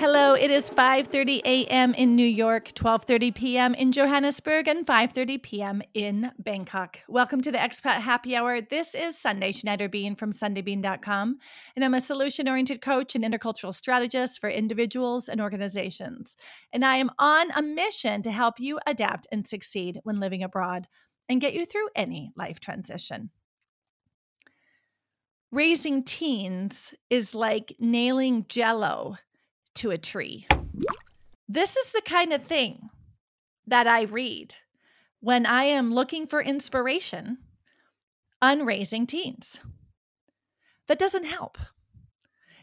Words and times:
Hello, 0.00 0.34
it 0.34 0.52
is 0.52 0.70
5:30 0.70 1.40
a.m. 1.44 1.92
in 1.92 2.14
New 2.14 2.24
York, 2.24 2.68
12:30 2.68 3.34
p.m. 3.34 3.74
in 3.74 3.90
Johannesburg, 3.90 4.68
and 4.68 4.86
5:30 4.86 5.42
p.m. 5.42 5.82
in 5.92 6.30
Bangkok. 6.38 7.00
Welcome 7.08 7.40
to 7.40 7.50
the 7.50 7.58
Expat 7.58 7.96
Happy 7.96 8.36
Hour. 8.36 8.60
This 8.60 8.94
is 8.94 9.18
Sundae 9.18 9.50
Schneider 9.50 9.88
Bean 9.88 10.14
from 10.14 10.32
SundaeBean.com, 10.32 11.38
and 11.74 11.84
I'm 11.84 11.94
a 11.94 12.00
solution-oriented 12.00 12.80
coach 12.80 13.16
and 13.16 13.24
intercultural 13.24 13.74
strategist 13.74 14.40
for 14.40 14.48
individuals 14.48 15.28
and 15.28 15.40
organizations. 15.40 16.36
And 16.72 16.84
I 16.84 16.98
am 16.98 17.10
on 17.18 17.50
a 17.56 17.60
mission 17.60 18.22
to 18.22 18.30
help 18.30 18.60
you 18.60 18.78
adapt 18.86 19.26
and 19.32 19.48
succeed 19.48 19.98
when 20.04 20.20
living 20.20 20.44
abroad 20.44 20.86
and 21.28 21.40
get 21.40 21.54
you 21.54 21.66
through 21.66 21.88
any 21.96 22.30
life 22.36 22.60
transition. 22.60 23.30
Raising 25.50 26.04
teens 26.04 26.94
is 27.10 27.34
like 27.34 27.74
nailing 27.80 28.46
jello 28.48 29.16
to 29.78 29.90
a 29.90 29.98
tree. 29.98 30.46
This 31.48 31.76
is 31.76 31.92
the 31.92 32.02
kind 32.02 32.32
of 32.32 32.44
thing 32.44 32.90
that 33.66 33.86
I 33.86 34.02
read 34.02 34.56
when 35.20 35.46
I 35.46 35.64
am 35.64 35.92
looking 35.92 36.26
for 36.26 36.42
inspiration 36.42 37.38
on 38.40 38.66
raising 38.66 39.06
teens. 39.06 39.60
That 40.86 40.98
doesn't 40.98 41.24
help. 41.24 41.58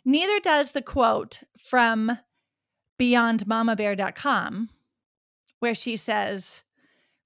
Neither 0.04 0.40
does 0.40 0.72
the 0.72 0.82
quote 0.82 1.40
from 1.58 2.20
beyondmamabear.com, 3.00 4.70
where 5.60 5.76
she 5.76 5.96
says, 5.96 6.62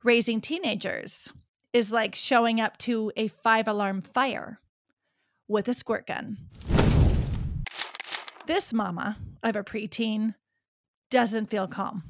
raising 0.03 0.41
teenagers 0.41 1.29
is 1.73 1.91
like 1.91 2.15
showing 2.15 2.61
up 2.61 2.77
to 2.77 3.11
a 3.17 3.27
five 3.27 3.67
alarm 3.67 4.01
fire 4.01 4.59
with 5.47 5.67
a 5.67 5.73
squirt 5.73 6.07
gun. 6.07 6.37
This 8.49 8.73
mama 8.73 9.15
of 9.43 9.55
a 9.55 9.63
preteen 9.63 10.33
doesn't 11.11 11.51
feel 11.51 11.67
calm. 11.67 12.01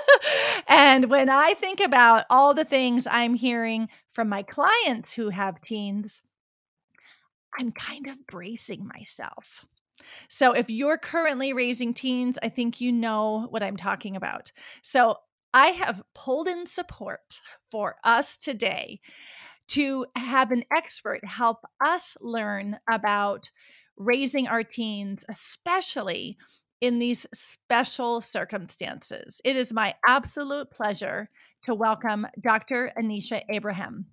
and 0.68 1.08
when 1.08 1.30
I 1.30 1.54
think 1.54 1.78
about 1.78 2.24
all 2.28 2.54
the 2.54 2.64
things 2.64 3.06
I'm 3.08 3.34
hearing 3.34 3.88
from 4.08 4.28
my 4.28 4.42
clients 4.42 5.12
who 5.12 5.28
have 5.28 5.60
teens, 5.60 6.22
I'm 7.56 7.70
kind 7.70 8.08
of 8.08 8.26
bracing 8.26 8.84
myself. 8.84 9.64
So, 10.26 10.50
if 10.50 10.70
you're 10.70 10.98
currently 10.98 11.52
raising 11.52 11.94
teens, 11.94 12.36
I 12.42 12.48
think 12.48 12.80
you 12.80 12.90
know 12.90 13.46
what 13.50 13.62
I'm 13.62 13.76
talking 13.76 14.16
about. 14.16 14.50
So, 14.82 15.18
I 15.54 15.68
have 15.68 16.02
pulled 16.16 16.48
in 16.48 16.66
support 16.66 17.40
for 17.70 17.94
us 18.02 18.36
today 18.36 18.98
to 19.68 20.04
have 20.16 20.50
an 20.50 20.64
expert 20.76 21.24
help 21.24 21.64
us 21.80 22.16
learn 22.20 22.80
about 22.90 23.52
raising 24.00 24.48
our 24.48 24.64
teens, 24.64 25.24
especially 25.28 26.38
in 26.80 26.98
these 26.98 27.26
special 27.34 28.22
circumstances. 28.22 29.40
It 29.44 29.54
is 29.54 29.72
my 29.72 29.94
absolute 30.08 30.70
pleasure 30.70 31.28
to 31.64 31.74
welcome 31.74 32.26
Dr. 32.40 32.90
Anisha 32.98 33.42
Abraham. 33.50 34.06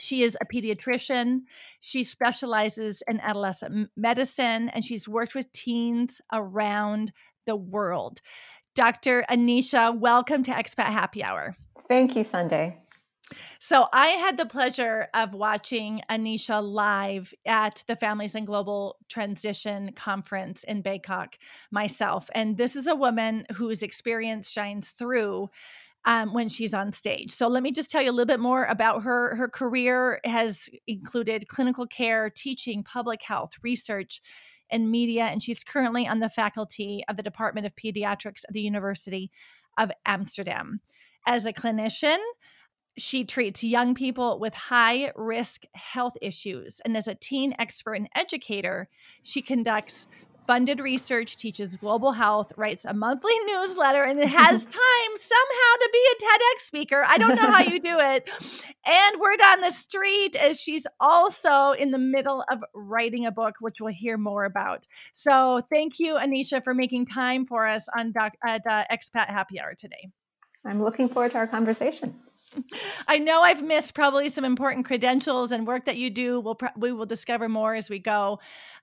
She 0.00 0.22
is 0.22 0.36
a 0.40 0.46
pediatrician. 0.46 1.40
She 1.80 2.04
specializes 2.04 3.02
in 3.06 3.20
adolescent 3.20 3.90
medicine 3.96 4.70
and 4.70 4.82
she's 4.82 5.08
worked 5.08 5.34
with 5.34 5.52
teens 5.52 6.20
around 6.32 7.12
the 7.44 7.56
world. 7.56 8.20
Dr. 8.74 9.24
Anisha, 9.28 9.98
welcome 9.98 10.42
to 10.44 10.52
Expat 10.52 10.86
Happy 10.86 11.22
Hour. 11.22 11.56
Thank 11.88 12.16
you, 12.16 12.24
Sundae. 12.24 12.78
So 13.58 13.88
I 13.92 14.08
had 14.08 14.36
the 14.36 14.46
pleasure 14.46 15.08
of 15.14 15.34
watching 15.34 16.00
Anisha 16.10 16.62
live 16.62 17.34
at 17.46 17.84
the 17.86 17.96
Families 17.96 18.34
in 18.34 18.44
Global 18.44 18.96
Transition 19.08 19.92
Conference 19.92 20.64
in 20.64 20.80
Bangkok 20.82 21.36
myself. 21.70 22.30
And 22.34 22.56
this 22.56 22.76
is 22.76 22.86
a 22.86 22.96
woman 22.96 23.44
whose 23.54 23.82
experience 23.82 24.50
shines 24.50 24.92
through 24.92 25.50
um, 26.04 26.32
when 26.32 26.48
she's 26.48 26.72
on 26.72 26.92
stage. 26.92 27.30
So 27.32 27.48
let 27.48 27.62
me 27.62 27.70
just 27.70 27.90
tell 27.90 28.02
you 28.02 28.10
a 28.10 28.12
little 28.12 28.26
bit 28.26 28.40
more 28.40 28.64
about 28.64 29.02
her. 29.02 29.36
Her 29.36 29.48
career 29.48 30.20
has 30.24 30.70
included 30.86 31.48
clinical 31.48 31.86
care, 31.86 32.30
teaching, 32.30 32.82
public 32.82 33.22
health, 33.22 33.52
research, 33.62 34.20
and 34.70 34.90
media. 34.90 35.24
And 35.24 35.42
she's 35.42 35.64
currently 35.64 36.06
on 36.06 36.20
the 36.20 36.28
faculty 36.28 37.02
of 37.08 37.16
the 37.16 37.22
Department 37.22 37.66
of 37.66 37.74
Pediatrics 37.74 38.44
at 38.48 38.52
the 38.52 38.60
University 38.60 39.30
of 39.76 39.90
Amsterdam. 40.06 40.80
As 41.26 41.44
a 41.44 41.52
clinician, 41.52 42.18
she 42.98 43.24
treats 43.24 43.64
young 43.64 43.94
people 43.94 44.38
with 44.38 44.54
high 44.54 45.12
risk 45.16 45.64
health 45.74 46.16
issues. 46.20 46.80
And 46.84 46.96
as 46.96 47.08
a 47.08 47.14
teen 47.14 47.54
expert 47.58 47.94
and 47.94 48.08
educator, 48.14 48.88
she 49.22 49.40
conducts 49.40 50.06
funded 50.48 50.80
research, 50.80 51.36
teaches 51.36 51.76
global 51.76 52.10
health, 52.10 52.50
writes 52.56 52.86
a 52.86 52.94
monthly 52.94 53.38
newsletter, 53.46 54.02
and 54.02 54.18
it 54.18 54.28
has 54.28 54.64
time 54.66 55.12
somehow 55.16 55.72
to 55.80 55.90
be 55.92 56.08
a 56.10 56.24
TEDx 56.24 56.60
speaker. 56.64 57.04
I 57.06 57.18
don't 57.18 57.36
know 57.36 57.50
how 57.50 57.60
you 57.60 57.78
do 57.78 57.98
it. 58.00 58.30
And 58.86 59.20
word 59.20 59.42
on 59.42 59.60
the 59.60 59.70
street 59.70 60.36
is 60.42 60.58
she's 60.58 60.86
also 61.00 61.72
in 61.72 61.90
the 61.90 61.98
middle 61.98 62.44
of 62.50 62.64
writing 62.74 63.26
a 63.26 63.30
book, 63.30 63.56
which 63.60 63.76
we'll 63.78 63.92
hear 63.92 64.16
more 64.16 64.46
about. 64.46 64.86
So 65.12 65.60
thank 65.68 65.98
you, 65.98 66.14
Anisha, 66.14 66.64
for 66.64 66.72
making 66.72 67.04
time 67.04 67.44
for 67.44 67.66
us 67.66 67.86
on 67.94 68.12
doc, 68.12 68.32
at 68.42 68.66
uh, 68.66 68.84
Expat 68.90 69.26
Happy 69.26 69.60
Hour 69.60 69.74
today. 69.74 70.08
I'm 70.64 70.82
looking 70.82 71.10
forward 71.10 71.32
to 71.32 71.38
our 71.38 71.46
conversation. 71.46 72.14
I 73.08 73.18
know 73.18 73.42
I've 73.42 73.62
missed 73.62 73.94
probably 73.94 74.28
some 74.28 74.44
important 74.44 74.86
credentials 74.86 75.52
and 75.52 75.66
work 75.66 75.86
that 75.86 75.96
you 75.96 76.10
do. 76.10 76.40
We'll 76.40 76.58
we 76.76 76.92
will 76.92 77.06
discover 77.06 77.48
more 77.48 77.74
as 77.74 77.90
we 77.90 77.98
go. 77.98 78.40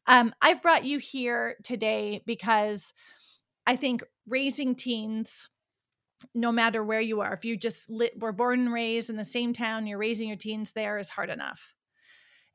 Um, 0.07 0.33
I've 0.41 0.61
brought 0.61 0.85
you 0.85 0.99
here 0.99 1.55
today 1.63 2.21
because 2.25 2.93
I 3.65 3.75
think 3.75 4.03
raising 4.27 4.75
teens, 4.75 5.49
no 6.33 6.51
matter 6.51 6.83
where 6.83 7.01
you 7.01 7.21
are, 7.21 7.33
if 7.33 7.45
you 7.45 7.57
just 7.57 7.89
lit, 7.89 8.19
were 8.19 8.33
born 8.33 8.61
and 8.61 8.73
raised 8.73 9.09
in 9.09 9.15
the 9.15 9.23
same 9.23 9.53
town, 9.53 9.87
you're 9.87 9.97
raising 9.97 10.27
your 10.27 10.37
teens 10.37 10.73
there 10.73 10.97
is 10.97 11.09
hard 11.09 11.29
enough. 11.29 11.73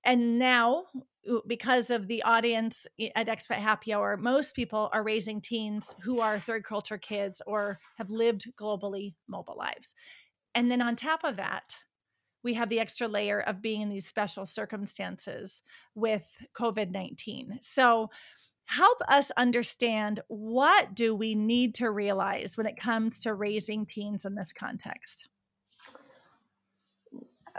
And 0.05 0.39
now, 0.39 0.85
because 1.47 1.91
of 1.91 2.07
the 2.07 2.23
audience 2.23 2.87
at 3.15 3.27
Expat 3.27 3.57
Happy 3.57 3.93
Hour, 3.93 4.17
most 4.17 4.55
people 4.55 4.89
are 4.93 5.03
raising 5.03 5.41
teens 5.43 5.95
who 6.01 6.21
are 6.21 6.39
third 6.39 6.65
culture 6.65 6.97
kids 6.97 7.43
or 7.47 7.79
have 7.99 8.11
lived 8.11 8.47
globally 8.57 9.15
mobile 9.29 9.57
lives. 9.59 9.95
And 10.55 10.71
then 10.71 10.83
on 10.83 10.97
top 10.97 11.25
of 11.25 11.37
that, 11.37 11.79
we 12.43 12.55
have 12.55 12.69
the 12.69 12.81
extra 12.81 13.07
layer 13.07 13.41
of 13.41 13.63
being 13.63 13.83
in 13.83 13.89
these 13.89 14.07
special 14.07 14.47
circumstances 14.47 15.63
with 15.95 16.45
COVID 16.55 16.91
19. 16.91 17.59
So, 17.61 18.11
help 18.71 18.99
us 19.09 19.33
understand 19.37 20.21
what 20.29 20.95
do 20.95 21.13
we 21.15 21.35
need 21.35 21.75
to 21.75 21.91
realize 21.91 22.57
when 22.57 22.67
it 22.67 22.77
comes 22.77 23.19
to 23.19 23.35
raising 23.35 23.85
teens 23.85 24.25
in 24.25 24.37
this 24.37 24.53
context 24.53 25.27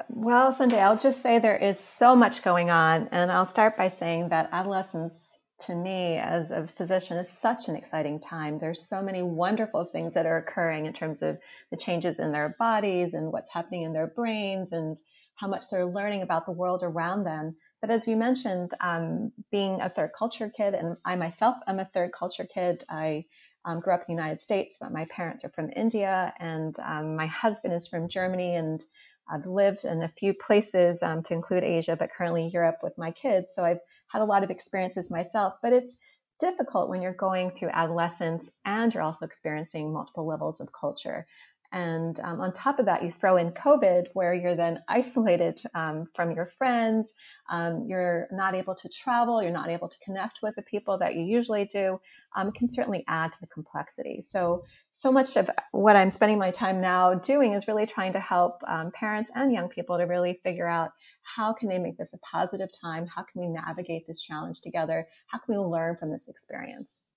well 0.08 0.53
sundae 0.53 0.79
i'll 0.79 0.97
just 0.97 1.22
say 1.22 1.38
there 1.38 1.58
is 1.58 1.78
so 1.78 2.16
much 2.16 2.41
going 2.44 2.69
on 2.69 3.09
and 3.12 3.29
i'll 3.29 3.46
start 3.46 3.75
by 3.75 3.90
saying 3.90 4.29
that 4.29 4.47
adolescence 4.53 5.38
to 5.62 5.76
me 5.76 6.18
as 6.18 6.52
a 6.52 6.68
physician 6.68 7.18
is 7.18 7.30
such 7.30 7.68
an 7.68 7.76
exciting 7.76 8.20
time. 8.20 8.58
There's 8.58 8.82
so 8.82 9.02
many 9.02 9.22
wonderful 9.22 9.86
things 9.86 10.14
that 10.14 10.26
are 10.26 10.38
occurring 10.38 10.86
in 10.86 10.94
terms 10.94 11.22
of 11.22 11.38
the 11.70 11.78
changes 11.78 12.20
in 12.20 12.32
their 12.32 12.56
bodies 12.58 13.14
and 13.14 13.32
what's 13.32 13.54
happening 13.54 13.84
in 13.84 13.94
their 13.94 14.08
brains 14.08 14.74
and 14.74 14.98
how 15.36 15.48
much 15.48 15.70
they're 15.70 15.86
learning 15.86 16.22
about 16.22 16.46
the 16.46 16.52
world 16.52 16.82
around 16.84 17.24
them. 17.24 17.56
But 17.82 17.90
as 17.90 18.08
you 18.08 18.16
mentioned, 18.16 18.72
um, 18.80 19.32
being 19.52 19.82
a 19.82 19.90
third 19.90 20.12
culture 20.18 20.52
kid, 20.56 20.76
and 20.76 20.98
I 21.04 21.16
myself 21.16 21.58
am 21.68 21.80
a 21.80 21.86
third 21.86 22.12
culture 22.12 22.46
kid. 22.46 22.84
I 22.90 23.26
um, 23.66 23.80
grew 23.80 23.94
up 23.94 24.02
in 24.08 24.16
the 24.16 24.22
United 24.22 24.42
States, 24.42 24.78
but 24.80 24.92
my 24.92 25.06
parents 25.10 25.44
are 25.44 25.50
from 25.50 25.72
India, 25.76 26.34
and 26.40 26.76
um, 26.84 27.16
my 27.16 27.26
husband 27.26 27.74
is 27.74 27.88
from 27.88 28.08
Germany, 28.08 28.56
and 28.56 28.84
I've 29.30 29.46
lived 29.46 29.86
in 29.86 30.04
a 30.04 30.08
few 30.08 30.34
places 30.34 31.02
um, 31.02 31.24
to 31.24 31.34
include 31.34 31.64
Asia, 31.64 31.96
but 31.96 32.12
currently 32.12 32.50
Europe 32.54 32.78
with 32.84 32.98
my 32.98 33.12
kids. 33.12 33.52
So 33.56 33.64
I've 33.64 33.80
had 34.12 34.22
a 34.22 34.26
lot 34.26 34.44
of 34.44 34.50
experiences 34.50 35.12
myself, 35.12 35.53
but 35.62 35.74
it's 35.74 35.97
difficult 36.40 36.90
when 36.90 37.02
you're 37.02 37.14
going 37.14 37.52
through 37.52 37.70
adolescence 37.74 38.52
and 38.66 38.94
you're 38.94 39.03
also 39.03 39.26
experiencing 39.26 39.94
multiple 39.94 40.26
levels 40.26 40.59
of 40.59 40.72
culture. 40.74 41.28
And 41.72 42.20
um, 42.20 42.41
on 42.41 42.52
top 42.52 42.79
of 42.79 42.85
that, 42.85 43.02
you 43.03 43.12
throw 43.12 43.38
in 43.38 43.52
COVID, 43.52 44.08
where 44.14 44.34
you're 44.34 44.56
then 44.56 44.79
isolated 44.90 45.62
um, 45.73 46.08
from 46.14 46.32
your 46.32 46.46
friends. 46.46 47.16
Um, 47.50 47.85
you're 47.88 48.28
not 48.32 48.56
able 48.56 48.76
to 48.76 48.90
travel. 48.90 49.41
You're 49.41 49.52
not 49.52 49.70
able 49.70 49.88
to 49.88 49.97
connect 50.00 50.40
with 50.44 50.56
the 50.56 50.64
people 50.64 50.97
that 50.97 51.16
you 51.16 51.23
usually 51.23 51.66
do. 51.66 52.02
Um, 52.35 52.52
can 52.52 52.70
certainly 52.70 53.06
add 53.08 53.32
to 53.34 53.40
the 53.40 53.47
complexity. 53.47 54.22
So, 54.22 54.66
so 54.91 55.12
much 55.12 55.38
of 55.38 55.50
what 55.72 55.96
I'm 55.96 56.09
spending 56.09 56.38
my 56.38 56.52
time 56.52 56.82
now 56.82 57.14
doing 57.14 57.53
is 57.53 57.68
really 57.68 57.85
trying 57.85 58.14
to 58.14 58.20
help 58.20 58.62
um, 58.68 58.91
parents 58.91 59.32
and 59.34 59.53
young 59.53 59.70
people 59.70 59.97
to 59.97 60.03
really 60.03 60.40
figure 60.44 60.68
out 60.68 60.91
how 61.23 61.53
can 61.53 61.70
they 61.70 61.79
make 61.79 61.97
this 61.97 62.14
a 62.14 62.18
positive 62.20 62.70
time? 62.82 63.08
How 63.08 63.23
can 63.23 63.41
we 63.41 63.47
navigate 63.47 64.06
this 64.08 64.22
challenge 64.22 64.62
together? 64.62 65.08
How 65.28 65.40
can 65.40 65.56
we 65.56 65.59
learn 65.59 65.96
from 65.97 66.12
this 66.12 66.28
experience? 66.28 67.08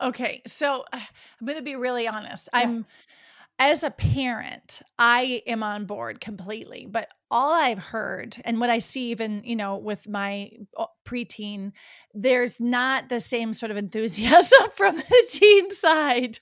Okay, 0.00 0.42
so 0.46 0.84
I'm 0.92 1.46
going 1.46 1.58
to 1.58 1.64
be 1.64 1.76
really 1.76 2.08
honest. 2.08 2.48
Yes. 2.54 2.76
I'm 2.76 2.86
as 3.60 3.82
a 3.82 3.90
parent, 3.90 4.80
I 4.98 5.42
am 5.46 5.62
on 5.62 5.84
board 5.84 6.18
completely, 6.18 6.86
but 6.90 7.08
all 7.30 7.52
I've 7.52 7.78
heard 7.78 8.40
and 8.46 8.58
what 8.58 8.70
I 8.70 8.78
see 8.78 9.10
even, 9.10 9.42
you 9.44 9.54
know, 9.54 9.76
with 9.76 10.08
my 10.08 10.50
uh, 10.78 10.86
preteen, 11.06 11.72
there's 12.14 12.58
not 12.58 13.10
the 13.10 13.20
same 13.20 13.52
sort 13.52 13.70
of 13.70 13.76
enthusiasm 13.76 14.70
from 14.74 14.96
the 14.96 15.26
teen 15.30 15.70
side. 15.70 16.38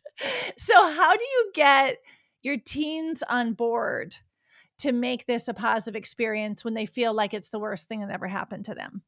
So 0.56 0.74
how 0.92 1.16
do 1.16 1.24
you 1.24 1.50
get 1.54 1.98
your 2.42 2.56
teens 2.56 3.24
on 3.28 3.52
board 3.52 4.16
to 4.78 4.92
make 4.92 5.26
this 5.26 5.48
a 5.48 5.54
positive 5.54 5.96
experience 5.96 6.64
when 6.64 6.74
they 6.74 6.86
feel 6.86 7.12
like 7.12 7.34
it's 7.34 7.48
the 7.48 7.58
worst 7.58 7.88
thing 7.88 7.98
that 8.00 8.10
ever 8.10 8.28
happened 8.28 8.64
to 8.66 8.74
them? 8.74 9.02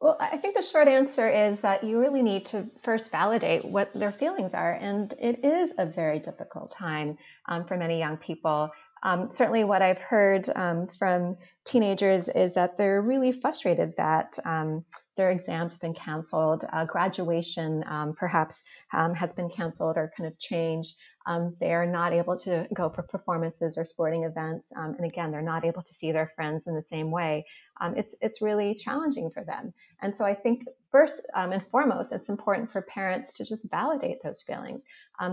Well, 0.00 0.16
I 0.20 0.36
think 0.36 0.54
the 0.54 0.62
short 0.62 0.86
answer 0.86 1.28
is 1.28 1.60
that 1.62 1.82
you 1.82 1.98
really 1.98 2.22
need 2.22 2.46
to 2.46 2.70
first 2.82 3.10
validate 3.10 3.64
what 3.64 3.92
their 3.92 4.12
feelings 4.12 4.54
are. 4.54 4.74
And 4.74 5.12
it 5.20 5.44
is 5.44 5.74
a 5.76 5.86
very 5.86 6.20
difficult 6.20 6.70
time 6.70 7.18
um, 7.48 7.64
for 7.64 7.76
many 7.76 7.98
young 7.98 8.16
people. 8.16 8.70
Um, 9.02 9.28
certainly, 9.30 9.64
what 9.64 9.82
I've 9.82 10.02
heard 10.02 10.48
um, 10.56 10.86
from 10.86 11.36
teenagers 11.64 12.28
is 12.28 12.54
that 12.54 12.76
they're 12.76 13.02
really 13.02 13.32
frustrated 13.32 13.96
that 13.96 14.38
um, 14.44 14.84
their 15.16 15.30
exams 15.30 15.72
have 15.72 15.80
been 15.80 15.94
canceled, 15.94 16.64
uh, 16.72 16.84
graduation 16.84 17.84
um, 17.86 18.14
perhaps 18.14 18.64
um, 18.92 19.14
has 19.14 19.32
been 19.32 19.50
canceled 19.50 19.96
or 19.96 20.12
kind 20.16 20.26
of 20.28 20.38
changed. 20.38 20.96
They 21.60 21.74
are 21.74 21.86
not 21.86 22.14
able 22.14 22.38
to 22.38 22.66
go 22.72 22.88
for 22.88 23.02
performances 23.02 23.76
or 23.76 23.84
sporting 23.84 24.24
events, 24.24 24.72
and 24.74 25.04
again, 25.04 25.30
they're 25.30 25.42
not 25.42 25.64
able 25.64 25.82
to 25.82 25.92
see 25.92 26.10
their 26.10 26.32
friends 26.34 26.66
in 26.66 26.74
the 26.74 26.82
same 26.82 27.10
way. 27.10 27.44
It's 27.80 28.16
it's 28.20 28.42
really 28.42 28.74
challenging 28.74 29.30
for 29.30 29.44
them, 29.44 29.72
and 30.02 30.16
so 30.16 30.24
I 30.24 30.34
think 30.34 30.64
first 30.90 31.20
and 31.34 31.64
foremost, 31.70 32.12
it's 32.12 32.28
important 32.28 32.72
for 32.72 32.82
parents 32.82 33.34
to 33.34 33.44
just 33.44 33.70
validate 33.70 34.22
those 34.22 34.42
feelings 34.42 34.84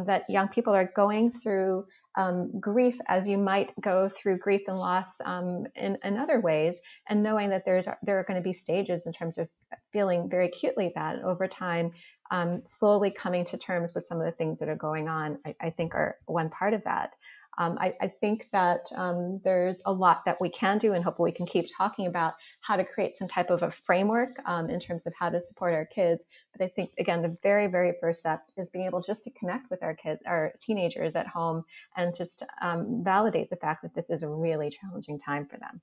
that 0.06 0.30
young 0.30 0.48
people 0.48 0.74
are 0.74 0.92
going 0.96 1.32
through 1.32 1.86
um, 2.18 2.52
grief 2.60 3.00
as 3.08 3.28
you 3.28 3.38
might 3.38 3.72
go 3.82 4.10
through 4.10 4.38
grief 4.38 4.62
and 4.68 4.78
loss 4.78 5.20
um, 5.26 5.66
in, 5.76 5.98
in, 6.04 6.18
other 6.18 6.40
ways, 6.40 6.82
and 7.08 7.22
knowing 7.22 7.50
that 7.50 7.66
there's 7.66 7.88
there 8.04 8.20
are 8.20 8.24
going 8.24 8.42
to 8.42 8.44
be 8.44 8.54
stages 8.54 9.06
in 9.06 9.12
terms 9.12 9.38
of 9.38 9.50
feeling 9.92 10.30
very 10.30 10.46
acutely 10.46 10.92
that 10.96 11.22
over 11.24 11.48
time, 11.48 11.92
um, 12.32 12.62
slowly 12.66 13.12
coming 13.12 13.46
to 13.46 13.58
terms 13.58 13.94
with 13.94 14.06
some 14.06 14.20
of 14.20 14.26
the 14.26 14.32
things 14.32 14.60
that 14.60 14.70
are 14.70 14.76
going 14.76 15.08
on, 15.08 15.38
I, 15.46 15.56
I 15.62 15.70
think 15.70 15.94
are 15.94 16.18
one 16.26 16.50
part 16.50 16.74
of 16.74 16.84
that. 16.86 17.16
Um, 17.58 17.78
I, 17.80 17.94
I, 18.02 18.08
think 18.08 18.48
that 18.52 18.86
um, 18.96 19.40
there's 19.44 19.82
a 19.86 19.94
lot 19.94 20.26
that 20.26 20.38
we 20.42 20.50
can 20.50 20.78
do, 20.78 20.94
and 20.94 21.04
hopefully 21.04 21.32
we 21.32 21.36
can 21.36 21.46
keep 21.46 21.66
talking 21.76 22.08
about 22.08 22.34
how 22.62 22.76
to 22.76 22.84
create 22.84 23.16
some 23.16 23.28
type 23.28 23.50
of 23.50 23.64
a 23.64 23.72
framework 23.72 24.30
um, 24.46 24.70
in 24.70 24.80
terms 24.80 25.08
of 25.08 25.14
how 25.18 25.30
to 25.30 25.42
support 25.42 25.74
our 25.74 25.86
kids. 25.86 26.26
But 26.52 26.66
I 26.66 26.68
think 26.68 26.92
again, 27.00 27.22
the 27.22 27.38
very, 27.42 27.68
very 27.68 27.94
first 28.02 28.20
step 28.20 28.42
is 28.58 28.70
being 28.70 28.86
able 28.86 29.02
just 29.02 29.24
to 29.24 29.32
connect 29.32 29.70
with 29.70 29.84
our 29.84 29.96
kids, 29.96 30.22
our 30.26 30.54
teenagers 30.60 31.16
at 31.16 31.28
home, 31.28 31.64
and 31.96 32.16
just 32.16 32.44
um, 32.62 33.04
validate 33.04 33.50
the 33.50 33.56
fact 33.58 33.84
that 33.84 33.96
this 33.96 34.10
is 34.10 34.24
a 34.24 34.30
really 34.30 34.70
challenging 34.70 35.18
time 35.18 35.46
for 35.46 35.58
them. 35.58 35.82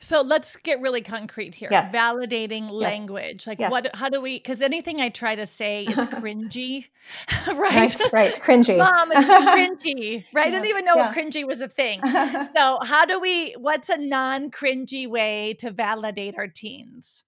So 0.00 0.22
let's 0.22 0.56
get 0.56 0.80
really 0.80 1.00
concrete 1.00 1.54
here. 1.54 1.68
Yes. 1.70 1.94
Validating 1.94 2.70
language. 2.70 3.46
Like 3.46 3.58
yes. 3.58 3.70
what 3.70 3.94
how 3.94 4.08
do 4.08 4.20
we 4.20 4.38
cuz 4.40 4.62
anything 4.62 5.00
I 5.00 5.08
try 5.08 5.34
to 5.34 5.46
say 5.46 5.84
it's 5.88 6.06
cringy. 6.20 6.86
right? 7.48 7.56
right? 7.56 8.12
Right, 8.12 8.34
cringy. 8.34 8.78
Mom, 8.78 9.12
it's 9.12 9.28
so 9.28 9.40
cringy. 9.40 10.24
Right? 10.34 10.46
I 10.46 10.50
didn't 10.50 10.66
even 10.66 10.84
know 10.84 10.96
yeah. 10.96 11.06
what 11.06 11.16
cringy 11.16 11.46
was 11.46 11.60
a 11.60 11.68
thing. 11.68 12.00
so 12.54 12.78
how 12.82 13.04
do 13.04 13.20
we 13.20 13.52
what's 13.52 13.88
a 13.88 13.96
non-cringy 13.96 15.06
way 15.08 15.54
to 15.58 15.70
validate 15.70 16.36
our 16.36 16.48
teens? 16.48 17.24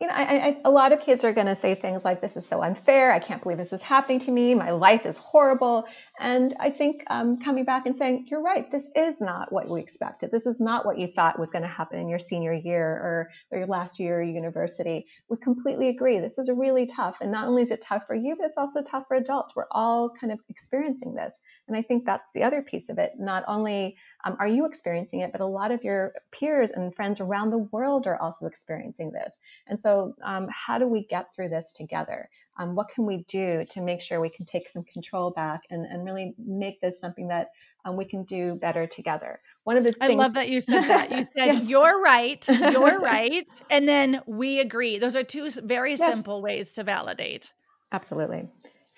You 0.00 0.06
know, 0.06 0.14
I, 0.16 0.22
I, 0.22 0.56
a 0.64 0.70
lot 0.70 0.92
of 0.92 1.00
kids 1.00 1.24
are 1.24 1.32
going 1.32 1.46
to 1.46 1.54
say 1.54 1.74
things 1.74 2.06
like, 2.06 2.22
"This 2.22 2.34
is 2.34 2.46
so 2.46 2.62
unfair. 2.62 3.12
I 3.12 3.18
can't 3.18 3.42
believe 3.42 3.58
this 3.58 3.74
is 3.74 3.82
happening 3.82 4.18
to 4.20 4.30
me. 4.30 4.54
My 4.54 4.70
life 4.70 5.04
is 5.04 5.18
horrible." 5.18 5.84
And 6.18 6.54
I 6.58 6.70
think 6.70 7.02
um, 7.10 7.38
coming 7.38 7.66
back 7.66 7.84
and 7.84 7.94
saying, 7.94 8.26
"You're 8.30 8.40
right. 8.40 8.70
This 8.70 8.88
is 8.96 9.20
not 9.20 9.52
what 9.52 9.68
we 9.68 9.78
expected. 9.78 10.30
This 10.30 10.46
is 10.46 10.58
not 10.58 10.86
what 10.86 10.98
you 10.98 11.06
thought 11.06 11.38
was 11.38 11.50
going 11.50 11.62
to 11.62 11.68
happen 11.68 11.98
in 11.98 12.08
your 12.08 12.18
senior 12.18 12.54
year 12.54 12.82
or, 12.82 13.30
or 13.50 13.58
your 13.58 13.66
last 13.66 14.00
year 14.00 14.22
of 14.22 14.28
university." 14.28 15.06
We 15.28 15.36
completely 15.36 15.90
agree. 15.90 16.18
This 16.18 16.38
is 16.38 16.50
really 16.50 16.86
tough, 16.86 17.20
and 17.20 17.30
not 17.30 17.46
only 17.46 17.62
is 17.62 17.70
it 17.70 17.82
tough 17.82 18.06
for 18.06 18.14
you, 18.14 18.36
but 18.36 18.46
it's 18.46 18.56
also 18.56 18.82
tough 18.82 19.04
for 19.06 19.18
adults. 19.18 19.54
We're 19.54 19.66
all 19.70 20.08
kind 20.08 20.32
of 20.32 20.38
experiencing 20.48 21.14
this, 21.14 21.40
and 21.68 21.76
I 21.76 21.82
think 21.82 22.06
that's 22.06 22.32
the 22.32 22.42
other 22.42 22.62
piece 22.62 22.88
of 22.88 22.96
it. 22.96 23.12
Not 23.18 23.44
only 23.46 23.98
um, 24.24 24.36
are 24.38 24.48
you 24.48 24.66
experiencing 24.66 25.20
it, 25.20 25.32
but 25.32 25.40
a 25.40 25.46
lot 25.46 25.70
of 25.70 25.82
your 25.82 26.12
peers 26.32 26.72
and 26.72 26.94
friends 26.94 27.20
around 27.20 27.50
the 27.50 27.58
world 27.58 28.06
are 28.06 28.20
also 28.20 28.46
experiencing 28.46 29.10
this, 29.12 29.38
and 29.66 29.80
so 29.80 30.14
um, 30.22 30.48
how 30.50 30.78
do 30.78 30.86
we 30.86 31.04
get 31.04 31.34
through 31.34 31.48
this 31.48 31.72
together? 31.72 32.28
Um, 32.60 32.74
what 32.74 32.88
can 32.90 33.06
we 33.06 33.24
do 33.26 33.64
to 33.70 33.80
make 33.80 34.02
sure 34.02 34.20
we 34.20 34.28
can 34.28 34.44
take 34.44 34.68
some 34.68 34.84
control 34.84 35.30
back 35.30 35.62
and, 35.70 35.86
and 35.86 36.04
really 36.04 36.34
make 36.36 36.78
this 36.82 37.00
something 37.00 37.28
that 37.28 37.52
um, 37.86 37.96
we 37.96 38.04
can 38.04 38.22
do 38.24 38.56
better 38.56 38.86
together? 38.86 39.40
One 39.64 39.78
of 39.78 39.84
the 39.84 39.92
things- 39.92 40.10
I 40.10 40.14
love 40.14 40.34
that 40.34 40.50
you 40.50 40.60
said 40.60 40.82
that. 40.82 41.10
You 41.10 41.16
said, 41.36 41.46
yes. 41.46 41.70
You're 41.70 42.02
right, 42.02 42.46
you're 42.48 43.00
right. 43.00 43.48
And 43.70 43.88
then 43.88 44.20
we 44.26 44.60
agree. 44.60 44.98
Those 44.98 45.16
are 45.16 45.24
two 45.24 45.48
very 45.62 45.94
yes. 45.94 46.12
simple 46.12 46.42
ways 46.42 46.74
to 46.74 46.84
validate. 46.84 47.52
Absolutely. 47.92 48.50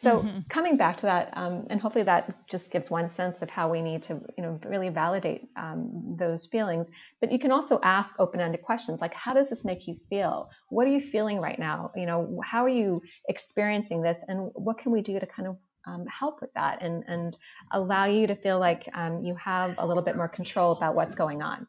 So 0.02 0.18
mm-hmm. 0.18 0.40
coming 0.48 0.76
back 0.76 0.96
to 0.96 1.06
that, 1.06 1.30
um, 1.34 1.64
and 1.70 1.80
hopefully 1.80 2.02
that 2.02 2.48
just 2.48 2.72
gives 2.72 2.90
one 2.90 3.08
sense 3.08 3.40
of 3.40 3.48
how 3.48 3.68
we 3.68 3.80
need 3.80 4.02
to, 4.02 4.14
you 4.36 4.42
know, 4.42 4.58
really 4.64 4.88
validate 4.88 5.42
um, 5.54 6.16
those 6.18 6.44
feelings. 6.44 6.90
But 7.20 7.30
you 7.30 7.38
can 7.38 7.52
also 7.52 7.78
ask 7.84 8.18
open-ended 8.18 8.62
questions 8.62 9.00
like, 9.00 9.14
"How 9.14 9.32
does 9.32 9.48
this 9.48 9.64
make 9.64 9.86
you 9.86 9.96
feel? 10.10 10.50
What 10.70 10.88
are 10.88 10.90
you 10.90 11.00
feeling 11.00 11.40
right 11.40 11.56
now? 11.56 11.92
You 11.94 12.06
know, 12.06 12.40
how 12.42 12.64
are 12.64 12.76
you 12.82 13.00
experiencing 13.28 14.02
this? 14.02 14.24
And 14.26 14.50
what 14.54 14.76
can 14.76 14.90
we 14.90 15.02
do 15.02 15.20
to 15.20 15.26
kind 15.26 15.46
of 15.46 15.56
um, 15.86 16.04
help 16.06 16.40
with 16.40 16.52
that 16.54 16.82
and 16.82 17.04
and 17.06 17.36
allow 17.70 18.06
you 18.06 18.26
to 18.26 18.34
feel 18.34 18.58
like 18.58 18.82
um, 18.94 19.22
you 19.22 19.36
have 19.36 19.76
a 19.78 19.86
little 19.86 20.02
bit 20.02 20.16
more 20.16 20.28
control 20.28 20.72
about 20.72 20.96
what's 20.96 21.14
going 21.14 21.42
on?" 21.42 21.68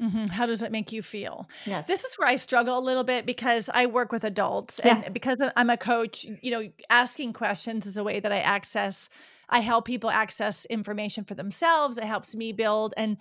Mm-hmm. 0.00 0.26
How 0.26 0.46
does 0.46 0.62
it 0.62 0.72
make 0.72 0.92
you 0.92 1.02
feel? 1.02 1.48
Yes. 1.64 1.86
This 1.86 2.04
is 2.04 2.14
where 2.16 2.28
I 2.28 2.36
struggle 2.36 2.78
a 2.78 2.80
little 2.80 3.04
bit 3.04 3.24
because 3.24 3.70
I 3.72 3.86
work 3.86 4.12
with 4.12 4.24
adults 4.24 4.78
and 4.80 4.98
yes. 4.98 5.10
because 5.10 5.38
I'm 5.56 5.70
a 5.70 5.76
coach, 5.76 6.26
you 6.42 6.50
know, 6.50 6.68
asking 6.90 7.32
questions 7.32 7.86
is 7.86 7.96
a 7.96 8.04
way 8.04 8.20
that 8.20 8.32
I 8.32 8.40
access 8.40 9.08
I 9.48 9.60
help 9.60 9.84
people 9.84 10.10
access 10.10 10.64
information 10.66 11.24
for 11.24 11.34
themselves. 11.34 11.98
It 11.98 12.04
helps 12.04 12.34
me 12.34 12.52
build 12.52 12.94
and 12.96 13.16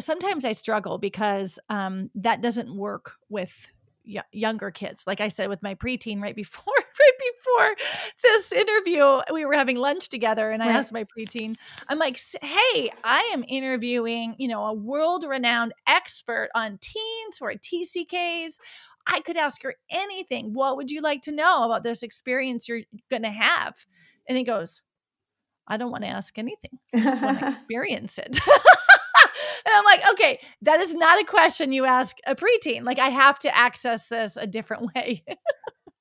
sometimes 0.00 0.44
I 0.44 0.52
struggle 0.52 0.98
because 0.98 1.58
um, 1.68 2.10
that 2.14 2.40
doesn't 2.40 2.74
work 2.74 3.12
with 3.28 3.70
y- 4.06 4.22
younger 4.32 4.70
kids. 4.70 5.06
Like 5.06 5.20
I 5.20 5.28
said 5.28 5.48
with 5.48 5.62
my 5.62 5.74
preteen 5.74 6.20
right 6.20 6.36
before 6.44 6.74
right 7.00 7.76
before 7.76 7.76
this 8.22 8.52
interview, 8.52 9.20
we 9.32 9.44
were 9.44 9.54
having 9.54 9.76
lunch 9.76 10.08
together 10.08 10.50
and 10.50 10.62
I 10.62 10.68
right. 10.68 10.76
asked 10.76 10.92
my 10.92 11.04
preteen, 11.04 11.56
I'm 11.88 11.98
like, 11.98 12.18
"Hey, 12.42 12.90
I 13.04 13.30
am 13.32 13.44
interviewing, 13.48 14.34
you 14.38 14.48
know, 14.48 14.64
a 14.64 14.72
world-renowned 14.72 15.72
expert 15.86 16.48
on 16.54 16.78
teens 16.80 17.38
who 17.38 17.46
are 17.46 17.54
TCKs. 17.54 18.54
I 19.06 19.20
could 19.20 19.36
ask 19.36 19.62
her 19.62 19.74
anything. 19.90 20.52
What 20.52 20.76
would 20.76 20.90
you 20.90 21.00
like 21.00 21.22
to 21.22 21.32
know 21.32 21.64
about 21.64 21.82
this 21.82 22.02
experience 22.02 22.68
you're 22.68 22.82
going 23.10 23.22
to 23.22 23.30
have?" 23.30 23.86
And 24.28 24.36
he 24.36 24.44
goes, 24.44 24.82
I 25.68 25.76
don't 25.76 25.90
want 25.90 26.04
to 26.04 26.10
ask 26.10 26.38
anything. 26.38 26.78
I 26.94 27.00
just 27.00 27.22
want 27.22 27.40
to 27.40 27.46
experience 27.48 28.18
it. 28.18 28.38
And 29.66 29.74
I'm 29.74 29.84
like, 29.84 30.08
okay, 30.12 30.38
that 30.62 30.78
is 30.78 30.94
not 30.94 31.20
a 31.20 31.24
question 31.24 31.72
you 31.72 31.86
ask 31.86 32.18
a 32.24 32.36
preteen. 32.36 32.84
Like 32.84 33.00
I 33.00 33.08
have 33.08 33.36
to 33.40 33.56
access 33.56 34.08
this 34.08 34.36
a 34.36 34.46
different 34.46 34.94
way. 34.94 35.24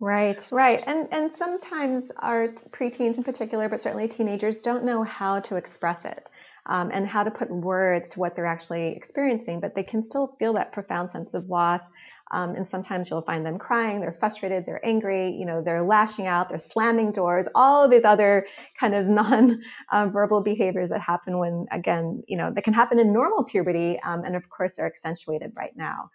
Right, 0.05 0.47
right. 0.51 0.83
And 0.87 1.07
and 1.11 1.35
sometimes 1.35 2.11
our 2.19 2.47
preteens 2.47 3.17
in 3.17 3.23
particular, 3.23 3.69
but 3.69 3.81
certainly 3.81 4.07
teenagers 4.07 4.61
don't 4.61 4.83
know 4.83 5.03
how 5.03 5.39
to 5.41 5.55
express 5.55 6.05
it 6.05 6.29
um, 6.67 6.91
and 6.93 7.07
how 7.07 7.23
to 7.23 7.31
put 7.31 7.49
words 7.49 8.09
to 8.11 8.19
what 8.19 8.35
they're 8.35 8.45
actually 8.45 8.95
experiencing, 8.95 9.59
but 9.59 9.75
they 9.75 9.83
can 9.83 10.03
still 10.03 10.35
feel 10.39 10.53
that 10.53 10.71
profound 10.71 11.11
sense 11.11 11.33
of 11.33 11.49
loss. 11.49 11.91
Um, 12.31 12.55
and 12.55 12.67
sometimes 12.67 13.09
you'll 13.09 13.21
find 13.21 13.45
them 13.45 13.57
crying, 13.59 13.99
they're 14.01 14.11
frustrated, 14.11 14.65
they're 14.65 14.85
angry, 14.85 15.31
you 15.31 15.45
know, 15.45 15.61
they're 15.61 15.83
lashing 15.83 16.27
out, 16.27 16.49
they're 16.49 16.59
slamming 16.59 17.11
doors, 17.11 17.47
all 17.55 17.85
of 17.85 17.91
these 17.91 18.03
other 18.03 18.47
kind 18.79 18.95
of 18.95 19.05
non-verbal 19.07 20.41
behaviors 20.41 20.89
that 20.89 21.01
happen 21.01 21.37
when, 21.39 21.67
again, 21.71 22.23
you 22.27 22.37
know, 22.37 22.51
that 22.51 22.63
can 22.63 22.73
happen 22.73 22.99
in 22.99 23.13
normal 23.13 23.43
puberty, 23.43 23.99
um, 24.01 24.23
and 24.25 24.35
of 24.35 24.49
course 24.49 24.79
are 24.79 24.87
accentuated 24.87 25.53
right 25.55 25.77
now. 25.77 26.09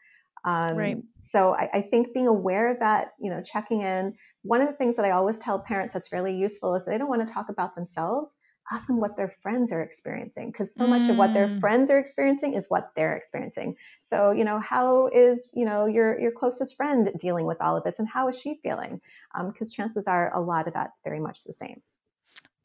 Um, 0.45 0.77
right. 0.77 0.97
So 1.19 1.55
I, 1.55 1.69
I, 1.75 1.81
think 1.83 2.15
being 2.15 2.27
aware 2.27 2.71
of 2.73 2.81
that, 2.81 3.13
you 3.21 3.31
know, 3.31 3.43
checking 3.43 3.83
in. 3.83 4.15
One 4.43 4.63
of 4.63 4.69
the 4.69 4.75
things 4.75 4.97
that 4.97 5.05
I 5.05 5.11
always 5.11 5.39
tell 5.39 5.59
parents 5.59 5.93
that's 5.93 6.13
really 6.13 6.35
useful 6.35 6.75
is 6.75 6.87
they 6.87 6.97
don't 6.97 7.11
want 7.11 7.27
to 7.27 7.33
talk 7.33 7.51
about 7.51 7.75
themselves 7.75 8.37
ask 8.73 8.87
them 8.87 9.01
what 9.01 9.17
their 9.17 9.29
friends 9.29 9.73
are 9.73 9.83
experiencing 9.83 10.51
because 10.51 10.75
so 10.75 10.87
much 10.87 11.03
mm. 11.03 11.11
of 11.11 11.17
what 11.17 11.35
their 11.35 11.49
mm. 11.49 11.61
friends 11.61 11.91
are 11.91 11.99
experiencing 11.99 12.55
is 12.55 12.67
what 12.69 12.91
they're 12.95 13.17
experiencing 13.17 13.75
so 14.03 14.31
you 14.31 14.45
know 14.45 14.61
how 14.61 15.09
is 15.09 15.51
you 15.55 15.65
know 15.65 15.87
your 15.87 16.19
your 16.21 16.31
closest 16.31 16.77
friend 16.77 17.11
dealing 17.19 17.47
with 17.47 17.61
all 17.61 17.77
of 17.77 17.85
this 17.85 17.99
and 17.99 18.09
how 18.09 18.29
is 18.29 18.41
she 18.41 18.61
feeling 18.63 19.01
because 19.47 19.73
um, 19.73 19.75
chances 19.75 20.07
are 20.07 20.35
a 20.35 20.41
lot 20.41 20.69
of 20.69 20.75
that's 20.75 21.01
very 21.03 21.21
much 21.21 21.43
the 21.45 21.53
same 21.53 21.83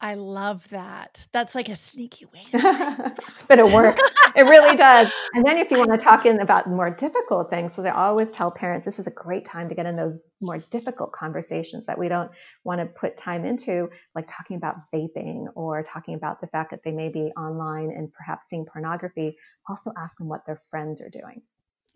I 0.00 0.14
love 0.14 0.68
that. 0.70 1.26
That's 1.32 1.54
like 1.54 1.70
a 1.70 1.76
sneaky 1.76 2.26
way. 2.26 2.44
but 2.52 3.58
it 3.58 3.72
works. 3.72 4.02
it 4.34 4.42
really 4.42 4.76
does. 4.76 5.10
And 5.32 5.44
then 5.46 5.56
if 5.56 5.70
you 5.70 5.78
want 5.78 5.90
to 5.90 5.96
talk 5.96 6.26
in 6.26 6.40
about 6.40 6.68
more 6.68 6.90
difficult 6.90 7.48
things, 7.48 7.74
so 7.74 7.82
they 7.82 7.88
always 7.88 8.30
tell 8.30 8.50
parents 8.50 8.84
this 8.84 8.98
is 8.98 9.06
a 9.06 9.10
great 9.10 9.46
time 9.46 9.70
to 9.70 9.74
get 9.74 9.86
in 9.86 9.96
those 9.96 10.22
more 10.42 10.58
difficult 10.70 11.12
conversations 11.12 11.86
that 11.86 11.98
we 11.98 12.08
don't 12.08 12.30
want 12.64 12.80
to 12.80 12.86
put 12.86 13.16
time 13.16 13.46
into, 13.46 13.88
like 14.14 14.26
talking 14.28 14.58
about 14.58 14.76
vaping 14.94 15.46
or 15.54 15.82
talking 15.82 16.14
about 16.14 16.42
the 16.42 16.46
fact 16.48 16.72
that 16.72 16.80
they 16.84 16.92
may 16.92 17.08
be 17.08 17.32
online 17.38 17.90
and 17.90 18.12
perhaps 18.12 18.46
seeing 18.50 18.66
pornography. 18.66 19.34
Also 19.66 19.92
ask 19.96 20.18
them 20.18 20.28
what 20.28 20.44
their 20.44 20.60
friends 20.70 21.00
are 21.00 21.10
doing. 21.10 21.40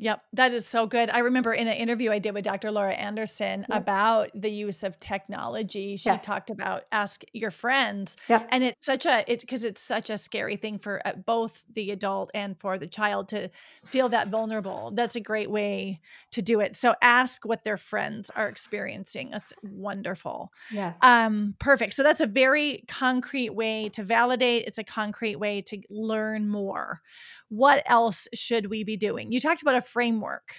Yep, 0.01 0.25
that 0.33 0.55
is 0.55 0.67
so 0.67 0.87
good. 0.87 1.11
I 1.11 1.19
remember 1.19 1.53
in 1.53 1.69
an 1.69 1.77
interview 1.77 2.11
I 2.11 2.21
did 2.21 2.33
with 2.33 2.45
Dr. 2.45 2.71
Laura 2.71 2.95
Anderson 2.95 3.67
yep. 3.69 3.83
about 3.83 4.31
the 4.35 4.51
use 4.51 4.83
of 4.83 4.99
technology. 4.99 5.99
She 5.99 6.09
yes. 6.09 6.25
talked 6.25 6.49
about 6.49 6.85
ask 6.91 7.23
your 7.35 7.51
friends. 7.51 8.17
Yep. 8.29 8.49
And 8.51 8.65
it's 8.65 8.87
such 8.87 9.05
a 9.05 9.31
it 9.31 9.41
because 9.43 9.63
it's 9.63 9.83
such 9.83 10.09
a 10.09 10.17
scary 10.17 10.57
thing 10.57 10.79
for 10.79 11.07
uh, 11.07 11.13
both 11.13 11.67
the 11.75 11.91
adult 11.91 12.31
and 12.33 12.59
for 12.59 12.79
the 12.79 12.87
child 12.87 13.29
to 13.29 13.51
feel 13.85 14.09
that 14.09 14.29
vulnerable. 14.29 14.91
That's 14.95 15.17
a 15.17 15.21
great 15.21 15.51
way 15.51 16.01
to 16.31 16.41
do 16.41 16.61
it. 16.61 16.77
So 16.77 16.95
ask 17.03 17.45
what 17.45 17.63
their 17.63 17.77
friends 17.77 18.31
are 18.31 18.49
experiencing. 18.49 19.29
That's 19.31 19.53
wonderful. 19.63 20.51
Yes. 20.73 20.99
Um 21.03 21.57
perfect. 21.59 21.93
So 21.93 22.03
that's 22.03 22.23
a 22.23 22.27
very 22.27 22.85
concrete 22.89 23.51
way 23.51 23.91
to 23.91 24.03
validate. 24.03 24.65
It's 24.67 24.79
a 24.79 24.85
concrete 24.85 25.37
way 25.37 25.61
to 25.61 25.83
learn 25.91 26.49
more. 26.49 27.03
What 27.51 27.83
else 27.85 28.29
should 28.33 28.71
we 28.71 28.83
be 28.83 28.97
doing? 28.97 29.31
You 29.31 29.41
talked 29.41 29.61
about 29.61 29.75
a 29.75 29.90
framework. 29.93 30.55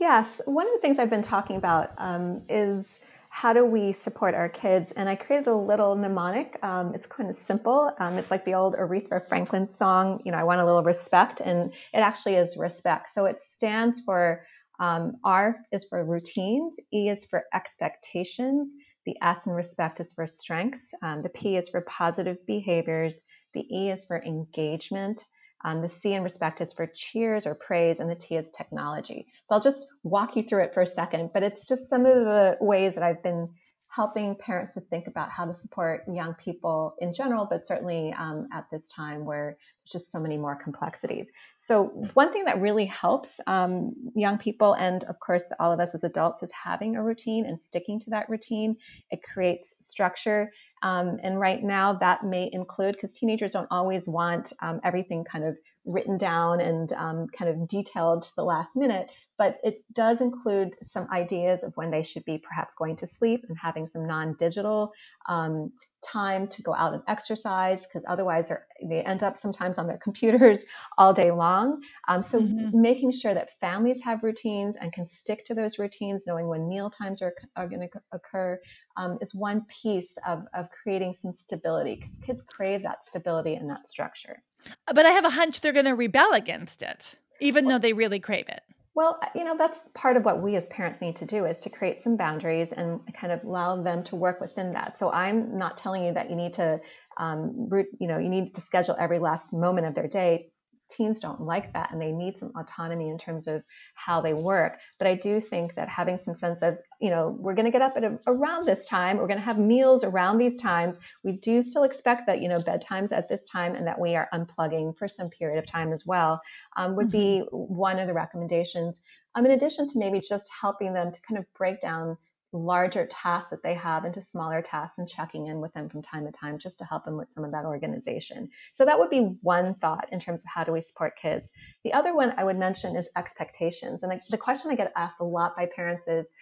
Yes. 0.00 0.40
One 0.46 0.66
of 0.66 0.72
the 0.72 0.78
things 0.78 0.98
I've 0.98 1.10
been 1.10 1.22
talking 1.22 1.56
about 1.56 1.90
um, 1.98 2.42
is 2.48 3.00
how 3.30 3.52
do 3.52 3.64
we 3.64 3.92
support 3.92 4.34
our 4.34 4.48
kids? 4.48 4.92
And 4.92 5.08
I 5.08 5.14
created 5.14 5.46
a 5.46 5.54
little 5.54 5.94
mnemonic. 5.94 6.58
Um, 6.64 6.94
it's 6.94 7.06
kind 7.06 7.28
of 7.30 7.36
simple. 7.36 7.92
Um, 7.98 8.18
it's 8.18 8.30
like 8.30 8.44
the 8.44 8.54
old 8.54 8.74
Aretha 8.74 9.26
Franklin 9.28 9.66
song, 9.66 10.20
you 10.24 10.32
know, 10.32 10.38
I 10.38 10.42
want 10.42 10.60
a 10.60 10.64
little 10.64 10.82
respect. 10.82 11.40
And 11.40 11.72
it 11.94 11.98
actually 11.98 12.34
is 12.34 12.56
respect. 12.56 13.10
So 13.10 13.26
it 13.26 13.38
stands 13.38 14.00
for 14.00 14.44
um, 14.80 15.12
R 15.24 15.58
is 15.72 15.84
for 15.84 16.04
routines, 16.04 16.80
E 16.92 17.08
is 17.08 17.26
for 17.26 17.44
expectations, 17.54 18.74
the 19.06 19.14
S 19.22 19.46
in 19.46 19.52
respect 19.52 20.00
is 20.00 20.12
for 20.12 20.26
strengths, 20.26 20.92
um, 21.02 21.22
the 21.22 21.28
P 21.28 21.56
is 21.56 21.68
for 21.68 21.82
positive 21.82 22.38
behaviors, 22.46 23.22
the 23.52 23.66
E 23.70 23.90
is 23.90 24.04
for 24.06 24.22
engagement, 24.24 25.24
um, 25.64 25.82
the 25.82 25.88
C 25.88 26.14
in 26.14 26.22
respect 26.22 26.60
is 26.60 26.72
for 26.72 26.86
cheers 26.86 27.46
or 27.46 27.54
praise, 27.54 28.00
and 28.00 28.10
the 28.10 28.14
T 28.14 28.36
is 28.36 28.50
technology. 28.50 29.26
So 29.48 29.54
I'll 29.54 29.60
just 29.60 29.86
walk 30.02 30.36
you 30.36 30.42
through 30.42 30.64
it 30.64 30.74
for 30.74 30.82
a 30.82 30.86
second, 30.86 31.30
but 31.34 31.42
it's 31.42 31.68
just 31.68 31.88
some 31.88 32.06
of 32.06 32.24
the 32.24 32.56
ways 32.60 32.94
that 32.94 33.04
I've 33.04 33.22
been 33.22 33.48
helping 33.90 34.36
parents 34.36 34.74
to 34.74 34.80
think 34.80 35.08
about 35.08 35.30
how 35.30 35.44
to 35.44 35.52
support 35.52 36.04
young 36.06 36.32
people 36.34 36.94
in 37.00 37.12
general, 37.12 37.44
but 37.44 37.66
certainly 37.66 38.14
um, 38.16 38.46
at 38.52 38.64
this 38.70 38.88
time 38.88 39.24
where 39.24 39.56
there's 39.82 39.92
just 40.02 40.12
so 40.12 40.20
many 40.20 40.38
more 40.38 40.54
complexities. 40.54 41.32
So, 41.56 41.86
one 42.14 42.32
thing 42.32 42.44
that 42.44 42.60
really 42.60 42.84
helps 42.84 43.40
um, 43.48 43.92
young 44.14 44.38
people, 44.38 44.74
and 44.74 45.02
of 45.04 45.18
course, 45.18 45.52
all 45.58 45.72
of 45.72 45.80
us 45.80 45.92
as 45.92 46.04
adults, 46.04 46.42
is 46.44 46.52
having 46.52 46.94
a 46.94 47.02
routine 47.02 47.44
and 47.46 47.60
sticking 47.60 47.98
to 48.00 48.10
that 48.10 48.30
routine. 48.30 48.76
It 49.10 49.24
creates 49.24 49.84
structure. 49.84 50.52
Um, 50.82 51.18
and 51.24 51.40
right 51.40 51.62
now, 51.62 51.92
that 51.94 52.22
may 52.22 52.48
include 52.52 52.94
because 52.94 53.12
teenagers 53.12 53.50
don't 53.50 53.68
always 53.72 54.08
want 54.08 54.52
um, 54.62 54.80
everything 54.84 55.24
kind 55.24 55.44
of 55.44 55.56
written 55.84 56.16
down 56.16 56.60
and 56.60 56.92
um, 56.92 57.26
kind 57.28 57.50
of 57.50 57.66
detailed 57.66 58.22
to 58.22 58.30
the 58.36 58.44
last 58.44 58.76
minute, 58.76 59.10
but 59.40 59.58
it 59.64 59.82
does 59.94 60.20
include 60.20 60.76
some 60.82 61.08
ideas 61.10 61.64
of 61.64 61.74
when 61.78 61.90
they 61.90 62.02
should 62.02 62.26
be 62.26 62.36
perhaps 62.36 62.74
going 62.74 62.94
to 62.94 63.06
sleep 63.06 63.42
and 63.48 63.56
having 63.56 63.86
some 63.86 64.06
non 64.06 64.34
digital 64.34 64.92
um, 65.30 65.72
time 66.04 66.46
to 66.46 66.60
go 66.60 66.74
out 66.74 66.92
and 66.92 67.02
exercise 67.08 67.86
because 67.86 68.02
otherwise 68.06 68.52
they 68.86 69.00
end 69.00 69.22
up 69.22 69.38
sometimes 69.38 69.78
on 69.78 69.86
their 69.86 69.96
computers 70.02 70.66
all 70.98 71.14
day 71.14 71.30
long. 71.30 71.82
Um, 72.06 72.20
so 72.20 72.38
mm-hmm. 72.38 72.78
making 72.78 73.12
sure 73.12 73.32
that 73.32 73.58
families 73.60 74.02
have 74.04 74.22
routines 74.22 74.76
and 74.76 74.92
can 74.92 75.08
stick 75.08 75.46
to 75.46 75.54
those 75.54 75.78
routines, 75.78 76.26
knowing 76.26 76.46
when 76.46 76.68
meal 76.68 76.90
times 76.90 77.22
are, 77.22 77.32
are 77.56 77.66
going 77.66 77.88
to 77.88 78.00
occur, 78.12 78.60
um, 78.98 79.16
is 79.22 79.34
one 79.34 79.64
piece 79.82 80.18
of, 80.28 80.44
of 80.52 80.68
creating 80.70 81.14
some 81.14 81.32
stability 81.32 81.94
because 81.94 82.18
kids 82.18 82.42
crave 82.42 82.82
that 82.82 83.06
stability 83.06 83.54
and 83.54 83.70
that 83.70 83.88
structure. 83.88 84.42
But 84.84 85.06
I 85.06 85.12
have 85.12 85.24
a 85.24 85.30
hunch 85.30 85.62
they're 85.62 85.72
going 85.72 85.86
to 85.86 85.94
rebel 85.94 86.34
against 86.34 86.82
it, 86.82 87.14
even 87.40 87.64
well, 87.64 87.78
though 87.78 87.82
they 87.82 87.94
really 87.94 88.20
crave 88.20 88.44
it. 88.46 88.60
Well, 88.94 89.20
you 89.34 89.44
know, 89.44 89.56
that's 89.56 89.88
part 89.94 90.16
of 90.16 90.24
what 90.24 90.42
we 90.42 90.56
as 90.56 90.66
parents 90.68 91.00
need 91.00 91.16
to 91.16 91.24
do 91.26 91.44
is 91.46 91.58
to 91.58 91.70
create 91.70 92.00
some 92.00 92.16
boundaries 92.16 92.72
and 92.72 93.00
kind 93.14 93.32
of 93.32 93.44
allow 93.44 93.80
them 93.80 94.02
to 94.04 94.16
work 94.16 94.40
within 94.40 94.72
that. 94.72 94.96
So 94.96 95.12
I'm 95.12 95.56
not 95.56 95.76
telling 95.76 96.04
you 96.04 96.12
that 96.14 96.28
you 96.28 96.36
need 96.36 96.54
to, 96.54 96.80
um, 97.16 97.68
you 98.00 98.08
know, 98.08 98.18
you 98.18 98.28
need 98.28 98.52
to 98.54 98.60
schedule 98.60 98.96
every 98.98 99.20
last 99.20 99.52
moment 99.52 99.86
of 99.86 99.94
their 99.94 100.08
day 100.08 100.50
teens 100.90 101.20
don't 101.20 101.40
like 101.40 101.72
that 101.72 101.92
and 101.92 102.00
they 102.00 102.12
need 102.12 102.36
some 102.36 102.52
autonomy 102.56 103.08
in 103.08 103.18
terms 103.18 103.46
of 103.46 103.62
how 103.94 104.20
they 104.20 104.34
work. 104.34 104.78
But 104.98 105.06
i 105.06 105.14
do 105.14 105.40
think 105.40 105.74
that 105.74 105.88
having 105.88 106.16
some 106.16 106.34
sense 106.34 106.62
of 106.62 106.78
you 107.00 107.10
know 107.10 107.36
we're 107.38 107.54
going 107.54 107.64
to 107.64 107.70
get 107.70 107.82
up 107.82 107.92
at 107.96 108.04
a, 108.04 108.18
around 108.26 108.66
this 108.66 108.88
time 108.88 109.16
we're 109.16 109.26
going 109.26 109.38
to 109.38 109.44
have 109.44 109.58
meals 109.58 110.04
around 110.04 110.38
these 110.38 110.60
times. 110.60 111.00
We 111.24 111.32
do 111.32 111.62
still 111.62 111.84
expect 111.84 112.26
that 112.26 112.40
you 112.40 112.48
know 112.48 112.58
bedtimes 112.58 113.12
at 113.16 113.28
this 113.28 113.48
time 113.48 113.74
and 113.74 113.86
that 113.86 114.00
we 114.00 114.14
are 114.16 114.28
unplugging 114.34 114.96
for 114.96 115.08
some 115.08 115.30
period 115.30 115.58
of 115.58 115.66
time 115.66 115.92
as 115.92 116.04
well 116.06 116.40
um, 116.76 116.96
would 116.96 117.06
mm-hmm. 117.06 117.42
be 117.42 117.46
one 117.50 117.98
of 117.98 118.06
the 118.06 118.14
recommendations. 118.14 119.02
Um, 119.34 119.46
in 119.46 119.52
addition 119.52 119.88
to 119.88 119.98
maybe 119.98 120.20
just 120.20 120.50
helping 120.60 120.92
them 120.92 121.12
to 121.12 121.20
kind 121.22 121.38
of 121.38 121.44
break 121.54 121.80
down 121.80 122.16
larger 122.52 123.06
tasks 123.06 123.50
that 123.50 123.62
they 123.62 123.74
have 123.74 124.04
into 124.04 124.20
smaller 124.20 124.60
tasks 124.60 124.98
and 124.98 125.08
checking 125.08 125.46
in 125.46 125.60
with 125.60 125.72
them 125.72 125.88
from 125.88 126.02
time 126.02 126.26
to 126.26 126.32
time 126.32 126.58
just 126.58 126.78
to 126.78 126.84
help 126.84 127.04
them 127.04 127.16
with 127.16 127.30
some 127.30 127.44
of 127.44 127.52
that 127.52 127.64
organization. 127.64 128.48
So 128.72 128.84
that 128.84 128.98
would 128.98 129.10
be 129.10 129.36
one 129.42 129.74
thought 129.74 130.08
in 130.10 130.18
terms 130.18 130.44
of 130.44 130.50
how 130.52 130.64
do 130.64 130.72
we 130.72 130.80
support 130.80 131.16
kids. 131.16 131.52
The 131.84 131.92
other 131.92 132.14
one 132.14 132.34
I 132.36 132.44
would 132.44 132.58
mention 132.58 132.96
is 132.96 133.08
expectations. 133.16 134.02
And 134.02 134.20
the 134.30 134.38
question 134.38 134.70
I 134.70 134.74
get 134.74 134.92
asked 134.96 135.20
a 135.20 135.24
lot 135.24 135.56
by 135.56 135.66
parents 135.66 136.08
is, 136.08 136.32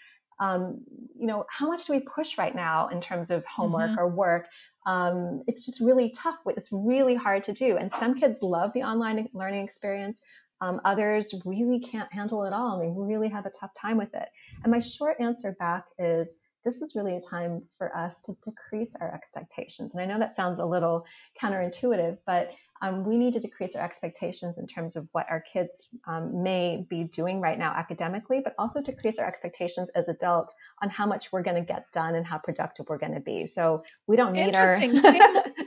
um, 0.41 0.81
you 1.19 1.27
know, 1.27 1.45
how 1.50 1.69
much 1.69 1.87
do 1.87 1.93
we 1.93 2.00
push 2.00 2.38
right 2.38 2.55
now 2.55 2.88
in 2.88 3.00
terms 3.00 3.31
of 3.31 3.45
homework 3.45 3.91
mm-hmm. 3.91 3.99
or 3.99 4.09
work? 4.09 4.47
Um, 4.87 5.43
it's 5.47 5.67
just 5.67 5.81
really 5.81 6.11
tough. 6.11 6.37
It's 6.47 6.71
really 6.73 7.17
hard 7.17 7.43
to 7.45 7.53
do. 7.53 7.77
And 7.77 7.91
some 7.99 8.15
kids 8.15 8.38
love 8.41 8.73
the 8.73 8.85
online 8.85 9.29
learning 9.35 9.65
experience. 9.65 10.23
Um, 10.61 10.81
others 10.85 11.35
really 11.45 11.81
can't 11.81 12.12
handle 12.12 12.45
it 12.45 12.53
all 12.53 12.81
and 12.81 12.83
they 12.83 13.00
really 13.00 13.29
have 13.29 13.47
a 13.47 13.50
tough 13.50 13.71
time 13.81 13.97
with 13.97 14.15
it. 14.15 14.29
And 14.62 14.73
my 14.73 14.81
short 14.81 15.17
answer 15.21 15.57
back 15.59 15.85
is 15.99 16.43
this 16.65 16.83
is 16.83 16.95
really 16.95 17.17
a 17.17 17.21
time 17.21 17.62
for 17.77 17.97
us 17.97 18.21
to 18.23 18.37
decrease 18.45 18.95
our 19.00 19.12
expectations. 19.15 19.95
And 19.95 20.03
I 20.03 20.07
know 20.07 20.19
that 20.19 20.37
sounds 20.37 20.59
a 20.59 20.67
little 20.67 21.05
counterintuitive, 21.41 22.19
but 22.27 22.50
um, 22.83 23.05
we 23.05 23.17
need 23.17 23.33
to 23.35 23.41
decrease 23.41 23.75
our 23.75 23.85
expectations 23.85 24.59
in 24.59 24.67
terms 24.67 24.97
of 24.97 25.09
what 25.12 25.27
our 25.29 25.43
kids 25.53 25.88
um, 26.07 26.43
may 26.43 26.87
be 26.88 27.05
doing 27.05 27.41
right 27.41 27.59
now 27.59 27.73
academically, 27.73 28.41
but 28.43 28.55
also 28.59 28.81
decrease 28.81 29.19
our 29.19 29.27
expectations 29.27 29.91
as 29.91 30.09
adults 30.09 30.55
on 30.83 30.88
how 30.88 31.07
much 31.07 31.33
we're 31.33 31.43
going 31.43 31.57
to 31.57 31.67
get 31.67 31.91
done 31.93 32.15
and 32.15 32.27
how 32.27 32.38
productive 32.38 32.87
we're 32.88 32.99
going 32.99 33.15
to 33.15 33.21
be. 33.21 33.47
So 33.47 33.83
we 34.07 34.17
don't 34.17 34.33
need 34.33 34.57
our. 34.57 34.79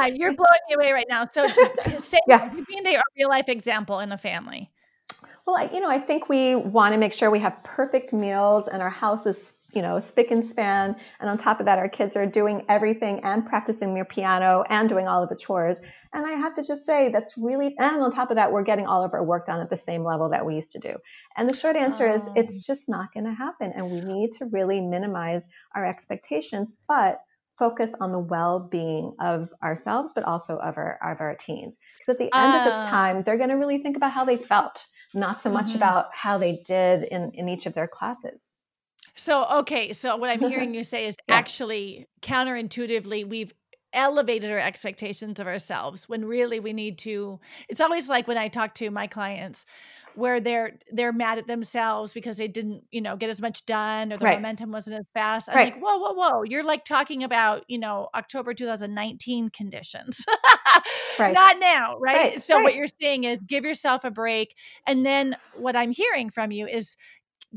yeah, 0.00 0.06
you're 0.06 0.34
blowing 0.34 0.60
me 0.68 0.74
away 0.74 0.92
right 0.92 1.06
now. 1.08 1.26
So 1.32 1.46
to 1.46 2.00
say, 2.00 2.18
yeah. 2.26 2.52
being 2.68 2.86
a 2.86 3.00
real 3.16 3.28
life 3.28 3.48
example 3.48 4.00
in 4.00 4.12
a 4.12 4.18
family. 4.18 4.70
Well, 5.46 5.56
I, 5.56 5.70
you 5.72 5.80
know, 5.80 5.90
I 5.90 5.98
think 5.98 6.28
we 6.28 6.56
want 6.56 6.92
to 6.92 7.00
make 7.00 7.12
sure 7.12 7.30
we 7.30 7.38
have 7.38 7.62
perfect 7.64 8.12
meals 8.12 8.68
and 8.68 8.82
our 8.82 8.90
house 8.90 9.24
is 9.24 9.54
you 9.74 9.82
know, 9.82 10.00
spick 10.00 10.30
and 10.30 10.44
span. 10.44 10.96
And 11.20 11.28
on 11.28 11.36
top 11.36 11.60
of 11.60 11.66
that, 11.66 11.78
our 11.78 11.88
kids 11.88 12.16
are 12.16 12.26
doing 12.26 12.64
everything 12.68 13.20
and 13.22 13.44
practicing 13.44 13.94
their 13.94 14.04
piano 14.04 14.64
and 14.68 14.88
doing 14.88 15.06
all 15.06 15.22
of 15.22 15.28
the 15.28 15.36
chores. 15.36 15.80
And 16.12 16.26
I 16.26 16.32
have 16.32 16.54
to 16.56 16.62
just 16.62 16.86
say, 16.86 17.10
that's 17.10 17.36
really, 17.36 17.74
and 17.78 18.02
on 18.02 18.10
top 18.10 18.30
of 18.30 18.36
that, 18.36 18.50
we're 18.50 18.62
getting 18.62 18.86
all 18.86 19.04
of 19.04 19.12
our 19.12 19.22
work 19.22 19.46
done 19.46 19.60
at 19.60 19.68
the 19.68 19.76
same 19.76 20.04
level 20.04 20.30
that 20.30 20.46
we 20.46 20.54
used 20.54 20.72
to 20.72 20.78
do. 20.78 20.96
And 21.36 21.48
the 21.48 21.54
short 21.54 21.76
answer 21.76 22.08
oh. 22.08 22.14
is 22.14 22.28
it's 22.34 22.66
just 22.66 22.88
not 22.88 23.12
going 23.12 23.26
to 23.26 23.34
happen. 23.34 23.72
And 23.74 23.90
we 23.90 24.00
need 24.00 24.32
to 24.38 24.46
really 24.46 24.80
minimize 24.80 25.48
our 25.74 25.84
expectations, 25.84 26.76
but 26.88 27.20
focus 27.58 27.92
on 28.00 28.12
the 28.12 28.18
well-being 28.18 29.14
of 29.20 29.50
ourselves, 29.62 30.12
but 30.14 30.24
also 30.24 30.56
of 30.58 30.76
our, 30.76 30.98
of 31.02 31.20
our 31.20 31.34
teens. 31.34 31.78
Because 31.98 32.14
at 32.14 32.18
the 32.18 32.34
end 32.34 32.54
uh. 32.54 32.58
of 32.58 32.64
this 32.64 32.74
ah. 32.74 32.90
time, 32.90 33.22
they're 33.22 33.36
going 33.36 33.50
to 33.50 33.56
really 33.56 33.78
think 33.78 33.96
about 33.96 34.12
how 34.12 34.24
they 34.24 34.36
felt, 34.36 34.86
not 35.14 35.42
so 35.42 35.50
much 35.50 35.68
mm-hmm. 35.68 35.76
about 35.76 36.06
how 36.12 36.38
they 36.38 36.58
did 36.66 37.04
in, 37.04 37.32
in 37.34 37.48
each 37.48 37.66
of 37.66 37.74
their 37.74 37.88
classes. 37.88 38.50
So, 39.14 39.44
okay. 39.46 39.92
So, 39.92 40.16
what 40.16 40.30
I'm 40.30 40.40
hearing 40.48 40.74
you 40.74 40.84
say 40.84 41.06
is 41.06 41.16
yeah. 41.28 41.34
actually 41.34 42.06
counterintuitively, 42.22 43.28
we've 43.28 43.52
elevated 43.92 44.50
our 44.50 44.58
expectations 44.58 45.40
of 45.40 45.46
ourselves 45.46 46.08
when 46.08 46.24
really 46.24 46.60
we 46.60 46.72
need 46.72 46.98
to 46.98 47.40
it's 47.68 47.80
always 47.80 48.08
like 48.08 48.28
when 48.28 48.36
i 48.36 48.46
talk 48.46 48.74
to 48.74 48.90
my 48.90 49.06
clients 49.06 49.64
where 50.14 50.40
they're 50.40 50.72
they're 50.92 51.12
mad 51.12 51.38
at 51.38 51.46
themselves 51.46 52.12
because 52.12 52.36
they 52.36 52.48
didn't 52.48 52.84
you 52.90 53.00
know 53.00 53.16
get 53.16 53.30
as 53.30 53.40
much 53.40 53.64
done 53.64 54.12
or 54.12 54.18
the 54.18 54.24
right. 54.26 54.38
momentum 54.38 54.70
wasn't 54.70 54.94
as 54.98 55.06
fast 55.14 55.48
i'm 55.48 55.56
right. 55.56 55.72
like 55.72 55.82
whoa 55.82 55.98
whoa 55.98 56.12
whoa 56.12 56.42
you're 56.42 56.64
like 56.64 56.84
talking 56.84 57.24
about 57.24 57.64
you 57.68 57.78
know 57.78 58.08
october 58.14 58.52
2019 58.52 59.48
conditions 59.50 60.24
right. 61.18 61.32
not 61.32 61.58
now 61.58 61.96
right, 61.98 62.42
so 62.42 62.60
what 62.60 62.74
you're 62.74 62.86
saying 63.00 63.24
is 63.24 63.38
give 63.38 63.64
yourself 63.64 64.04
a 64.04 64.10
break 64.10 64.54
and 64.86 65.06
then 65.06 65.34
what 65.56 65.76
i'm 65.76 65.92
hearing 65.92 66.28
from 66.28 66.50
you 66.50 66.66
is 66.66 66.96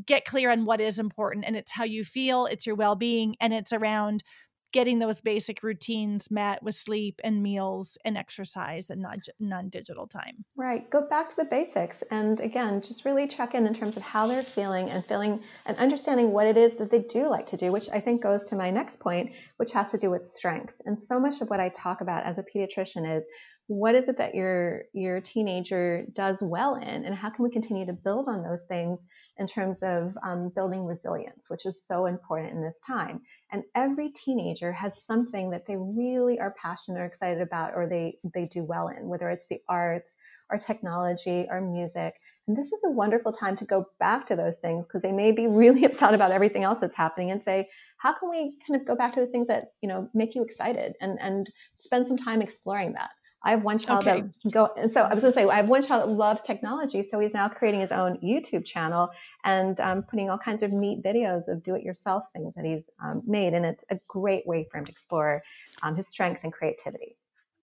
get 0.06 0.26
clear 0.26 0.52
on 0.52 0.66
what 0.66 0.82
is 0.82 1.00
important 1.00 1.46
and 1.46 1.56
it's 1.56 1.72
how 1.72 1.84
you 1.84 2.04
feel, 2.04 2.46
it's 2.46 2.66
your 2.66 2.76
well 2.76 2.96
being, 2.96 3.36
and 3.40 3.54
it's 3.54 3.74
around 3.74 4.24
getting 4.72 5.00
those 5.00 5.22
basic 5.22 5.64
routines 5.64 6.32
met 6.32 6.62
with 6.64 6.76
sleep 6.76 7.20
and 7.24 7.44
meals 7.44 7.98
and 8.06 8.18
exercise 8.18 8.90
and 8.90 9.02
not 9.02 9.28
non-digital 9.40 10.08
time. 10.08 10.46
Right. 10.56 10.90
Go 10.90 11.08
back 11.08 11.30
to 11.30 11.36
the 11.36 11.46
basics 11.46 12.04
and 12.12 12.40
again, 12.40 12.82
just 12.82 13.06
really 13.06 13.28
check 13.28 13.54
in 13.54 13.68
in 13.68 13.74
terms 13.74 13.98
of 13.98 14.04
how 14.04 14.28
they're 14.28 14.44
feeling 14.44 14.90
and 14.90 15.04
feeling 15.06 15.42
and 15.66 15.78
understanding 15.78 16.32
what 16.32 16.48
it 16.48 16.58
is 16.58 16.76
that 16.76 16.92
they 16.92 17.00
do 17.00 17.30
like 17.30 17.48
to 17.48 17.58
do, 17.58 17.72
which 17.72 17.90
I 17.94 18.00
think 18.00 18.22
goes 18.22 18.46
to 18.46 18.56
my 18.56 18.70
next 18.70 19.00
point, 19.00 19.32
which 19.58 19.74
has 19.74 19.92
to 19.92 19.98
do 19.98 20.10
with 20.10 20.26
strengths. 20.26 20.82
And 20.86 21.02
so 21.02 21.20
much 21.20 21.42
of 21.42 21.50
what 21.50 21.60
I 21.60 21.70
talk 21.70 22.02
about 22.02 22.26
as 22.26 22.38
a 22.38 22.44
pediatrician 22.44 23.18
is 23.18 23.28
what 23.72 23.96
is 23.96 24.10
it 24.10 24.18
that 24.18 24.36
your 24.36 24.84
your 24.92 25.22
teenager 25.22 26.06
does 26.12 26.44
well 26.44 26.76
in 26.76 27.06
and 27.06 27.16
how 27.16 27.30
can 27.30 27.42
we 27.42 27.50
continue 27.50 27.86
to 27.86 27.94
build 27.94 28.28
on 28.28 28.44
those 28.44 28.64
things 28.64 29.08
in 29.38 29.48
terms 29.48 29.82
of 29.82 30.18
um, 30.24 30.52
building 30.54 30.84
resilience 30.84 31.50
which 31.50 31.66
is 31.66 31.82
so 31.88 32.06
important 32.06 32.52
in 32.52 32.62
this 32.62 32.84
time? 32.86 33.22
And 33.50 33.64
every 33.74 34.10
teenager 34.10 34.74
has 34.74 35.06
something 35.06 35.52
that 35.52 35.68
they 35.68 35.78
really 35.78 36.38
are 36.38 36.54
passionate 36.62 37.00
or 37.00 37.06
excited 37.06 37.42
about 37.42 37.72
or 37.74 37.88
they 37.88 38.18
they 38.34 38.46
do 38.46 38.66
well 38.66 38.90
in 38.90 39.08
whether 39.08 39.30
it's 39.30 39.48
the 39.48 39.62
arts 39.70 40.18
or 40.50 40.58
technology 40.58 41.48
or 41.50 41.62
music. 41.62 42.16
And 42.50 42.58
this 42.58 42.74
is 42.74 42.84
a 42.86 42.92
wonderful 42.92 43.32
time 43.32 43.56
to 43.56 43.64
go 43.64 43.86
back 44.02 44.26
to 44.26 44.36
those 44.36 44.58
things 44.58 44.86
because 44.86 45.02
they 45.02 45.14
may 45.14 45.32
be 45.32 45.48
really 45.64 45.86
upset 45.86 46.14
about 46.14 46.32
everything 46.32 46.66
else 46.66 46.82
that's 46.82 46.98
happening 46.98 47.32
and 47.32 47.42
say 47.42 47.70
how 48.00 48.12
can 48.12 48.30
we 48.30 48.58
kind 48.68 48.82
of 48.82 48.86
go 48.86 48.98
back 48.98 49.14
to 49.14 49.22
those 49.22 49.30
things 49.30 49.48
that 49.48 49.72
you 49.82 49.88
know 49.88 50.10
make 50.14 50.36
you 50.36 50.44
excited 50.44 50.96
and 51.00 51.18
and 51.22 51.50
spend 51.76 52.06
some 52.06 52.18
time 52.18 52.42
exploring 52.42 52.92
that 52.92 53.12
I 53.44 53.52
have 53.52 53.64
one 53.64 53.80
child 53.80 54.08
okay. 54.08 54.22
that 54.22 54.52
go, 54.52 54.70
and 54.78 54.92
so 54.92 55.02
I 55.02 55.14
was 55.14 55.24
going 55.24 55.34
to 55.34 55.40
say, 55.40 55.48
I 55.48 55.58
have 55.58 55.70
one 55.70 55.82
child 55.82 56.04
that 56.04 56.14
loves 56.14 56.42
technology. 56.44 57.02
So 57.02 57.20
he's 57.20 57.34
now 57.34 57.50
creating 57.50 57.80
his 57.80 57.92
own 57.92 58.18
YouTube 58.18 58.66
channel 58.66 59.10
and 59.44 59.80
um, 59.80 60.04
putting 60.04 60.30
all 60.30 60.38
kinds 60.38 60.62
of 60.62 60.72
neat 60.72 61.02
videos 61.02 61.48
of 61.48 61.64
do 61.64 61.76
it 61.76 61.84
yourself 61.84 62.26
things 62.34 62.54
that 62.54 62.66
he's 62.66 62.90
um, 63.04 63.24
made. 63.26 63.54
And 63.54 63.66
it's 63.66 63.84
a 63.90 63.98
great 64.08 64.46
way 64.46 64.68
for 64.70 64.78
him 64.78 64.86
to 64.86 64.92
explore 64.92 65.42
um, 65.82 65.96
his 65.96 66.08
strengths 66.08 66.44
and 66.44 66.54
creativity. 66.54 67.18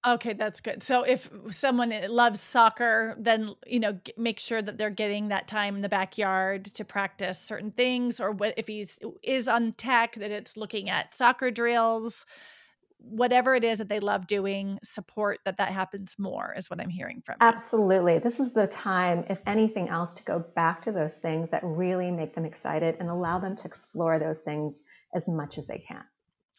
Okay, 0.07 0.33
that's 0.33 0.61
good. 0.61 0.83
So 0.83 1.03
if 1.03 1.29
someone 1.51 1.93
loves 2.09 2.41
soccer, 2.41 3.17
then 3.19 3.55
you 3.67 3.81
know 3.81 3.99
make 4.17 4.39
sure 4.39 4.63
that 4.63 4.79
they're 4.79 4.91
getting 4.91 5.29
that 5.29 5.49
time 5.49 5.77
in 5.77 5.81
the 5.83 5.89
backyard 5.89 6.65
to 6.67 6.85
practice 6.85 7.39
certain 7.39 7.73
things, 7.73 8.21
or 8.21 8.31
what 8.31 8.55
if 8.57 8.69
he's 8.69 8.99
is 9.23 9.49
on 9.49 9.73
tech 9.73 10.15
that 10.15 10.31
it's 10.31 10.57
looking 10.57 10.89
at 10.89 11.15
soccer 11.15 11.51
drills, 11.51 12.27
whatever 12.99 13.55
it 13.55 13.65
is 13.65 13.79
that 13.79 13.89
they 13.89 14.01
love 14.01 14.27
doing, 14.27 14.79
support 14.83 15.39
that 15.45 15.57
that 15.57 15.73
happens 15.73 16.17
more, 16.19 16.55
is 16.57 16.69
what 16.69 16.81
I'm 16.81 16.91
hearing 16.91 17.23
from. 17.25 17.37
You. 17.41 17.47
Absolutely. 17.47 18.19
This 18.19 18.41
is 18.41 18.53
the 18.53 18.67
time, 18.67 19.25
if 19.29 19.41
anything 19.47 19.89
else, 19.89 20.13
to 20.13 20.25
go 20.25 20.45
back 20.55 20.83
to 20.83 20.93
those 20.93 21.17
things 21.17 21.51
that 21.51 21.63
really 21.65 22.11
make 22.11 22.35
them 22.35 22.45
excited 22.45 22.97
and 23.01 23.09
allow 23.09 23.39
them 23.39 23.57
to 23.57 23.67
explore 23.67 24.19
those 24.19 24.39
things 24.39 24.83
as 25.15 25.29
much 25.29 25.59
as 25.59 25.67
they 25.67 25.79
can. 25.79 26.05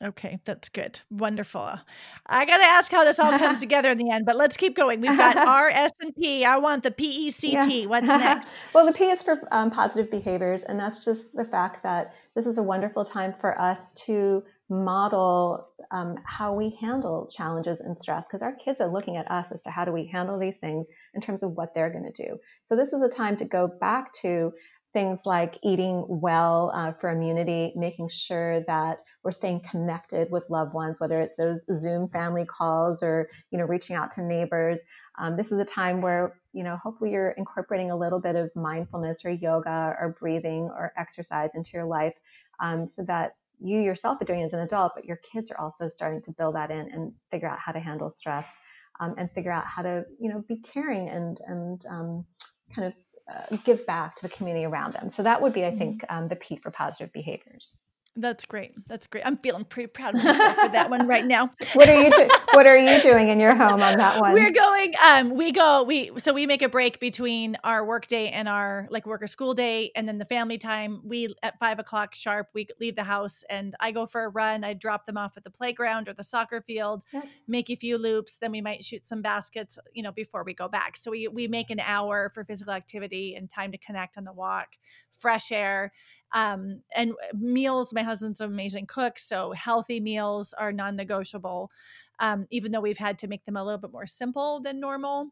Okay, 0.01 0.39
that's 0.45 0.69
good. 0.69 1.01
Wonderful. 1.09 1.77
I 2.25 2.45
got 2.45 2.57
to 2.57 2.63
ask 2.63 2.89
how 2.89 3.03
this 3.03 3.19
all 3.19 3.37
comes 3.37 3.59
together 3.59 3.89
in 3.89 3.97
the 3.97 4.09
end, 4.09 4.25
but 4.25 4.37
let's 4.37 4.55
keep 4.55 4.75
going. 4.75 5.01
We've 5.01 5.17
got 5.17 5.35
R, 5.47 5.69
S, 5.69 5.91
and 5.99 6.15
P. 6.15 6.45
I 6.45 6.57
want 6.57 6.83
the 6.83 6.91
PECT. 6.91 7.51
Yes. 7.51 7.87
What's 7.87 8.07
next? 8.07 8.47
well, 8.73 8.85
the 8.85 8.93
P 8.93 9.09
is 9.09 9.21
for 9.21 9.41
um, 9.51 9.71
positive 9.71 10.09
behaviors, 10.09 10.63
and 10.63 10.79
that's 10.79 11.03
just 11.03 11.35
the 11.35 11.43
fact 11.43 11.83
that 11.83 12.13
this 12.33 12.47
is 12.47 12.57
a 12.57 12.63
wonderful 12.63 13.03
time 13.03 13.33
for 13.41 13.59
us 13.59 13.93
to 14.05 14.43
model 14.69 15.67
um, 15.91 16.15
how 16.25 16.53
we 16.53 16.77
handle 16.79 17.27
challenges 17.31 17.81
and 17.81 17.97
stress 17.97 18.27
because 18.27 18.41
our 18.41 18.55
kids 18.55 18.79
are 18.79 18.91
looking 18.91 19.17
at 19.17 19.29
us 19.31 19.51
as 19.51 19.63
to 19.63 19.71
how 19.71 19.83
do 19.83 19.91
we 19.91 20.05
handle 20.05 20.37
these 20.37 20.57
things 20.57 20.89
in 21.15 21.21
terms 21.21 21.41
of 21.41 21.51
what 21.53 21.73
they're 21.73 21.89
going 21.89 22.11
to 22.11 22.23
do. 22.23 22.37
So 22.65 22.75
this 22.75 22.93
is 22.93 23.01
a 23.01 23.09
time 23.09 23.35
to 23.37 23.45
go 23.45 23.67
back 23.67 24.13
to 24.21 24.53
things 24.93 25.21
like 25.25 25.57
eating 25.63 26.03
well 26.07 26.71
uh, 26.73 26.91
for 26.93 27.11
immunity, 27.11 27.73
making 27.75 28.09
sure 28.09 28.61
that 28.65 28.99
we're 29.23 29.31
staying 29.31 29.61
connected 29.69 30.31
with 30.31 30.49
loved 30.49 30.73
ones, 30.73 30.99
whether 30.99 31.21
it's 31.21 31.37
those 31.37 31.65
Zoom 31.79 32.09
family 32.09 32.45
calls 32.45 33.03
or 33.03 33.29
you 33.51 33.57
know 33.57 33.65
reaching 33.65 33.95
out 33.95 34.11
to 34.11 34.23
neighbors. 34.23 34.85
Um, 35.19 35.35
this 35.35 35.51
is 35.51 35.59
a 35.59 35.65
time 35.65 36.01
where 36.01 36.35
you 36.53 36.63
know 36.63 36.77
hopefully 36.81 37.11
you're 37.11 37.31
incorporating 37.31 37.91
a 37.91 37.97
little 37.97 38.19
bit 38.19 38.35
of 38.35 38.49
mindfulness 38.55 39.23
or 39.25 39.31
yoga 39.31 39.95
or 39.99 40.15
breathing 40.19 40.63
or 40.63 40.91
exercise 40.97 41.53
into 41.55 41.71
your 41.73 41.85
life, 41.85 42.15
um, 42.59 42.87
so 42.87 43.03
that 43.03 43.33
you 43.59 43.79
yourself 43.79 44.21
are 44.21 44.25
doing 44.25 44.43
as 44.43 44.53
an 44.53 44.59
adult, 44.59 44.93
but 44.95 45.05
your 45.05 45.17
kids 45.17 45.51
are 45.51 45.59
also 45.59 45.87
starting 45.87 46.21
to 46.23 46.31
build 46.31 46.55
that 46.55 46.71
in 46.71 46.89
and 46.91 47.13
figure 47.31 47.49
out 47.49 47.59
how 47.59 47.71
to 47.71 47.79
handle 47.79 48.09
stress 48.09 48.59
um, 48.99 49.15
and 49.17 49.31
figure 49.31 49.51
out 49.51 49.65
how 49.65 49.81
to, 49.81 50.05
you 50.19 50.29
know, 50.29 50.43
be 50.47 50.57
caring 50.57 51.09
and 51.09 51.39
and 51.47 51.85
um, 51.89 52.25
kind 52.73 52.87
of 52.87 52.93
uh, 53.33 53.57
give 53.63 53.85
back 53.85 54.15
to 54.15 54.23
the 54.23 54.33
community 54.33 54.65
around 54.65 54.93
them. 54.93 55.09
So 55.09 55.23
that 55.23 55.41
would 55.41 55.53
be, 55.53 55.65
I 55.65 55.75
think, 55.75 56.01
mm-hmm. 56.03 56.17
um, 56.23 56.27
the 56.27 56.35
P 56.35 56.57
for 56.57 56.71
positive 56.71 57.11
behaviors. 57.13 57.77
That's 58.19 58.45
great. 58.45 58.75
That's 58.87 59.07
great. 59.07 59.25
I'm 59.25 59.37
feeling 59.37 59.63
pretty 59.63 59.87
proud 59.87 60.15
of 60.15 60.23
myself 60.23 60.55
for 60.55 60.69
that 60.69 60.89
one 60.89 61.07
right 61.07 61.25
now. 61.25 61.51
what 61.73 61.87
are 61.87 61.95
you 61.95 62.11
do- 62.11 62.29
What 62.51 62.67
are 62.67 62.77
you 62.77 63.01
doing 63.01 63.29
in 63.29 63.39
your 63.39 63.55
home 63.55 63.81
on 63.81 63.97
that 63.97 64.19
one? 64.19 64.33
We're 64.33 64.51
going. 64.51 64.93
Um, 65.05 65.35
we 65.35 65.51
go. 65.51 65.83
We 65.83 66.11
so 66.17 66.33
we 66.33 66.45
make 66.45 66.61
a 66.61 66.67
break 66.67 66.99
between 66.99 67.57
our 67.63 67.85
work 67.85 68.07
day 68.07 68.29
and 68.29 68.49
our 68.49 68.87
like 68.89 69.05
work 69.05 69.21
or 69.21 69.27
school 69.27 69.53
day, 69.53 69.91
and 69.95 70.07
then 70.07 70.17
the 70.17 70.25
family 70.25 70.57
time. 70.57 71.01
We 71.05 71.33
at 71.43 71.57
five 71.59 71.79
o'clock 71.79 72.13
sharp. 72.13 72.47
We 72.53 72.67
leave 72.79 72.95
the 72.95 73.03
house, 73.03 73.43
and 73.49 73.73
I 73.79 73.91
go 73.91 74.05
for 74.05 74.25
a 74.25 74.29
run. 74.29 74.63
I 74.63 74.73
drop 74.73 75.05
them 75.05 75.17
off 75.17 75.37
at 75.37 75.43
the 75.45 75.51
playground 75.51 76.09
or 76.09 76.13
the 76.13 76.23
soccer 76.23 76.61
field, 76.61 77.03
yep. 77.13 77.25
make 77.47 77.69
a 77.69 77.75
few 77.75 77.97
loops. 77.97 78.37
Then 78.37 78.51
we 78.51 78.61
might 78.61 78.83
shoot 78.83 79.07
some 79.07 79.21
baskets, 79.21 79.77
you 79.93 80.03
know, 80.03 80.11
before 80.11 80.43
we 80.43 80.53
go 80.53 80.67
back. 80.67 80.97
So 80.97 81.11
we 81.11 81.27
we 81.29 81.47
make 81.47 81.69
an 81.69 81.79
hour 81.79 82.29
for 82.33 82.43
physical 82.43 82.73
activity 82.73 83.35
and 83.35 83.49
time 83.49 83.71
to 83.71 83.77
connect 83.77 84.17
on 84.17 84.25
the 84.25 84.33
walk, 84.33 84.75
fresh 85.11 85.51
air 85.51 85.93
um, 86.31 86.81
and 86.95 87.13
meals, 87.33 87.93
my 87.93 88.03
husband's 88.03 88.41
an 88.41 88.51
amazing 88.51 88.85
cook, 88.85 89.17
so 89.17 89.51
healthy 89.51 89.99
meals 89.99 90.53
are 90.53 90.71
non-negotiable. 90.71 91.71
Um, 92.19 92.47
even 92.51 92.71
though 92.71 92.81
we've 92.81 92.97
had 92.97 93.17
to 93.19 93.27
make 93.27 93.45
them 93.45 93.55
a 93.55 93.63
little 93.63 93.79
bit 93.79 93.93
more 93.93 94.05
simple 94.05 94.59
than 94.59 94.79
normal. 94.79 95.29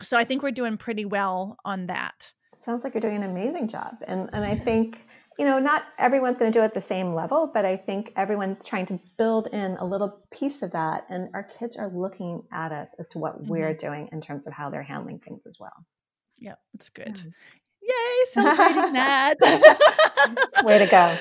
So 0.00 0.16
I 0.16 0.24
think 0.24 0.42
we're 0.42 0.52
doing 0.52 0.76
pretty 0.76 1.04
well 1.04 1.56
on 1.64 1.86
that. 1.88 2.32
Sounds 2.58 2.84
like 2.84 2.94
you're 2.94 3.00
doing 3.00 3.16
an 3.16 3.30
amazing 3.30 3.68
job, 3.68 3.96
and 4.06 4.30
and 4.32 4.44
I 4.44 4.54
think 4.54 5.02
you 5.38 5.46
know 5.46 5.58
not 5.58 5.84
everyone's 5.98 6.38
going 6.38 6.52
to 6.52 6.58
do 6.58 6.62
it 6.62 6.66
at 6.66 6.74
the 6.74 6.80
same 6.80 7.14
level, 7.14 7.50
but 7.52 7.64
I 7.64 7.76
think 7.76 8.12
everyone's 8.16 8.64
trying 8.64 8.86
to 8.86 9.00
build 9.16 9.48
in 9.52 9.76
a 9.78 9.84
little 9.84 10.22
piece 10.30 10.62
of 10.62 10.72
that, 10.72 11.04
and 11.08 11.28
our 11.34 11.42
kids 11.42 11.76
are 11.76 11.88
looking 11.88 12.42
at 12.52 12.70
us 12.70 12.94
as 12.98 13.08
to 13.10 13.18
what 13.18 13.36
mm-hmm. 13.40 13.50
we're 13.50 13.74
doing 13.74 14.08
in 14.12 14.20
terms 14.20 14.46
of 14.46 14.52
how 14.52 14.70
they're 14.70 14.82
handling 14.82 15.20
things 15.20 15.46
as 15.46 15.58
well. 15.58 15.86
Yeah, 16.38 16.54
it's 16.74 16.90
good. 16.90 17.20
Yeah. 17.24 17.30
Yay, 17.82 18.24
celebrating 18.24 18.92
that. 18.92 19.36
Way 20.64 20.78
to 20.78 20.86
go. 20.86 21.16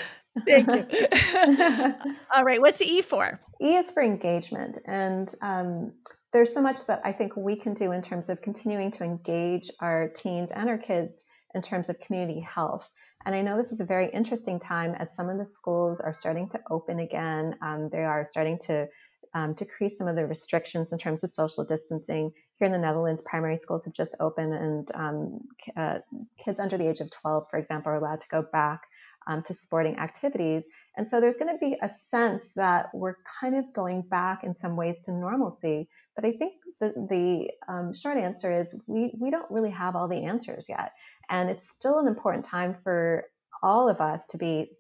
Thank 0.45 0.67
you. 0.69 2.13
All 2.35 2.43
right, 2.43 2.61
what's 2.61 2.79
the 2.79 2.85
E 2.85 3.01
for? 3.01 3.39
E 3.61 3.75
is 3.75 3.91
for 3.91 4.03
engagement. 4.03 4.77
And 4.85 5.33
um, 5.41 5.93
there's 6.31 6.53
so 6.53 6.61
much 6.61 6.85
that 6.87 7.01
I 7.03 7.11
think 7.11 7.35
we 7.35 7.55
can 7.55 7.73
do 7.73 7.91
in 7.91 8.01
terms 8.01 8.29
of 8.29 8.41
continuing 8.41 8.91
to 8.91 9.03
engage 9.03 9.69
our 9.79 10.09
teens 10.09 10.51
and 10.51 10.69
our 10.69 10.77
kids 10.77 11.27
in 11.55 11.61
terms 11.61 11.89
of 11.89 11.99
community 11.99 12.39
health. 12.39 12.89
And 13.25 13.35
I 13.35 13.41
know 13.41 13.57
this 13.57 13.71
is 13.71 13.81
a 13.81 13.85
very 13.85 14.09
interesting 14.11 14.59
time 14.59 14.95
as 14.95 15.15
some 15.15 15.29
of 15.29 15.37
the 15.37 15.45
schools 15.45 15.99
are 15.99 16.13
starting 16.13 16.47
to 16.49 16.59
open 16.69 16.99
again. 16.99 17.55
Um, 17.61 17.89
they 17.91 18.03
are 18.03 18.23
starting 18.23 18.57
to 18.67 18.87
um, 19.33 19.53
decrease 19.53 19.97
some 19.97 20.07
of 20.07 20.15
the 20.15 20.25
restrictions 20.25 20.91
in 20.91 20.99
terms 20.99 21.23
of 21.23 21.31
social 21.31 21.63
distancing. 21.63 22.31
Here 22.59 22.65
in 22.65 22.71
the 22.73 22.77
Netherlands, 22.77 23.21
primary 23.25 23.55
schools 23.55 23.85
have 23.85 23.93
just 23.93 24.15
opened, 24.19 24.53
and 24.53 24.91
um, 24.93 25.39
uh, 25.77 25.99
kids 26.37 26.59
under 26.59 26.77
the 26.77 26.89
age 26.89 26.99
of 26.99 27.09
12, 27.09 27.47
for 27.49 27.57
example, 27.57 27.91
are 27.93 27.95
allowed 27.95 28.19
to 28.19 28.27
go 28.27 28.45
back 28.51 28.81
um, 29.27 29.43
to 29.43 29.53
sporting 29.53 29.97
activities. 29.97 30.67
And 30.97 31.09
so 31.09 31.21
there's 31.21 31.37
going 31.37 31.57
to 31.57 31.59
be 31.59 31.77
a 31.81 31.89
sense 31.89 32.51
that 32.53 32.87
we're 32.93 33.15
kind 33.39 33.55
of 33.55 33.71
going 33.73 34.01
back 34.01 34.43
in 34.43 34.53
some 34.53 34.75
ways 34.75 35.05
to 35.05 35.11
normalcy. 35.11 35.87
But 36.15 36.25
I 36.25 36.33
think 36.33 36.55
the, 36.81 36.93
the 37.09 37.51
um, 37.71 37.93
short 37.93 38.17
answer 38.17 38.51
is 38.51 38.81
we, 38.87 39.13
we 39.17 39.31
don't 39.31 39.49
really 39.49 39.71
have 39.71 39.95
all 39.95 40.09
the 40.09 40.25
answers 40.25 40.67
yet. 40.67 40.91
And 41.29 41.49
it's 41.49 41.69
still 41.69 41.99
an 41.99 42.07
important 42.07 42.43
time 42.43 42.75
for 42.83 43.25
all 43.63 43.87
of 43.87 44.01
us 44.01 44.25
to 44.27 44.37
be 44.37 44.71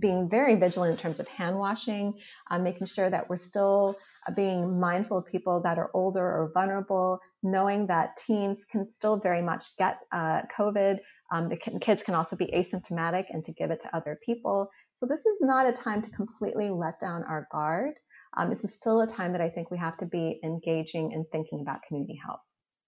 being 0.00 0.28
very 0.28 0.54
vigilant 0.54 0.92
in 0.92 0.96
terms 0.96 1.20
of 1.20 1.28
hand 1.28 1.58
washing, 1.58 2.14
uh, 2.50 2.58
making 2.58 2.86
sure 2.86 3.10
that 3.10 3.28
we're 3.28 3.36
still 3.36 3.96
uh, 4.26 4.32
being 4.34 4.78
mindful 4.80 5.18
of 5.18 5.26
people 5.26 5.60
that 5.62 5.78
are 5.78 5.90
older 5.94 6.24
or 6.24 6.50
vulnerable, 6.54 7.20
knowing 7.42 7.86
that 7.86 8.16
teens 8.16 8.64
can 8.70 8.86
still 8.86 9.16
very 9.18 9.42
much 9.42 9.76
get 9.78 9.98
uh, 10.12 10.42
COVID. 10.56 10.98
Um, 11.32 11.48
the 11.48 11.56
kids 11.56 12.02
can 12.02 12.14
also 12.14 12.36
be 12.36 12.46
asymptomatic 12.46 13.26
and 13.30 13.42
to 13.44 13.52
give 13.52 13.70
it 13.70 13.80
to 13.80 13.96
other 13.96 14.18
people. 14.24 14.70
So 14.96 15.06
this 15.06 15.26
is 15.26 15.40
not 15.40 15.66
a 15.66 15.72
time 15.72 16.00
to 16.02 16.10
completely 16.10 16.70
let 16.70 17.00
down 17.00 17.24
our 17.24 17.48
guard. 17.50 17.94
Um, 18.36 18.50
this 18.50 18.64
is 18.64 18.74
still 18.74 19.00
a 19.00 19.06
time 19.06 19.32
that 19.32 19.40
I 19.40 19.48
think 19.48 19.70
we 19.70 19.78
have 19.78 19.96
to 19.98 20.06
be 20.06 20.40
engaging 20.44 21.12
and 21.14 21.24
thinking 21.32 21.60
about 21.60 21.80
community 21.86 22.18
health. 22.24 22.40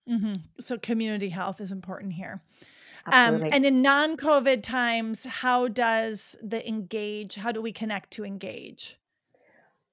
Mm-hmm. 0.09 0.33
So 0.61 0.79
community 0.79 1.29
health 1.29 1.61
is 1.61 1.73
important 1.73 2.13
here. 2.13 2.43
Um, 3.13 3.43
and 3.43 3.65
in 3.65 3.83
non-COVID 3.83 4.63
times, 4.63 5.25
how 5.25 5.69
does 5.69 6.37
the 6.43 6.67
engage? 6.69 7.35
How 7.37 7.53
do 7.53 7.61
we 7.63 7.73
connect 7.73 8.13
to 8.13 8.25
engage? 8.25 8.99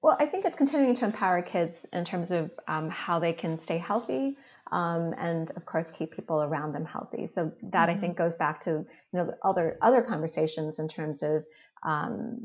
Well, 0.02 0.16
I 0.20 0.26
think 0.26 0.44
it's 0.44 0.56
continuing 0.56 0.94
to 0.96 1.04
empower 1.04 1.42
kids 1.42 1.86
in 1.92 2.04
terms 2.04 2.30
of 2.30 2.52
um, 2.68 2.88
how 2.90 3.18
they 3.18 3.32
can 3.32 3.58
stay 3.58 3.78
healthy, 3.78 4.36
um, 4.70 5.14
and 5.18 5.50
of 5.56 5.66
course 5.66 5.90
keep 5.90 6.14
people 6.14 6.42
around 6.42 6.74
them 6.74 6.84
healthy. 6.84 7.26
So 7.26 7.52
that 7.62 7.88
mm-hmm. 7.88 7.98
I 7.98 8.00
think 8.00 8.16
goes 8.16 8.36
back 8.36 8.60
to 8.62 8.70
you 8.70 8.86
know 9.12 9.34
other 9.42 9.78
other 9.82 10.02
conversations 10.02 10.78
in 10.78 10.88
terms 10.88 11.22
of 11.22 11.44
um, 11.82 12.38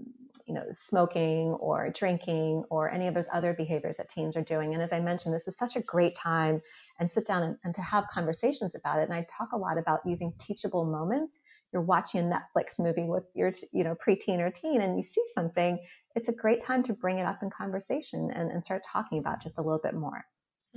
you 0.52 0.56
know, 0.56 0.66
smoking 0.74 1.54
or 1.62 1.90
drinking 1.92 2.66
or 2.70 2.92
any 2.92 3.08
of 3.08 3.14
those 3.14 3.30
other 3.32 3.54
behaviors 3.54 3.96
that 3.96 4.10
teens 4.10 4.36
are 4.36 4.44
doing. 4.44 4.74
And 4.74 4.84
as 4.84 4.92
I 4.92 5.00
mentioned, 5.00 5.34
this 5.34 5.48
is 5.48 5.58
such 5.58 5.78
a 5.78 5.82
great 5.82 6.14
time 6.14 6.62
and 7.00 7.10
sit 7.10 7.26
down 7.26 7.42
and, 7.44 7.58
and 7.64 7.74
to 7.74 7.82
have 7.82 8.06
conversations 8.08 8.76
about 8.76 9.00
it. 9.00 9.04
And 9.04 9.14
I 9.14 9.26
talk 9.38 9.54
a 9.54 9.58
lot 9.58 9.78
about 9.78 10.02
using 10.06 10.34
teachable 10.40 10.84
moments. 10.84 11.40
You're 11.72 11.84
watching 11.84 12.20
a 12.20 12.36
Netflix 12.36 12.82
movie 12.82 13.06
with 13.06 13.24
your, 13.34 13.54
you 13.72 13.86
know, 13.86 13.96
preteen 14.06 14.40
or 14.40 14.52
teen, 14.52 14.82
and 14.82 14.98
you 14.98 15.04
see 15.04 15.24
something. 15.34 15.80
It's 16.16 16.28
a 16.28 16.34
great 16.34 16.60
time 16.60 16.84
to 16.84 16.94
bring 16.94 17.20
it 17.20 17.26
up 17.26 17.42
in 17.42 17.50
conversation 17.50 18.30
and, 18.36 18.52
and 18.52 18.66
start 18.66 18.82
talking 18.86 19.20
about 19.20 19.42
just 19.42 19.58
a 19.58 19.62
little 19.62 19.80
bit 19.82 19.94
more. 19.94 20.26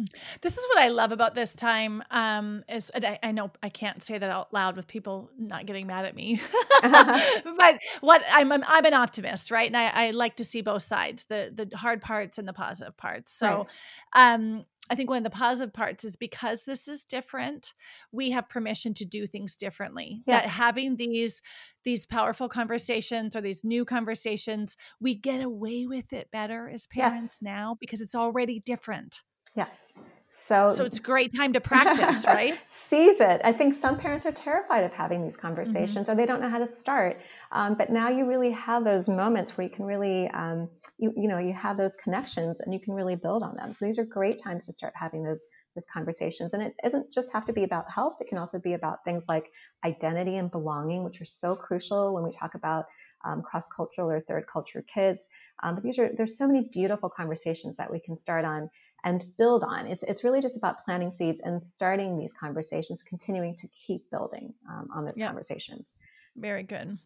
Mm. 0.01 0.07
This 0.41 0.57
is 0.57 0.65
what 0.71 0.79
I 0.83 0.89
love 0.89 1.13
about 1.13 1.35
this 1.35 1.55
time. 1.55 2.03
Um, 2.11 2.65
is 2.69 2.91
I, 2.95 3.19
I, 3.23 3.33
know 3.33 3.53
I 3.63 3.69
can't 3.69 4.03
say 4.03 4.19
that 4.19 4.31
out 4.31 4.53
loud 4.53 4.77
with 4.77 4.89
people 4.89 5.31
not 5.39 5.67
getting 5.67 5.87
mad 5.87 6.05
at 6.05 6.15
me, 6.17 6.41
but 6.83 7.81
what 8.01 8.23
I'm, 8.31 8.51
I'm, 8.51 8.65
I'm 8.67 8.85
an 8.85 8.95
optimist, 8.95 9.51
right? 9.51 9.69
And 9.69 9.77
I, 9.77 9.87
I 10.09 10.11
like 10.11 10.37
to 10.37 10.45
see 10.45 10.63
both 10.63 10.83
sides, 10.83 11.27
the 11.27 11.53
the 11.55 11.77
hard 11.77 12.03
parts 12.03 12.39
and 12.39 12.49
the 12.49 12.53
positive 12.53 12.97
parts. 12.97 13.33
So, 13.33 13.67
right. 14.15 14.35
um, 14.35 14.65
I 14.91 14.97
think 14.97 15.09
one 15.09 15.19
of 15.19 15.25
the 15.25 15.31
positive 15.31 15.73
parts 15.73 16.05
is 16.05 16.17
because 16.17 16.65
this 16.65 16.89
is 16.89 17.05
different, 17.05 17.73
we 18.13 18.31
have 18.31 18.51
permission 18.51 18.93
to 18.95 19.07
do 19.07 19.27
things 19.27 19.57
differently. 19.57 20.23
Yes. 20.27 20.43
That 20.43 20.51
having 20.51 20.97
these 20.97 21.41
these 21.85 22.05
powerful 22.05 22.49
conversations 22.49 23.37
or 23.37 23.41
these 23.41 23.63
new 23.63 23.85
conversations, 23.85 24.77
we 25.01 25.15
get 25.15 25.41
away 25.41 25.87
with 25.87 26.13
it 26.13 26.31
better 26.33 26.69
as 26.69 26.89
parents 26.89 27.39
yes. 27.41 27.43
now 27.43 27.77
because 27.81 28.01
it's 28.01 28.15
already 28.15 28.59
different. 28.59 29.23
Yes. 29.55 29.93
So, 30.37 30.75
so 30.75 30.85
it's 30.85 30.99
a 30.99 31.03
great 31.03 31.35
time 31.35 31.53
to 31.53 31.61
practice, 31.61 32.25
right? 32.27 32.55
Seize 32.69 33.21
it. 33.21 33.41
I 33.45 33.53
think 33.53 33.75
some 33.75 33.97
parents 33.97 34.27
are 34.27 34.33
terrified 34.33 34.85
of 34.85 34.93
having 34.93 35.23
these 35.23 35.37
conversations, 35.37 36.09
mm-hmm. 36.09 36.11
or 36.11 36.15
they 36.17 36.27
don't 36.27 36.41
know 36.41 36.51
how 36.51 36.59
to 36.59 36.67
start. 36.67 37.21
Um, 37.53 37.75
but 37.75 37.91
now 37.91 38.09
you 38.09 38.27
really 38.27 38.51
have 38.51 38.85
those 38.85 39.09
moments 39.09 39.57
where 39.57 39.67
you 39.67 39.73
can 39.73 39.85
really, 39.85 40.29
um, 40.31 40.69
you 40.99 41.13
you 41.17 41.29
know, 41.29 41.39
you 41.39 41.53
have 41.53 41.77
those 41.77 41.97
connections, 41.97 42.61
and 42.61 42.75
you 42.75 42.81
can 42.81 42.95
really 42.95 43.17
build 43.17 43.43
on 43.43 43.55
them. 43.57 43.73
So 43.73 43.87
these 43.87 43.99
are 43.99 44.05
great 44.05 44.39
times 44.43 44.67
to 44.67 44.73
start 44.73 44.93
having 44.97 45.23
those 45.23 45.47
those 45.75 45.87
conversations. 45.93 46.53
And 46.53 46.63
it 46.63 46.75
doesn't 46.83 47.13
just 47.13 47.33
have 47.33 47.45
to 47.47 47.53
be 47.53 47.63
about 47.63 47.91
health; 47.91 48.17
it 48.21 48.29
can 48.29 48.39
also 48.39 48.59
be 48.59 48.75
about 48.75 49.05
things 49.05 49.27
like 49.29 49.51
identity 49.85 50.37
and 50.37 50.51
belonging, 50.51 51.05
which 51.05 51.21
are 51.21 51.27
so 51.27 51.55
crucial 51.55 52.13
when 52.13 52.25
we 52.25 52.33
talk 52.33 52.55
about 52.55 52.87
um, 53.25 53.41
cross 53.41 53.69
cultural 53.75 54.11
or 54.11 54.21
third 54.21 54.47
culture 54.53 54.85
kids. 54.93 55.31
Um, 55.63 55.77
but 55.77 55.85
these 55.85 55.99
are 55.99 56.11
there's 56.17 56.37
so 56.37 56.47
many 56.47 56.69
beautiful 56.73 57.09
conversations 57.09 57.77
that 57.77 57.91
we 57.91 58.01
can 58.01 58.19
start 58.19 58.45
on 58.45 58.69
and 59.05 59.25
build 59.37 59.63
on. 59.63 59.87
It's, 59.87 60.03
it's 60.05 60.25
really 60.25 60.41
just 60.41 60.57
about 60.57 60.85
planting 60.85 61.11
seeds 61.11 61.41
and 61.43 61.63
starting 61.63 62.17
these 62.17 62.33
conversations, 62.33 63.03
continuing 63.03 63.55
to 63.57 63.69
keep 63.69 64.11
building 64.11 64.55
um, 64.69 64.89
on 64.95 65.05
those 65.05 65.17
conversations. 65.19 66.01
Very 66.37 66.63
good. 66.63 66.99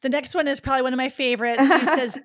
The 0.00 0.08
next 0.08 0.34
one 0.34 0.46
is 0.46 0.60
probably 0.60 0.82
one 0.82 0.92
of 0.92 0.96
my 0.96 1.08
favorites. 1.08 1.62
He 1.62 1.84
says, 1.84 2.18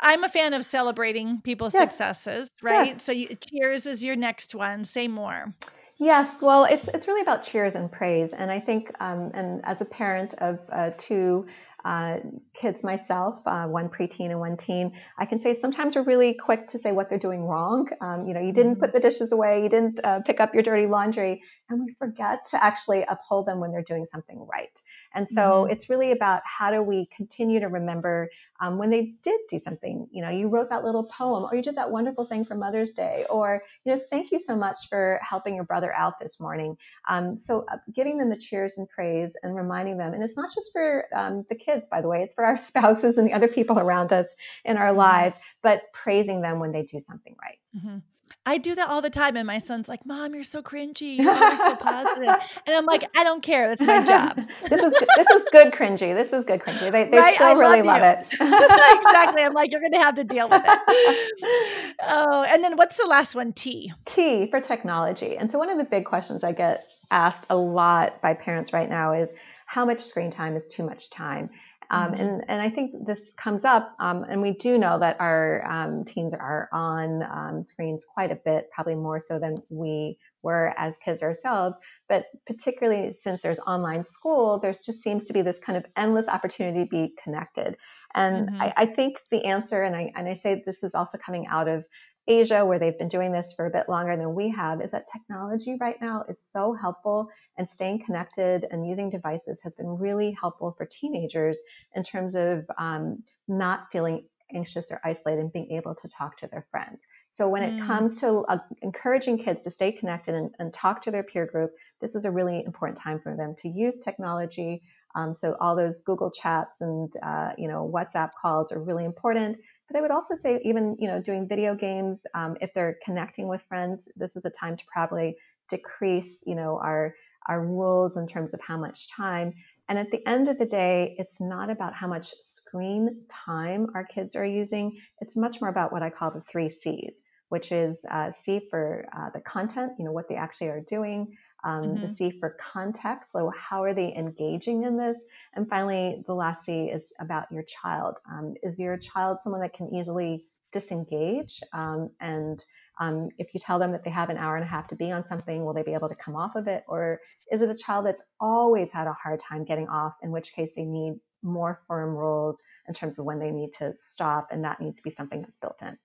I'm 0.00 0.24
a 0.24 0.28
fan 0.28 0.54
of 0.54 0.64
celebrating 0.64 1.40
people's 1.42 1.74
yes. 1.74 1.90
successes, 1.90 2.50
right? 2.62 2.88
Yes. 2.88 3.04
So, 3.04 3.12
you, 3.12 3.28
cheers 3.36 3.86
is 3.86 4.02
your 4.02 4.16
next 4.16 4.54
one. 4.54 4.84
Say 4.84 5.06
more. 5.08 5.54
Yes, 5.98 6.42
well, 6.42 6.64
it's, 6.64 6.88
it's 6.88 7.06
really 7.06 7.20
about 7.20 7.44
cheers 7.44 7.76
and 7.76 7.90
praise. 7.90 8.32
And 8.32 8.50
I 8.50 8.58
think, 8.58 8.90
um, 8.98 9.30
and 9.34 9.64
as 9.64 9.80
a 9.80 9.84
parent 9.84 10.34
of 10.38 10.58
uh, 10.72 10.90
two 10.98 11.46
uh, 11.84 12.18
kids 12.54 12.84
myself, 12.84 13.40
uh, 13.46 13.66
one 13.66 13.88
preteen 13.88 14.30
and 14.30 14.40
one 14.40 14.56
teen, 14.56 14.92
I 15.18 15.26
can 15.26 15.40
say 15.40 15.54
sometimes 15.54 15.96
we're 15.96 16.02
really 16.02 16.34
quick 16.34 16.66
to 16.68 16.78
say 16.78 16.92
what 16.92 17.08
they're 17.08 17.18
doing 17.18 17.42
wrong. 17.42 17.88
Um, 18.00 18.26
you 18.26 18.34
know, 18.34 18.40
you 18.40 18.52
didn't 18.52 18.74
mm-hmm. 18.74 18.82
put 18.82 18.92
the 18.92 19.00
dishes 19.00 19.32
away, 19.32 19.62
you 19.62 19.68
didn't 19.68 20.00
uh, 20.04 20.20
pick 20.20 20.40
up 20.40 20.54
your 20.54 20.62
dirty 20.62 20.86
laundry, 20.86 21.42
and 21.68 21.84
we 21.84 21.94
forget 21.98 22.44
to 22.50 22.62
actually 22.62 23.04
uphold 23.08 23.46
them 23.46 23.60
when 23.60 23.72
they're 23.72 23.82
doing 23.82 24.04
something 24.04 24.46
right. 24.50 24.80
And 25.14 25.28
so 25.28 25.64
mm-hmm. 25.64 25.72
it's 25.72 25.90
really 25.90 26.12
about 26.12 26.42
how 26.44 26.70
do 26.70 26.82
we 26.82 27.06
continue 27.16 27.60
to 27.60 27.68
remember 27.68 28.28
um, 28.62 28.78
when 28.78 28.90
they 28.90 29.14
did 29.24 29.40
do 29.48 29.58
something. 29.58 30.06
You 30.12 30.22
know, 30.22 30.30
you 30.30 30.48
wrote 30.48 30.70
that 30.70 30.84
little 30.84 31.04
poem, 31.06 31.44
or 31.44 31.56
you 31.56 31.62
did 31.62 31.76
that 31.76 31.90
wonderful 31.90 32.24
thing 32.24 32.44
for 32.44 32.54
Mother's 32.54 32.94
Day, 32.94 33.24
or 33.28 33.62
you 33.84 33.92
know, 33.92 34.00
thank 34.08 34.30
you 34.30 34.38
so 34.38 34.54
much 34.54 34.88
for 34.88 35.18
helping 35.20 35.56
your 35.56 35.64
brother 35.64 35.92
out 35.92 36.20
this 36.20 36.38
morning. 36.38 36.76
Um, 37.08 37.36
so 37.36 37.64
uh, 37.72 37.78
giving 37.92 38.18
them 38.18 38.30
the 38.30 38.36
cheers 38.36 38.78
and 38.78 38.88
praise 38.88 39.36
and 39.42 39.56
reminding 39.56 39.98
them, 39.98 40.14
and 40.14 40.22
it's 40.22 40.36
not 40.36 40.54
just 40.54 40.72
for 40.72 41.06
um, 41.14 41.44
the 41.48 41.56
kids, 41.56 41.71
by 41.90 42.00
the 42.00 42.08
way, 42.08 42.22
it's 42.22 42.34
for 42.34 42.44
our 42.44 42.56
spouses 42.68 43.18
and 43.18 43.26
the 43.26 43.32
other 43.32 43.48
people 43.48 43.78
around 43.78 44.12
us 44.12 44.34
in 44.64 44.76
our 44.76 44.88
mm-hmm. 44.88 44.98
lives, 44.98 45.40
but 45.62 45.92
praising 45.92 46.42
them 46.42 46.58
when 46.58 46.72
they 46.72 46.82
do 46.82 47.00
something 47.00 47.36
right. 47.42 47.58
Mm-hmm. 47.76 47.98
I 48.44 48.58
do 48.58 48.74
that 48.74 48.88
all 48.88 49.00
the 49.00 49.10
time. 49.10 49.36
And 49.36 49.46
my 49.46 49.58
son's 49.58 49.88
like, 49.88 50.04
Mom, 50.04 50.34
you're 50.34 50.42
so 50.42 50.62
cringy. 50.62 51.18
You're 51.18 51.56
so 51.56 51.76
positive. 51.80 52.34
And 52.66 52.76
I'm 52.76 52.86
like, 52.86 53.04
I 53.16 53.22
don't 53.22 53.42
care. 53.42 53.68
That's 53.68 53.82
my 53.82 54.04
job. 54.04 54.36
this 54.68 54.82
is 54.82 54.92
this 55.16 55.30
is 55.30 55.44
good 55.52 55.72
cringy. 55.72 56.14
This 56.14 56.32
is 56.32 56.44
good 56.44 56.60
cringy. 56.60 56.90
They, 56.90 57.04
they 57.04 57.18
right? 57.18 57.36
still 57.36 57.56
really 57.56 57.82
love, 57.82 58.00
love 58.00 58.18
it. 58.18 58.26
exactly. 58.32 59.42
I'm 59.42 59.54
like, 59.54 59.70
you're 59.70 59.80
going 59.80 59.92
to 59.92 60.00
have 60.00 60.16
to 60.16 60.24
deal 60.24 60.48
with 60.48 60.62
it. 60.64 61.96
oh, 62.02 62.44
and 62.48 62.64
then 62.64 62.76
what's 62.76 62.96
the 62.96 63.06
last 63.06 63.36
one? 63.36 63.52
T. 63.52 63.92
T 64.06 64.50
for 64.50 64.60
technology. 64.60 65.36
And 65.36 65.52
so 65.52 65.58
one 65.58 65.70
of 65.70 65.78
the 65.78 65.84
big 65.84 66.04
questions 66.04 66.42
I 66.42 66.52
get 66.52 66.84
asked 67.12 67.46
a 67.48 67.56
lot 67.56 68.20
by 68.22 68.34
parents 68.34 68.72
right 68.72 68.88
now 68.88 69.12
is 69.12 69.34
how 69.72 69.86
much 69.86 70.00
screen 70.00 70.30
time 70.30 70.54
is 70.54 70.66
too 70.66 70.84
much 70.84 71.08
time? 71.08 71.48
Um, 71.90 72.12
mm-hmm. 72.12 72.20
and, 72.20 72.44
and 72.48 72.60
I 72.60 72.68
think 72.68 72.92
this 73.06 73.32
comes 73.38 73.64
up, 73.64 73.94
um, 74.00 74.22
and 74.24 74.42
we 74.42 74.52
do 74.52 74.76
know 74.76 74.98
that 74.98 75.18
our 75.18 75.66
um, 75.66 76.04
teens 76.04 76.34
are 76.34 76.68
on 76.74 77.22
um, 77.22 77.62
screens 77.62 78.04
quite 78.04 78.30
a 78.30 78.38
bit, 78.44 78.66
probably 78.74 78.96
more 78.96 79.18
so 79.18 79.38
than 79.38 79.62
we 79.70 80.18
were 80.42 80.74
as 80.76 80.98
kids 81.02 81.22
ourselves. 81.22 81.78
But 82.06 82.26
particularly 82.46 83.12
since 83.12 83.40
there's 83.40 83.58
online 83.60 84.04
school, 84.04 84.58
there 84.58 84.72
just 84.72 85.02
seems 85.02 85.24
to 85.24 85.32
be 85.32 85.40
this 85.40 85.58
kind 85.60 85.78
of 85.78 85.86
endless 85.96 86.28
opportunity 86.28 86.84
to 86.84 86.90
be 86.90 87.16
connected. 87.22 87.76
And 88.14 88.50
mm-hmm. 88.50 88.60
I, 88.60 88.74
I, 88.76 88.86
think 88.86 89.16
the 89.30 89.42
answer, 89.46 89.82
and 89.82 89.96
I, 89.96 90.12
and 90.14 90.28
I 90.28 90.34
say 90.34 90.62
this 90.66 90.82
is 90.82 90.94
also 90.94 91.16
coming 91.16 91.46
out 91.50 91.66
of 91.66 91.86
Asia, 92.28 92.64
where 92.64 92.78
they've 92.78 92.98
been 92.98 93.08
doing 93.08 93.32
this 93.32 93.52
for 93.56 93.66
a 93.66 93.70
bit 93.70 93.88
longer 93.88 94.16
than 94.16 94.34
we 94.34 94.48
have, 94.50 94.80
is 94.80 94.92
that 94.92 95.06
technology 95.12 95.76
right 95.80 96.00
now 96.00 96.24
is 96.28 96.40
so 96.40 96.72
helpful 96.72 97.28
and 97.58 97.68
staying 97.68 98.04
connected 98.04 98.64
and 98.70 98.86
using 98.86 99.10
devices 99.10 99.60
has 99.62 99.74
been 99.74 99.88
really 99.88 100.36
helpful 100.40 100.74
for 100.76 100.86
teenagers 100.86 101.58
in 101.94 102.02
terms 102.02 102.34
of 102.34 102.64
um, 102.78 103.22
not 103.48 103.90
feeling 103.90 104.24
anxious 104.54 104.90
or 104.90 105.00
isolated 105.04 105.40
and 105.40 105.52
being 105.52 105.70
able 105.72 105.94
to 105.94 106.08
talk 106.08 106.36
to 106.38 106.46
their 106.46 106.66
friends. 106.70 107.06
So 107.30 107.48
when 107.48 107.62
mm. 107.62 107.76
it 107.76 107.82
comes 107.82 108.20
to 108.20 108.44
uh, 108.48 108.58
encouraging 108.82 109.38
kids 109.38 109.64
to 109.64 109.70
stay 109.70 109.92
connected 109.92 110.34
and, 110.34 110.50
and, 110.58 110.72
talk 110.72 111.02
to 111.02 111.10
their 111.10 111.22
peer 111.22 111.46
group, 111.46 111.72
this 112.00 112.14
is 112.14 112.24
a 112.24 112.30
really 112.30 112.62
important 112.64 112.98
time 112.98 113.20
for 113.20 113.36
them 113.36 113.54
to 113.58 113.68
use 113.68 114.00
technology. 114.00 114.82
Um, 115.14 115.34
so 115.34 115.56
all 115.60 115.76
those 115.76 116.02
Google 116.02 116.30
chats 116.30 116.80
and 116.80 117.12
uh, 117.22 117.52
you 117.58 117.68
know 117.68 117.90
WhatsApp 117.92 118.30
calls 118.40 118.72
are 118.72 118.82
really 118.82 119.04
important. 119.04 119.58
But 119.92 119.98
I 119.98 120.02
would 120.02 120.10
also 120.10 120.34
say, 120.34 120.58
even 120.64 120.96
you 120.98 121.06
know, 121.06 121.20
doing 121.20 121.46
video 121.46 121.74
games, 121.74 122.26
um, 122.34 122.56
if 122.62 122.72
they're 122.72 122.96
connecting 123.04 123.46
with 123.46 123.62
friends, 123.68 124.10
this 124.16 124.36
is 124.36 124.44
a 124.46 124.50
time 124.50 124.76
to 124.78 124.84
probably 124.90 125.36
decrease, 125.68 126.42
you 126.46 126.54
know, 126.54 126.78
our 126.82 127.14
our 127.46 127.66
rules 127.66 128.16
in 128.16 128.26
terms 128.26 128.54
of 128.54 128.60
how 128.66 128.78
much 128.78 129.10
time. 129.10 129.52
And 129.88 129.98
at 129.98 130.10
the 130.10 130.26
end 130.26 130.48
of 130.48 130.58
the 130.58 130.64
day, 130.64 131.14
it's 131.18 131.40
not 131.40 131.68
about 131.68 131.92
how 131.92 132.06
much 132.06 132.28
screen 132.40 133.24
time 133.28 133.88
our 133.94 134.04
kids 134.04 134.34
are 134.34 134.46
using. 134.46 134.96
It's 135.20 135.36
much 135.36 135.60
more 135.60 135.68
about 135.68 135.92
what 135.92 136.02
I 136.02 136.08
call 136.08 136.30
the 136.30 136.40
three 136.40 136.68
C's, 136.68 137.24
which 137.50 137.70
is 137.70 138.06
uh, 138.10 138.30
C 138.30 138.62
for 138.70 139.04
uh, 139.14 139.28
the 139.34 139.40
content, 139.40 139.92
you 139.98 140.04
know, 140.04 140.12
what 140.12 140.28
they 140.28 140.36
actually 140.36 140.68
are 140.68 140.80
doing 140.80 141.36
um, 141.64 141.82
mm-hmm. 141.82 142.02
the 142.02 142.08
C 142.08 142.30
for 142.38 142.56
context. 142.60 143.32
So, 143.32 143.52
how 143.56 143.82
are 143.82 143.94
they 143.94 144.14
engaging 144.14 144.84
in 144.84 144.96
this? 144.96 145.24
And 145.54 145.68
finally, 145.68 146.22
the 146.26 146.34
last 146.34 146.64
C 146.64 146.86
is 146.86 147.12
about 147.20 147.50
your 147.50 147.62
child. 147.62 148.18
Um, 148.30 148.54
is 148.62 148.78
your 148.78 148.96
child 148.96 149.38
someone 149.40 149.60
that 149.60 149.74
can 149.74 149.94
easily 149.94 150.46
disengage? 150.72 151.60
Um, 151.72 152.10
and 152.20 152.64
um, 153.00 153.28
if 153.38 153.54
you 153.54 153.60
tell 153.60 153.78
them 153.78 153.92
that 153.92 154.04
they 154.04 154.10
have 154.10 154.30
an 154.30 154.36
hour 154.36 154.56
and 154.56 154.64
a 154.64 154.68
half 154.68 154.86
to 154.88 154.96
be 154.96 155.10
on 155.10 155.24
something, 155.24 155.64
will 155.64 155.74
they 155.74 155.82
be 155.82 155.94
able 155.94 156.08
to 156.08 156.14
come 156.14 156.36
off 156.36 156.56
of 156.56 156.66
it? 156.68 156.84
Or 156.88 157.20
is 157.50 157.62
it 157.62 157.70
a 157.70 157.74
child 157.74 158.06
that's 158.06 158.22
always 158.40 158.92
had 158.92 159.06
a 159.06 159.12
hard 159.12 159.40
time 159.40 159.64
getting 159.64 159.88
off, 159.88 160.14
in 160.22 160.30
which 160.30 160.52
case 160.52 160.72
they 160.76 160.84
need 160.84 161.14
more 161.42 161.80
firm 161.88 162.14
rules 162.14 162.62
in 162.88 162.94
terms 162.94 163.18
of 163.18 163.24
when 163.24 163.38
they 163.38 163.50
need 163.50 163.72
to 163.78 163.92
stop, 163.96 164.48
and 164.50 164.64
that 164.64 164.80
needs 164.80 164.98
to 164.98 165.02
be 165.02 165.10
something 165.10 165.42
that's 165.42 165.56
built 165.56 165.80
in. 165.82 165.96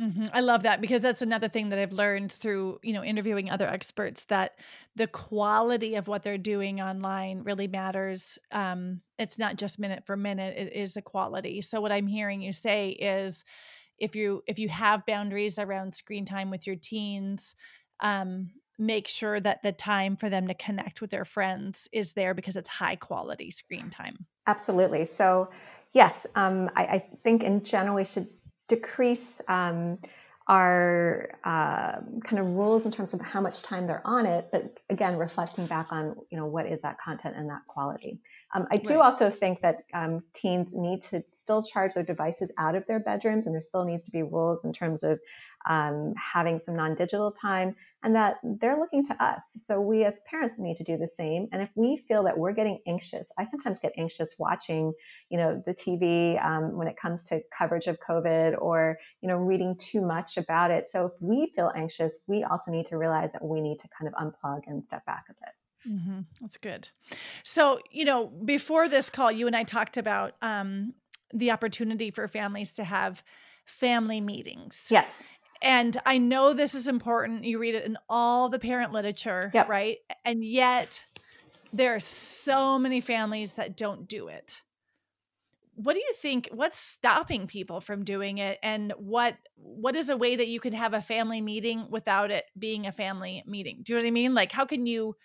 Mm-hmm. 0.00 0.24
I 0.32 0.40
love 0.40 0.64
that 0.64 0.80
because 0.80 1.02
that's 1.02 1.22
another 1.22 1.46
thing 1.46 1.68
that 1.68 1.78
I've 1.78 1.92
learned 1.92 2.32
through, 2.32 2.80
you 2.82 2.92
know, 2.92 3.04
interviewing 3.04 3.48
other 3.48 3.68
experts 3.68 4.24
that 4.24 4.58
the 4.96 5.06
quality 5.06 5.94
of 5.94 6.08
what 6.08 6.24
they're 6.24 6.36
doing 6.36 6.80
online 6.80 7.42
really 7.44 7.68
matters. 7.68 8.38
Um, 8.50 9.02
it's 9.20 9.38
not 9.38 9.56
just 9.56 9.78
minute 9.78 10.04
for 10.04 10.16
minute; 10.16 10.56
it 10.56 10.72
is 10.72 10.94
the 10.94 11.02
quality. 11.02 11.60
So 11.60 11.80
what 11.80 11.92
I'm 11.92 12.08
hearing 12.08 12.42
you 12.42 12.52
say 12.52 12.90
is, 12.90 13.44
if 13.96 14.16
you 14.16 14.42
if 14.48 14.58
you 14.58 14.68
have 14.68 15.06
boundaries 15.06 15.60
around 15.60 15.94
screen 15.94 16.24
time 16.24 16.50
with 16.50 16.66
your 16.66 16.76
teens, 16.76 17.54
um, 18.00 18.50
make 18.76 19.06
sure 19.06 19.38
that 19.38 19.62
the 19.62 19.70
time 19.70 20.16
for 20.16 20.28
them 20.28 20.48
to 20.48 20.54
connect 20.54 21.00
with 21.00 21.10
their 21.10 21.24
friends 21.24 21.88
is 21.92 22.14
there 22.14 22.34
because 22.34 22.56
it's 22.56 22.68
high 22.68 22.96
quality 22.96 23.52
screen 23.52 23.90
time. 23.90 24.26
Absolutely. 24.48 25.04
So, 25.04 25.50
yes, 25.92 26.26
um, 26.34 26.68
I, 26.74 26.84
I 26.84 27.04
think 27.22 27.44
in 27.44 27.62
general 27.62 27.94
we 27.94 28.04
should 28.04 28.26
decrease 28.68 29.40
um, 29.48 29.98
are 30.46 31.30
uh, 31.44 32.00
kind 32.22 32.38
of 32.38 32.52
rules 32.52 32.84
in 32.84 32.92
terms 32.92 33.14
of 33.14 33.20
how 33.20 33.40
much 33.40 33.62
time 33.62 33.86
they're 33.86 34.02
on 34.04 34.26
it, 34.26 34.46
but 34.52 34.78
again, 34.90 35.16
reflecting 35.16 35.64
back 35.66 35.90
on 35.90 36.14
you 36.30 36.36
know 36.36 36.44
what 36.44 36.66
is 36.66 36.82
that 36.82 36.98
content 36.98 37.34
and 37.36 37.48
that 37.48 37.62
quality. 37.66 38.20
Um, 38.54 38.66
I 38.70 38.76
do 38.76 39.00
right. 39.00 39.06
also 39.06 39.30
think 39.30 39.62
that 39.62 39.84
um, 39.94 40.22
teens 40.34 40.74
need 40.74 41.00
to 41.02 41.24
still 41.28 41.62
charge 41.62 41.94
their 41.94 42.04
devices 42.04 42.52
out 42.58 42.74
of 42.74 42.86
their 42.86 43.00
bedrooms, 43.00 43.46
and 43.46 43.54
there 43.54 43.62
still 43.62 43.86
needs 43.86 44.04
to 44.04 44.10
be 44.10 44.22
rules 44.22 44.66
in 44.66 44.72
terms 44.74 45.02
of 45.02 45.18
um, 45.66 46.12
having 46.16 46.58
some 46.58 46.76
non-digital 46.76 47.32
time 47.32 47.74
and 48.04 48.14
that 48.14 48.36
they're 48.60 48.78
looking 48.78 49.04
to 49.06 49.24
us. 49.24 49.40
So 49.64 49.80
we 49.80 50.04
as 50.04 50.20
parents 50.30 50.56
need 50.58 50.76
to 50.76 50.84
do 50.84 50.96
the 50.96 51.08
same. 51.08 51.48
And 51.50 51.62
if 51.62 51.70
we 51.74 51.96
feel 52.06 52.22
that 52.24 52.38
we're 52.38 52.52
getting 52.52 52.78
anxious 52.86 53.32
i 53.38 53.44
sometimes 53.44 53.78
get 53.78 53.92
anxious 53.96 54.34
watching 54.38 54.92
you 55.30 55.38
know 55.38 55.62
the 55.66 55.74
tv 55.74 56.42
um, 56.44 56.76
when 56.76 56.86
it 56.86 56.96
comes 57.00 57.24
to 57.24 57.40
coverage 57.56 57.86
of 57.86 57.98
covid 58.06 58.54
or 58.60 58.98
you 59.20 59.28
know 59.28 59.36
reading 59.36 59.76
too 59.78 60.04
much 60.04 60.36
about 60.36 60.70
it. 60.70 60.90
So 60.90 61.06
if 61.06 61.12
we 61.20 61.52
feel 61.56 61.72
anxious 61.74 62.20
we 62.28 62.44
also 62.44 62.70
need 62.70 62.86
to 62.86 62.98
realize 62.98 63.32
that 63.32 63.44
we 63.44 63.60
need 63.60 63.78
to 63.78 63.88
kind 63.96 64.12
of 64.12 64.14
unplug 64.14 64.62
and 64.66 64.84
step 64.84 65.04
back 65.06 65.24
a 65.30 65.34
bit. 65.34 65.92
Mm-hmm. 65.92 66.20
that's 66.40 66.56
good. 66.56 66.88
So 67.42 67.80
you 67.90 68.04
know 68.04 68.26
before 68.26 68.88
this 68.88 69.10
call 69.10 69.32
you 69.32 69.46
and 69.46 69.56
i 69.56 69.62
talked 69.62 69.96
about 69.96 70.34
um, 70.42 70.94
the 71.32 71.50
opportunity 71.50 72.10
for 72.10 72.28
families 72.28 72.72
to 72.72 72.84
have 72.84 73.22
family 73.64 74.20
meetings. 74.20 74.86
Yes 74.90 75.24
and 75.64 75.96
I 76.04 76.18
know 76.18 76.52
this 76.52 76.74
is 76.74 76.86
important. 76.86 77.44
You 77.44 77.58
read 77.58 77.74
it 77.74 77.86
in 77.86 77.96
all 78.06 78.50
the 78.50 78.58
parent 78.58 78.92
literature, 78.92 79.50
yep. 79.54 79.66
right? 79.66 79.96
And 80.22 80.44
yet 80.44 81.00
there 81.72 81.94
are 81.94 82.00
so 82.00 82.78
many 82.78 83.00
families 83.00 83.52
that 83.52 83.74
don't 83.74 84.06
do 84.06 84.28
it. 84.28 84.60
What 85.76 85.94
do 85.94 86.00
you 86.00 86.12
think 86.18 86.50
what's 86.52 86.78
stopping 86.78 87.46
people 87.46 87.80
from 87.80 88.04
doing 88.04 88.38
it 88.38 88.58
and 88.62 88.92
what 88.98 89.36
what 89.56 89.96
is 89.96 90.08
a 90.10 90.16
way 90.16 90.36
that 90.36 90.46
you 90.46 90.60
can 90.60 90.74
have 90.74 90.92
a 90.92 91.02
family 91.02 91.40
meeting 91.40 91.86
without 91.90 92.30
it 92.30 92.44
being 92.56 92.86
a 92.86 92.92
family 92.92 93.42
meeting? 93.46 93.80
Do 93.82 93.92
you 93.94 93.98
know 93.98 94.04
what 94.04 94.08
I 94.08 94.12
mean? 94.12 94.34
Like 94.34 94.52
how 94.52 94.66
can 94.66 94.84
you 94.84 95.16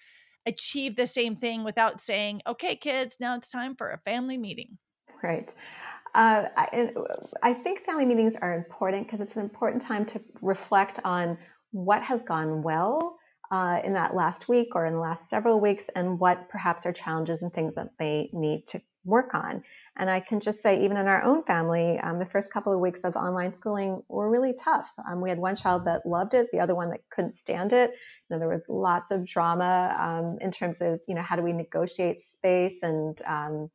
achieve 0.46 0.96
the 0.96 1.06
same 1.06 1.36
thing 1.36 1.66
without 1.66 2.02
saying, 2.02 2.42
"Okay, 2.48 2.78
kids, 2.78 3.18
now 3.20 3.36
it's 3.36 3.50
time 3.50 3.76
for 3.76 3.92
a 3.92 4.00
family 4.00 4.38
meeting." 4.38 4.80
Right. 5.22 5.52
Uh, 6.16 6.46
I, 6.58 6.92
I, 7.44 7.54
think 7.54 7.82
family 7.82 8.06
meetings 8.06 8.36
are 8.36 8.54
important 8.54 9.06
because 9.06 9.22
it's 9.22 9.36
an 9.36 9.44
important 9.44 9.82
time 9.82 10.06
to 10.08 10.22
reflect 10.42 11.00
on 11.04 11.38
what 11.72 12.02
has 12.02 12.24
gone 12.24 12.64
well 12.64 13.18
uh, 13.52 13.80
in 13.84 13.94
that 13.94 14.16
last 14.16 14.50
week 14.50 14.76
or 14.76 14.86
in 14.86 14.94
the 14.94 15.00
last 15.00 15.30
several 15.30 15.60
weeks 15.60 15.90
and 15.96 16.20
what 16.20 16.50
perhaps 16.50 16.86
are 16.86 16.94
challenges 16.94 17.42
and 17.42 17.54
things 17.54 17.76
that 17.76 17.90
they 18.00 18.30
need 18.34 18.66
to 18.68 18.82
work 19.06 19.34
on. 19.34 19.64
And 19.98 20.10
I 20.10 20.20
can 20.20 20.40
just 20.40 20.62
say, 20.62 20.84
even 20.84 20.98
in 20.98 21.08
our 21.08 21.24
own 21.24 21.44
family, 21.44 22.00
um, 22.00 22.20
the 22.20 22.26
first 22.26 22.52
couple 22.52 22.74
of 22.74 22.80
weeks 22.80 23.02
of 23.02 23.16
online 23.16 23.54
schooling 23.54 24.04
were 24.08 24.30
really 24.30 24.54
tough. 24.54 24.92
Um, 25.10 25.22
we 25.22 25.30
had 25.30 25.40
one 25.40 25.56
child 25.56 25.86
that 25.86 26.06
loved 26.06 26.34
it, 26.34 26.48
the 26.52 26.60
other 26.60 26.76
one 26.76 26.90
that 26.90 27.02
couldn't 27.10 27.36
stand 27.36 27.74
it. 27.74 27.92
You 27.92 28.36
know, 28.36 28.40
there 28.40 28.50
was 28.50 28.66
lots 28.68 29.12
of 29.12 29.26
drama 29.26 29.96
um, 30.00 30.38
in 30.42 30.52
terms 30.52 30.82
of, 30.82 31.00
you 31.08 31.16
know, 31.16 31.22
how 31.22 31.36
do 31.36 31.42
we 31.42 31.54
negotiate 31.54 32.20
space 32.20 32.84
and 32.84 33.20
um, 33.26 33.70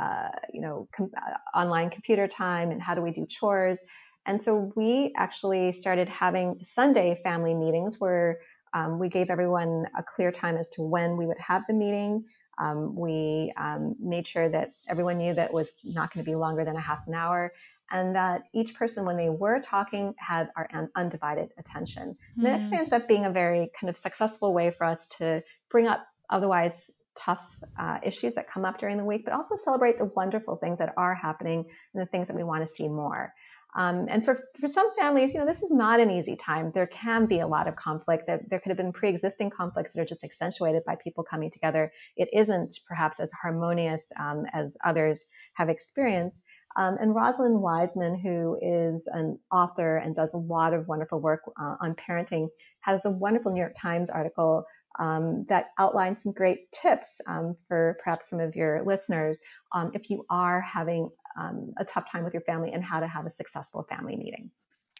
uh, 0.00 0.28
you 0.52 0.60
know, 0.60 0.88
com- 0.96 1.10
uh, 1.16 1.58
online 1.58 1.90
computer 1.90 2.26
time 2.26 2.70
and 2.70 2.80
how 2.80 2.94
do 2.94 3.02
we 3.02 3.10
do 3.10 3.26
chores. 3.26 3.84
And 4.26 4.42
so 4.42 4.72
we 4.76 5.12
actually 5.16 5.72
started 5.72 6.08
having 6.08 6.58
Sunday 6.62 7.20
family 7.22 7.54
meetings 7.54 7.98
where 7.98 8.38
um, 8.72 8.98
we 8.98 9.08
gave 9.08 9.30
everyone 9.30 9.86
a 9.98 10.02
clear 10.02 10.30
time 10.30 10.56
as 10.56 10.68
to 10.70 10.82
when 10.82 11.16
we 11.16 11.26
would 11.26 11.38
have 11.38 11.66
the 11.66 11.74
meeting. 11.74 12.24
Um, 12.58 12.94
we 12.94 13.52
um, 13.56 13.96
made 13.98 14.26
sure 14.26 14.48
that 14.48 14.68
everyone 14.88 15.18
knew 15.18 15.34
that 15.34 15.48
it 15.48 15.54
was 15.54 15.74
not 15.84 16.12
going 16.12 16.24
to 16.24 16.30
be 16.30 16.36
longer 16.36 16.64
than 16.64 16.76
a 16.76 16.80
half 16.80 17.06
an 17.06 17.14
hour 17.14 17.52
and 17.90 18.14
that 18.14 18.42
each 18.54 18.74
person, 18.74 19.04
when 19.04 19.16
they 19.16 19.30
were 19.30 19.60
talking, 19.60 20.14
had 20.18 20.50
our 20.56 20.68
un- 20.72 20.90
undivided 20.96 21.50
attention. 21.58 22.10
Mm-hmm. 22.10 22.46
And 22.46 22.48
it 22.48 22.60
actually 22.60 22.78
ended 22.78 22.92
up 22.92 23.08
being 23.08 23.24
a 23.24 23.30
very 23.30 23.70
kind 23.78 23.90
of 23.90 23.96
successful 23.96 24.54
way 24.54 24.70
for 24.70 24.84
us 24.84 25.08
to 25.18 25.42
bring 25.70 25.88
up 25.88 26.06
otherwise 26.30 26.90
tough 27.24 27.58
uh, 27.78 27.98
issues 28.02 28.34
that 28.34 28.50
come 28.50 28.64
up 28.64 28.78
during 28.78 28.96
the 28.96 29.04
week, 29.04 29.24
but 29.24 29.34
also 29.34 29.56
celebrate 29.56 29.98
the 29.98 30.06
wonderful 30.16 30.56
things 30.56 30.78
that 30.78 30.92
are 30.96 31.14
happening 31.14 31.64
and 31.94 32.02
the 32.02 32.06
things 32.06 32.28
that 32.28 32.36
we 32.36 32.42
want 32.42 32.62
to 32.62 32.66
see 32.66 32.88
more. 32.88 33.32
Um, 33.76 34.06
and 34.08 34.24
for, 34.24 34.36
for 34.58 34.66
some 34.66 34.90
families, 34.98 35.32
you 35.32 35.38
know, 35.38 35.46
this 35.46 35.62
is 35.62 35.70
not 35.70 36.00
an 36.00 36.10
easy 36.10 36.34
time. 36.34 36.72
There 36.74 36.88
can 36.88 37.26
be 37.26 37.40
a 37.40 37.46
lot 37.46 37.68
of 37.68 37.76
conflict. 37.76 38.24
That 38.26 38.50
there 38.50 38.58
could 38.58 38.70
have 38.70 38.76
been 38.76 38.92
pre-existing 38.92 39.50
conflicts 39.50 39.92
that 39.92 40.00
are 40.00 40.04
just 40.06 40.24
accentuated 40.24 40.82
by 40.84 40.96
people 40.96 41.22
coming 41.22 41.50
together. 41.50 41.92
It 42.16 42.28
isn't 42.32 42.80
perhaps 42.88 43.20
as 43.20 43.30
harmonious 43.30 44.10
um, 44.18 44.44
as 44.52 44.76
others 44.84 45.26
have 45.54 45.68
experienced. 45.68 46.44
Um, 46.76 46.96
and 47.00 47.14
Rosalind 47.14 47.60
Wiseman, 47.60 48.18
who 48.18 48.58
is 48.62 49.08
an 49.12 49.38
author 49.52 49.96
and 49.96 50.14
does 50.14 50.32
a 50.34 50.38
lot 50.38 50.72
of 50.72 50.86
wonderful 50.86 51.20
work 51.20 51.42
uh, 51.60 51.76
on 51.80 51.94
parenting, 51.94 52.48
has 52.80 53.04
a 53.04 53.10
wonderful 53.10 53.52
New 53.52 53.60
York 53.60 53.74
Times 53.78 54.08
article 54.08 54.64
um, 54.98 55.44
that 55.48 55.70
outlines 55.78 56.22
some 56.22 56.32
great 56.32 56.70
tips 56.72 57.20
um, 57.26 57.56
for 57.68 57.96
perhaps 58.02 58.28
some 58.30 58.40
of 58.40 58.56
your 58.56 58.82
listeners 58.84 59.40
um, 59.72 59.90
if 59.94 60.10
you 60.10 60.24
are 60.30 60.60
having 60.60 61.10
um, 61.38 61.72
a 61.78 61.84
tough 61.84 62.10
time 62.10 62.24
with 62.24 62.34
your 62.34 62.42
family 62.42 62.72
and 62.72 62.82
how 62.82 63.00
to 63.00 63.06
have 63.06 63.26
a 63.26 63.30
successful 63.30 63.86
family 63.88 64.16
meeting. 64.16 64.50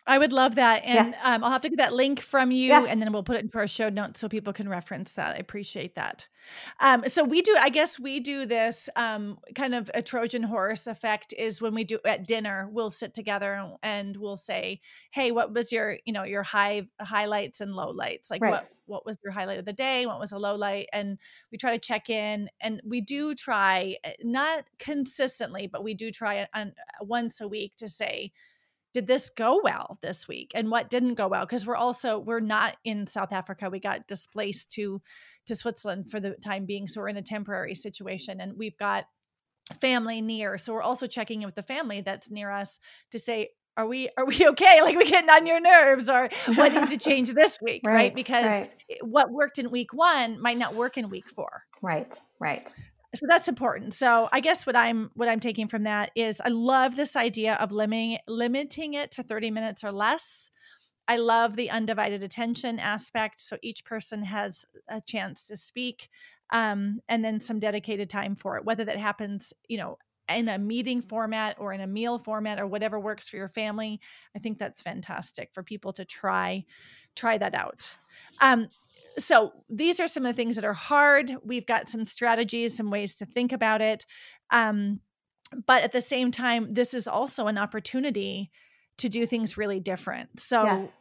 I 0.06 0.18
would 0.18 0.32
love 0.32 0.54
that. 0.56 0.82
And 0.84 1.08
yes. 1.08 1.16
um, 1.22 1.44
I'll 1.44 1.50
have 1.50 1.60
to 1.62 1.68
get 1.68 1.78
that 1.78 1.92
link 1.92 2.20
from 2.20 2.50
you 2.50 2.68
yes. 2.68 2.88
and 2.88 3.00
then 3.00 3.12
we'll 3.12 3.22
put 3.22 3.36
it 3.36 3.42
into 3.42 3.58
our 3.58 3.68
show 3.68 3.88
notes 3.88 4.20
so 4.20 4.28
people 4.28 4.52
can 4.52 4.68
reference 4.68 5.12
that. 5.12 5.36
I 5.36 5.38
appreciate 5.38 5.94
that. 5.94 6.26
Um, 6.80 7.04
so 7.06 7.22
we 7.22 7.42
do, 7.42 7.54
I 7.58 7.68
guess 7.68 8.00
we 8.00 8.18
do 8.20 8.46
this 8.46 8.88
um, 8.96 9.38
kind 9.54 9.74
of 9.74 9.90
a 9.94 10.02
Trojan 10.02 10.42
horse 10.42 10.86
effect 10.86 11.34
is 11.36 11.60
when 11.60 11.74
we 11.74 11.84
do 11.84 11.98
at 12.04 12.26
dinner, 12.26 12.68
we'll 12.72 12.90
sit 12.90 13.14
together 13.14 13.74
and 13.82 14.16
we'll 14.16 14.38
say, 14.38 14.80
Hey, 15.10 15.32
what 15.32 15.52
was 15.52 15.70
your, 15.70 15.98
you 16.04 16.12
know, 16.12 16.24
your 16.24 16.42
high 16.42 16.88
highlights 17.00 17.60
and 17.60 17.74
low 17.74 17.90
lights? 17.90 18.30
Like 18.30 18.42
right. 18.42 18.52
what, 18.52 18.68
what 18.86 19.06
was 19.06 19.18
your 19.22 19.32
highlight 19.32 19.58
of 19.58 19.66
the 19.66 19.72
day? 19.72 20.06
What 20.06 20.18
was 20.18 20.32
a 20.32 20.38
low 20.38 20.56
light? 20.56 20.88
And 20.92 21.18
we 21.52 21.58
try 21.58 21.72
to 21.72 21.78
check 21.78 22.10
in 22.10 22.48
and 22.60 22.80
we 22.84 23.00
do 23.00 23.34
try 23.34 23.96
eh, 24.02 24.14
not 24.22 24.64
consistently, 24.78 25.66
but 25.66 25.84
we 25.84 25.94
do 25.94 26.10
try 26.10 26.48
on 26.54 26.72
once 27.00 27.40
a 27.40 27.48
week 27.48 27.76
to 27.76 27.88
say, 27.88 28.32
did 28.92 29.06
this 29.06 29.30
go 29.30 29.60
well 29.62 29.98
this 30.02 30.26
week 30.26 30.52
and 30.54 30.70
what 30.70 30.90
didn't 30.90 31.14
go 31.14 31.28
well? 31.28 31.44
Because 31.46 31.66
we're 31.66 31.76
also 31.76 32.18
we're 32.18 32.40
not 32.40 32.76
in 32.84 33.06
south 33.06 33.32
africa. 33.32 33.70
We 33.70 33.80
got 33.80 34.06
displaced 34.06 34.70
to 34.72 35.00
to 35.46 35.54
switzerland 35.54 36.10
for 36.10 36.20
the 36.20 36.32
time 36.34 36.66
being 36.66 36.86
so 36.86 37.00
we're 37.00 37.08
in 37.08 37.16
a 37.16 37.22
temporary 37.22 37.74
situation 37.74 38.40
and 38.40 38.56
we've 38.56 38.76
got 38.76 39.04
family 39.80 40.20
near. 40.20 40.58
So 40.58 40.72
we're 40.72 40.82
also 40.82 41.06
checking 41.06 41.42
in 41.42 41.46
with 41.46 41.54
the 41.54 41.62
family 41.62 42.00
that's 42.00 42.30
near 42.30 42.50
us 42.50 42.80
to 43.12 43.18
say 43.18 43.50
are 43.76 43.86
we 43.86 44.08
are 44.16 44.26
we 44.26 44.46
okay? 44.48 44.82
Like 44.82 44.96
we 44.96 45.08
getting 45.08 45.30
on 45.30 45.46
your 45.46 45.60
nerves 45.60 46.10
or 46.10 46.28
what 46.54 46.72
needs 46.72 46.90
to 46.90 46.98
change 47.10 47.32
this 47.32 47.58
week? 47.62 47.82
Right, 47.84 47.94
right? 47.94 48.14
because 48.14 48.44
right. 48.44 48.72
what 49.02 49.30
worked 49.30 49.58
in 49.58 49.70
week 49.70 49.92
one 49.92 50.40
might 50.40 50.58
not 50.58 50.74
work 50.74 50.98
in 50.98 51.08
week 51.08 51.28
four. 51.28 51.62
Right 51.82 52.18
right 52.40 52.70
so 53.14 53.26
that's 53.28 53.48
important. 53.48 53.94
So 53.94 54.28
i 54.32 54.40
guess 54.40 54.66
what 54.66 54.76
i'm 54.76 55.10
what 55.14 55.28
i'm 55.28 55.40
taking 55.40 55.68
from 55.68 55.84
that 55.84 56.10
is 56.14 56.40
i 56.44 56.48
love 56.48 56.96
this 56.96 57.16
idea 57.16 57.54
of 57.54 57.72
limiting 57.72 58.18
limiting 58.28 58.94
it 58.94 59.10
to 59.12 59.22
30 59.22 59.50
minutes 59.50 59.84
or 59.84 59.92
less. 59.92 60.50
I 61.08 61.16
love 61.16 61.56
the 61.56 61.70
undivided 61.70 62.22
attention 62.22 62.78
aspect 62.78 63.40
so 63.40 63.56
each 63.62 63.84
person 63.84 64.22
has 64.22 64.64
a 64.88 65.00
chance 65.00 65.42
to 65.44 65.56
speak 65.56 66.08
um, 66.52 67.00
and 67.08 67.24
then 67.24 67.40
some 67.40 67.58
dedicated 67.58 68.08
time 68.08 68.36
for 68.36 68.56
it 68.56 68.64
whether 68.64 68.84
that 68.84 68.98
happens 68.98 69.52
you 69.68 69.78
know 69.78 69.98
in 70.28 70.48
a 70.48 70.58
meeting 70.58 71.00
format 71.00 71.56
or 71.58 71.72
in 71.72 71.80
a 71.80 71.86
meal 71.86 72.16
format 72.16 72.60
or 72.60 72.66
whatever 72.66 73.00
works 73.00 73.28
for 73.28 73.36
your 73.36 73.48
family 73.48 74.00
i 74.36 74.38
think 74.38 74.58
that's 74.58 74.82
fantastic 74.82 75.50
for 75.52 75.64
people 75.64 75.92
to 75.92 76.04
try 76.04 76.64
try 77.16 77.38
that 77.38 77.54
out 77.54 77.90
um, 78.40 78.68
so 79.18 79.52
these 79.68 80.00
are 80.00 80.08
some 80.08 80.24
of 80.24 80.34
the 80.34 80.36
things 80.36 80.56
that 80.56 80.64
are 80.64 80.72
hard. 80.72 81.32
We've 81.44 81.66
got 81.66 81.88
some 81.88 82.04
strategies, 82.04 82.76
some 82.76 82.90
ways 82.90 83.14
to 83.16 83.26
think 83.26 83.52
about 83.52 83.80
it. 83.80 84.06
Um, 84.50 85.00
but 85.66 85.82
at 85.82 85.92
the 85.92 86.00
same 86.00 86.30
time, 86.30 86.72
this 86.72 86.94
is 86.94 87.08
also 87.08 87.46
an 87.46 87.58
opportunity 87.58 88.50
to 88.98 89.08
do 89.08 89.26
things 89.26 89.56
really 89.56 89.80
different. 89.80 90.38
So, 90.38 90.64
yes. 90.64 90.96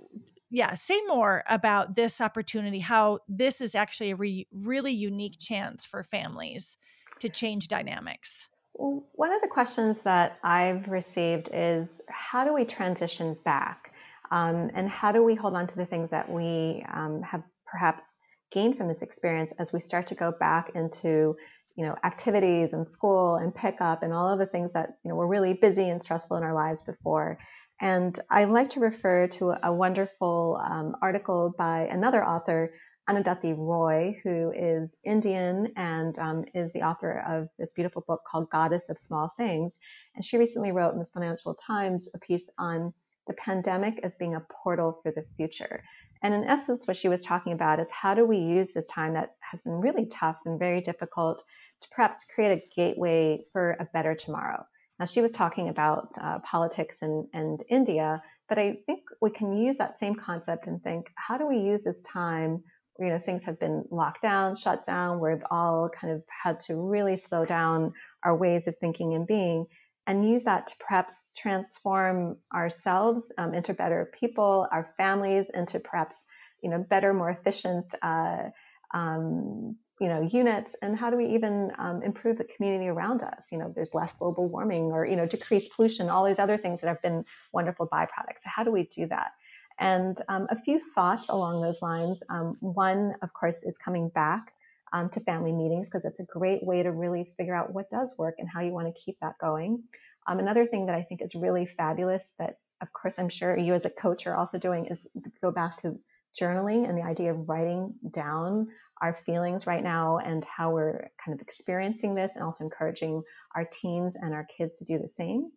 yeah, 0.50 0.74
say 0.74 1.00
more 1.08 1.44
about 1.48 1.96
this 1.96 2.20
opportunity, 2.20 2.80
how 2.80 3.20
this 3.28 3.62
is 3.62 3.76
actually 3.76 4.12
a 4.12 4.16
re- 4.16 4.48
really 4.52 4.94
unique 4.94 5.36
chance 5.40 5.86
for 5.86 6.02
families 6.02 6.78
to 7.20 7.30
change 7.30 7.68
dynamics. 7.68 8.48
one 8.74 9.34
of 9.34 9.42
the 9.42 9.48
questions 9.48 10.04
that 10.04 10.40
I've 10.42 10.88
received 10.88 11.50
is 11.54 12.02
how 12.10 12.46
do 12.46 12.54
we 12.54 12.66
transition 12.66 13.38
back? 13.44 13.89
Um, 14.32 14.70
and 14.74 14.90
how 14.90 15.12
do 15.12 15.24
we 15.24 15.36
hold 15.36 15.56
on 15.56 15.68
to 15.68 15.76
the 15.76 15.86
things 15.86 16.12
that 16.12 16.30
we 16.30 16.86
um, 16.92 17.22
have 17.24 17.44
perhaps 17.66 18.20
gained 18.52 18.78
from 18.78 18.88
this 18.88 19.02
experience 19.02 19.54
as 19.60 19.74
we 19.74 19.80
start 19.80 20.08
to 20.08 20.16
go 20.16 20.34
back 20.40 20.72
into 20.76 21.36
you 21.76 21.86
know 21.86 21.96
activities 22.04 22.74
and 22.74 22.86
school 22.86 23.36
and 23.36 23.56
pickup 23.56 24.04
and 24.04 24.12
all 24.12 24.34
of 24.34 24.40
the 24.40 24.46
things 24.46 24.74
that 24.74 24.98
you 25.04 25.10
know 25.10 25.16
were 25.16 25.28
really 25.28 25.54
busy 25.54 25.88
and 25.88 26.02
stressful 26.02 26.36
in 26.36 26.44
our 26.44 26.54
lives 26.54 26.82
before 26.82 27.38
and 27.80 28.20
i 28.32 28.44
like 28.44 28.70
to 28.72 28.80
refer 28.80 29.28
to 29.28 29.54
a 29.64 29.72
wonderful 29.72 30.60
um, 30.68 30.96
article 31.02 31.54
by 31.58 31.88
another 31.92 32.26
author 32.26 32.74
Arundhati 33.10 33.56
Roy, 33.58 34.20
who 34.24 34.52
is 34.56 35.00
Indian 35.04 35.72
and 35.76 36.18
um, 36.20 36.46
is 36.54 36.72
the 36.74 36.84
author 36.84 37.24
of 37.28 37.50
this 37.58 37.74
beautiful 37.74 38.04
book 38.08 38.22
called 38.30 38.52
Goddess 38.52 38.88
of 38.90 39.00
Small 39.00 39.34
Things. 39.36 39.80
And 40.16 40.24
she 40.24 40.38
recently 40.38 40.72
wrote 40.72 40.94
in 40.94 41.00
the 41.00 41.08
Financial 41.12 41.56
Times 41.56 42.08
a 42.14 42.20
piece 42.20 42.48
on 42.60 42.94
the 43.28 43.34
pandemic 43.34 44.00
as 44.04 44.16
being 44.16 44.36
a 44.36 44.46
portal 44.64 45.00
for 45.04 45.12
the 45.12 45.26
future. 45.38 45.84
And 46.22 46.34
in 46.34 46.44
essence, 46.44 46.88
what 46.88 46.98
she 46.98 47.08
was 47.08 47.24
talking 47.24 47.54
about 47.54 47.80
is 47.80 47.90
how 47.92 48.14
do 48.14 48.26
we 48.26 48.38
use 48.38 48.74
this 48.74 48.88
time 48.88 49.14
that 49.14 49.36
has 49.40 49.62
been 49.62 49.80
really 49.80 50.06
tough 50.06 50.40
and 50.46 50.60
very 50.60 50.82
difficult 50.82 51.44
to 51.82 51.88
perhaps 51.90 52.26
create 52.34 52.52
a 52.52 52.64
gateway 52.76 53.46
for 53.54 53.78
a 53.80 53.88
better 53.94 54.16
tomorrow. 54.16 54.66
Now, 55.00 55.06
she 55.06 55.22
was 55.22 55.32
talking 55.32 55.70
about 55.70 56.10
uh, 56.22 56.40
politics 56.40 57.02
and, 57.02 57.28
and 57.34 57.64
India, 57.70 58.22
but 58.50 58.60
I 58.60 58.80
think 58.86 59.04
we 59.22 59.30
can 59.30 59.56
use 59.56 59.78
that 59.78 59.98
same 59.98 60.16
concept 60.16 60.68
and 60.68 60.84
think, 60.84 61.10
how 61.16 61.38
do 61.38 61.48
we 61.48 61.60
use 61.60 61.84
this 61.84 62.02
time? 62.02 62.64
You 63.00 63.10
know, 63.10 63.18
things 63.18 63.46
have 63.46 63.58
been 63.58 63.86
locked 63.92 64.22
down, 64.22 64.58
shut 64.58 64.84
down. 64.84 65.22
We've 65.22 65.44
all 65.50 65.88
kind 65.88 66.12
of 66.12 66.24
had 66.44 66.60
to 66.62 66.76
really 66.76 67.16
slow 67.16 67.46
down 67.46 67.94
our 68.24 68.36
ways 68.36 68.68
of 68.68 68.76
thinking 68.76 69.14
and 69.14 69.26
being, 69.26 69.68
and 70.10 70.28
use 70.28 70.44
that 70.44 70.66
to 70.66 70.74
perhaps 70.80 71.30
transform 71.38 72.36
ourselves 72.52 73.32
um, 73.38 73.54
into 73.54 73.76
better 73.76 74.12
people, 74.20 74.68
our 74.72 74.92
families 74.98 75.52
into 75.54 75.80
perhaps 75.80 76.26
you 76.64 76.70
know 76.70 76.80
better, 76.80 77.14
more 77.14 77.30
efficient 77.30 77.94
uh, 78.02 78.50
um, 78.92 79.76
you 80.02 80.08
know 80.08 80.28
units. 80.32 80.76
And 80.82 80.98
how 80.98 81.12
do 81.12 81.16
we 81.16 81.28
even 81.28 81.72
um, 81.78 82.02
improve 82.02 82.40
the 82.40 82.44
community 82.44 82.88
around 82.88 83.22
us? 83.22 83.52
You 83.52 83.60
know 83.60 83.72
there's 83.74 83.94
less 83.94 84.12
global 84.14 84.48
warming 84.48 84.86
or 84.86 85.06
you 85.06 85.16
know 85.16 85.28
decreased 85.28 85.76
pollution 85.76 86.10
all 86.10 86.26
these 86.26 86.40
other 86.40 86.58
things 86.58 86.82
that 86.82 86.88
have 86.88 87.04
been 87.04 87.24
wonderful 87.54 87.88
byproducts. 87.88 88.42
So 88.42 88.50
how 88.50 88.64
do 88.64 88.72
we 88.72 88.86
do 88.86 89.06
that? 89.08 89.34
And 89.78 90.20
um, 90.28 90.48
a 90.50 90.56
few 90.56 90.80
thoughts 90.80 91.30
along 91.30 91.62
those 91.62 91.84
lines. 91.84 92.24
Um, 92.30 92.58
one 92.62 93.14
of 93.22 93.32
course 93.34 93.62
is 93.62 93.78
coming 93.78 94.10
back 94.10 94.54
um, 94.94 95.10
to 95.10 95.20
family 95.22 95.52
meetings 95.52 95.90
because 95.90 96.06
it's 96.06 96.20
a 96.20 96.26
great 96.26 96.64
way 96.64 96.84
to 96.84 96.92
really 96.92 97.32
figure 97.38 97.56
out 97.56 97.74
what 97.74 97.90
does 97.90 98.16
work 98.18 98.36
and 98.38 98.50
how 98.50 98.62
you 98.62 98.72
want 98.72 98.88
to 98.88 99.02
keep 99.02 99.18
that 99.22 99.38
going 99.40 99.84
um, 100.28 100.40
another 100.40 100.66
thing 100.66 100.86
that 100.86 100.96
i 100.96 101.02
think 101.02 101.22
is 101.22 101.36
really 101.36 101.66
fabulous 101.66 102.34
that 102.40 102.58
of 102.82 102.92
course 102.94 103.20
i'm 103.20 103.30
sure 103.30 103.58
you 103.58 103.74
as 103.74 103.86
a 103.86 103.90
coach 103.90 104.28
are 104.28 104.36
also 104.36 104.58
doing 104.58 104.86
is 104.86 105.08
go 105.42 105.52
back 105.52 105.78
to 105.78 106.00
journaling 106.40 106.88
and 106.88 106.98
the 106.98 107.04
idea 107.04 107.32
of 107.32 107.50
writing 107.50 107.94
down 108.12 108.68
our 109.02 109.14
feelings 109.14 109.66
right 109.66 109.84
now 109.84 110.18
and 110.18 110.44
how 110.46 110.72
we're 110.72 111.10
kind 111.24 111.34
of 111.34 111.42
experiencing 111.42 112.16
this, 112.16 112.36
and 112.36 112.44
also 112.44 112.64
encouraging 112.64 113.22
our 113.56 113.66
teens 113.66 114.16
and 114.16 114.34
our 114.34 114.46
kids 114.46 114.80
to 114.80 114.86
do 114.86 115.00
the 115.00 115.08
same. 115.08 115.52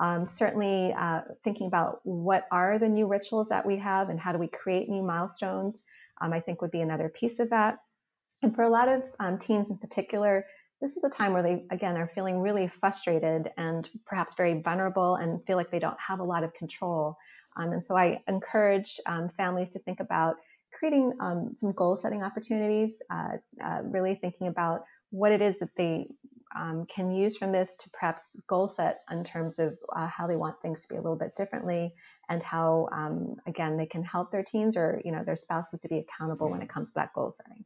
Um, 0.00 0.28
certainly, 0.28 0.92
uh, 0.92 1.20
thinking 1.44 1.66
about 1.66 2.00
what 2.02 2.46
are 2.50 2.78
the 2.78 2.88
new 2.88 3.06
rituals 3.06 3.48
that 3.48 3.64
we 3.66 3.76
have 3.78 4.08
and 4.08 4.18
how 4.18 4.32
do 4.32 4.38
we 4.38 4.48
create 4.48 4.88
new 4.88 5.02
milestones, 5.02 5.84
um, 6.20 6.32
I 6.32 6.40
think 6.40 6.62
would 6.62 6.72
be 6.72 6.80
another 6.80 7.08
piece 7.08 7.38
of 7.38 7.50
that. 7.50 7.78
And 8.44 8.54
for 8.54 8.64
a 8.64 8.68
lot 8.68 8.88
of 8.88 9.04
um, 9.20 9.38
teens 9.38 9.70
in 9.70 9.78
particular, 9.78 10.44
this 10.82 10.96
is 10.96 11.02
the 11.02 11.08
time 11.08 11.32
where 11.32 11.42
they, 11.42 11.64
again, 11.70 11.96
are 11.96 12.06
feeling 12.06 12.40
really 12.40 12.70
frustrated 12.78 13.48
and 13.56 13.88
perhaps 14.04 14.34
very 14.34 14.60
vulnerable 14.60 15.14
and 15.14 15.42
feel 15.46 15.56
like 15.56 15.70
they 15.70 15.78
don't 15.78 15.96
have 15.98 16.20
a 16.20 16.24
lot 16.24 16.44
of 16.44 16.52
control. 16.52 17.16
Um, 17.56 17.72
and 17.72 17.86
so 17.86 17.96
I 17.96 18.22
encourage 18.28 19.00
um, 19.06 19.30
families 19.38 19.70
to 19.70 19.78
think 19.78 20.00
about 20.00 20.36
creating 20.78 21.14
um, 21.20 21.52
some 21.54 21.72
goal 21.72 21.96
setting 21.96 22.22
opportunities, 22.22 23.02
uh, 23.10 23.38
uh, 23.64 23.78
really 23.82 24.16
thinking 24.16 24.48
about 24.48 24.82
what 25.08 25.32
it 25.32 25.40
is 25.40 25.58
that 25.60 25.70
they 25.78 26.08
um, 26.54 26.84
can 26.84 27.10
use 27.10 27.38
from 27.38 27.50
this 27.50 27.76
to 27.78 27.88
perhaps 27.94 28.38
goal 28.46 28.68
set 28.68 28.98
in 29.10 29.24
terms 29.24 29.58
of 29.58 29.78
uh, 29.96 30.06
how 30.06 30.26
they 30.26 30.36
want 30.36 30.60
things 30.60 30.82
to 30.82 30.88
be 30.88 30.96
a 30.96 31.00
little 31.00 31.16
bit 31.16 31.34
differently 31.34 31.94
and 32.28 32.42
how 32.42 32.90
um, 32.92 33.36
again 33.46 33.78
they 33.78 33.86
can 33.86 34.04
help 34.04 34.30
their 34.30 34.42
teens 34.42 34.76
or 34.76 35.00
you 35.02 35.12
know 35.12 35.24
their 35.24 35.34
spouses 35.34 35.80
to 35.80 35.88
be 35.88 35.98
accountable 35.98 36.50
when 36.50 36.62
it 36.62 36.68
comes 36.68 36.90
to 36.90 36.94
that 36.94 37.12
goal 37.14 37.32
setting 37.34 37.64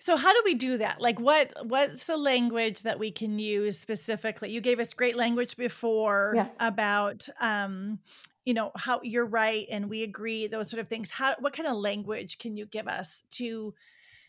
so 0.00 0.16
how 0.16 0.32
do 0.32 0.40
we 0.44 0.54
do 0.54 0.78
that? 0.78 1.00
Like 1.00 1.20
what 1.20 1.52
what's 1.62 2.06
the 2.06 2.16
language 2.16 2.82
that 2.82 2.98
we 2.98 3.12
can 3.12 3.38
use 3.38 3.78
specifically? 3.78 4.50
You 4.50 4.62
gave 4.62 4.80
us 4.80 4.94
great 4.94 5.14
language 5.14 5.56
before 5.58 6.32
yes. 6.34 6.56
about 6.58 7.28
um, 7.38 7.98
you 8.46 8.54
know 8.54 8.72
how 8.76 9.00
you're 9.02 9.26
right 9.26 9.66
and 9.70 9.90
we 9.90 10.02
agree 10.02 10.46
those 10.46 10.70
sort 10.70 10.80
of 10.80 10.88
things. 10.88 11.10
How 11.10 11.34
what 11.38 11.52
kind 11.52 11.68
of 11.68 11.76
language 11.76 12.38
can 12.38 12.56
you 12.56 12.64
give 12.64 12.88
us 12.88 13.24
to 13.32 13.74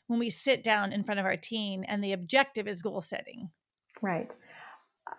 when 0.08 0.20
we 0.20 0.30
sit 0.30 0.62
down 0.62 0.92
in 0.92 1.06
front 1.06 1.22
of 1.22 1.26
our 1.26 1.38
teen 1.38 1.86
and 1.86 2.04
the 2.04 2.12
objective 2.12 2.68
is 2.68 2.82
goal 2.82 3.00
setting? 3.00 3.50
Right 4.02 4.36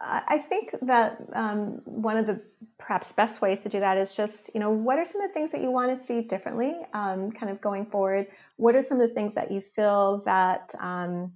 i 0.00 0.38
think 0.38 0.74
that 0.82 1.18
um, 1.34 1.80
one 1.84 2.16
of 2.16 2.26
the 2.26 2.42
perhaps 2.78 3.12
best 3.12 3.40
ways 3.40 3.60
to 3.60 3.68
do 3.68 3.80
that 3.80 3.96
is 3.96 4.14
just 4.14 4.50
you 4.54 4.60
know 4.60 4.70
what 4.70 4.98
are 4.98 5.04
some 5.04 5.20
of 5.20 5.28
the 5.28 5.34
things 5.34 5.52
that 5.52 5.60
you 5.60 5.70
want 5.70 5.96
to 5.96 6.04
see 6.04 6.22
differently 6.22 6.76
um, 6.94 7.30
kind 7.30 7.50
of 7.50 7.60
going 7.60 7.86
forward 7.86 8.26
what 8.56 8.74
are 8.74 8.82
some 8.82 9.00
of 9.00 9.08
the 9.08 9.14
things 9.14 9.34
that 9.34 9.50
you 9.50 9.60
feel 9.60 10.22
that 10.24 10.72
um, 10.80 11.32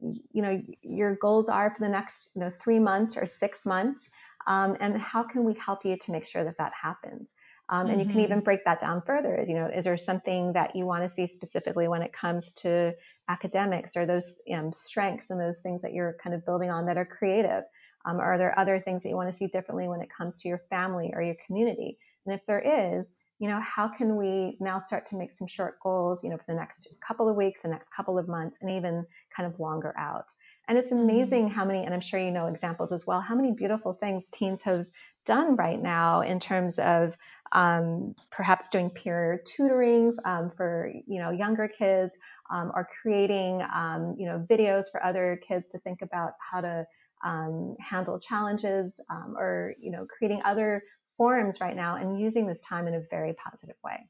you 0.00 0.42
know 0.42 0.62
your 0.82 1.16
goals 1.16 1.48
are 1.48 1.74
for 1.74 1.80
the 1.80 1.88
next 1.88 2.30
you 2.34 2.40
know 2.40 2.52
three 2.60 2.78
months 2.78 3.16
or 3.16 3.26
six 3.26 3.66
months 3.66 4.10
um, 4.46 4.76
and 4.80 4.98
how 4.98 5.22
can 5.22 5.44
we 5.44 5.54
help 5.54 5.84
you 5.84 5.96
to 5.98 6.12
make 6.12 6.26
sure 6.26 6.44
that 6.44 6.58
that 6.58 6.72
happens 6.80 7.34
um, 7.68 7.86
and 7.86 7.90
mm-hmm. 7.90 8.00
you 8.00 8.06
can 8.06 8.20
even 8.20 8.36
mm-hmm. 8.38 8.44
break 8.44 8.64
that 8.64 8.78
down 8.78 9.02
further 9.04 9.44
you 9.46 9.54
know 9.54 9.66
is 9.66 9.84
there 9.84 9.96
something 9.96 10.52
that 10.52 10.74
you 10.74 10.86
want 10.86 11.02
to 11.02 11.10
see 11.10 11.26
specifically 11.26 11.88
when 11.88 12.02
it 12.02 12.12
comes 12.12 12.54
to 12.54 12.94
academics 13.28 13.96
or 13.96 14.06
those 14.06 14.34
um, 14.54 14.72
strengths 14.72 15.30
and 15.30 15.40
those 15.40 15.60
things 15.60 15.82
that 15.82 15.92
you're 15.92 16.16
kind 16.22 16.34
of 16.34 16.44
building 16.46 16.70
on 16.70 16.86
that 16.86 16.96
are 16.96 17.04
creative 17.04 17.64
um, 18.08 18.20
are 18.20 18.38
there 18.38 18.58
other 18.58 18.80
things 18.80 19.02
that 19.02 19.10
you 19.10 19.16
want 19.16 19.30
to 19.30 19.36
see 19.36 19.46
differently 19.46 19.88
when 19.88 20.00
it 20.00 20.08
comes 20.16 20.40
to 20.40 20.48
your 20.48 20.62
family 20.70 21.10
or 21.14 21.22
your 21.22 21.36
community 21.46 21.98
and 22.26 22.34
if 22.34 22.44
there 22.46 22.60
is 22.60 23.18
you 23.38 23.48
know 23.48 23.60
how 23.60 23.86
can 23.86 24.16
we 24.16 24.56
now 24.60 24.80
start 24.80 25.06
to 25.06 25.16
make 25.16 25.32
some 25.32 25.46
short 25.46 25.78
goals 25.82 26.24
you 26.24 26.30
know 26.30 26.36
for 26.36 26.44
the 26.48 26.54
next 26.54 26.88
couple 27.06 27.28
of 27.28 27.36
weeks 27.36 27.62
the 27.62 27.68
next 27.68 27.90
couple 27.94 28.18
of 28.18 28.28
months 28.28 28.58
and 28.62 28.70
even 28.70 29.04
kind 29.36 29.52
of 29.52 29.60
longer 29.60 29.94
out 29.98 30.26
and 30.68 30.76
it's 30.76 30.92
mm-hmm. 30.92 31.08
amazing 31.08 31.50
how 31.50 31.64
many, 31.64 31.84
and 31.84 31.94
I'm 31.94 32.00
sure 32.00 32.20
you 32.20 32.30
know 32.30 32.46
examples 32.46 32.92
as 32.92 33.06
well, 33.06 33.20
how 33.20 33.34
many 33.34 33.52
beautiful 33.52 33.94
things 33.94 34.30
teens 34.30 34.62
have 34.62 34.86
done 35.24 35.56
right 35.56 35.80
now 35.80 36.20
in 36.20 36.38
terms 36.38 36.78
of 36.78 37.16
um, 37.52 38.14
perhaps 38.30 38.68
doing 38.68 38.90
peer 38.90 39.42
tutoring 39.46 40.14
um, 40.26 40.50
for 40.54 40.92
you 41.06 41.18
know 41.18 41.30
younger 41.30 41.68
kids, 41.68 42.18
um, 42.50 42.70
or 42.74 42.86
creating 43.02 43.62
um, 43.74 44.14
you 44.18 44.26
know 44.26 44.46
videos 44.48 44.84
for 44.92 45.02
other 45.02 45.40
kids 45.46 45.70
to 45.70 45.78
think 45.78 46.02
about 46.02 46.32
how 46.38 46.60
to 46.60 46.86
um, 47.24 47.76
handle 47.80 48.18
challenges, 48.18 49.00
um, 49.10 49.34
or 49.36 49.74
you 49.80 49.90
know 49.90 50.06
creating 50.06 50.42
other 50.44 50.82
forums 51.16 51.60
right 51.60 51.76
now 51.76 51.96
and 51.96 52.20
using 52.20 52.46
this 52.46 52.62
time 52.62 52.86
in 52.86 52.94
a 52.94 53.02
very 53.10 53.34
positive 53.34 53.76
way. 53.84 54.08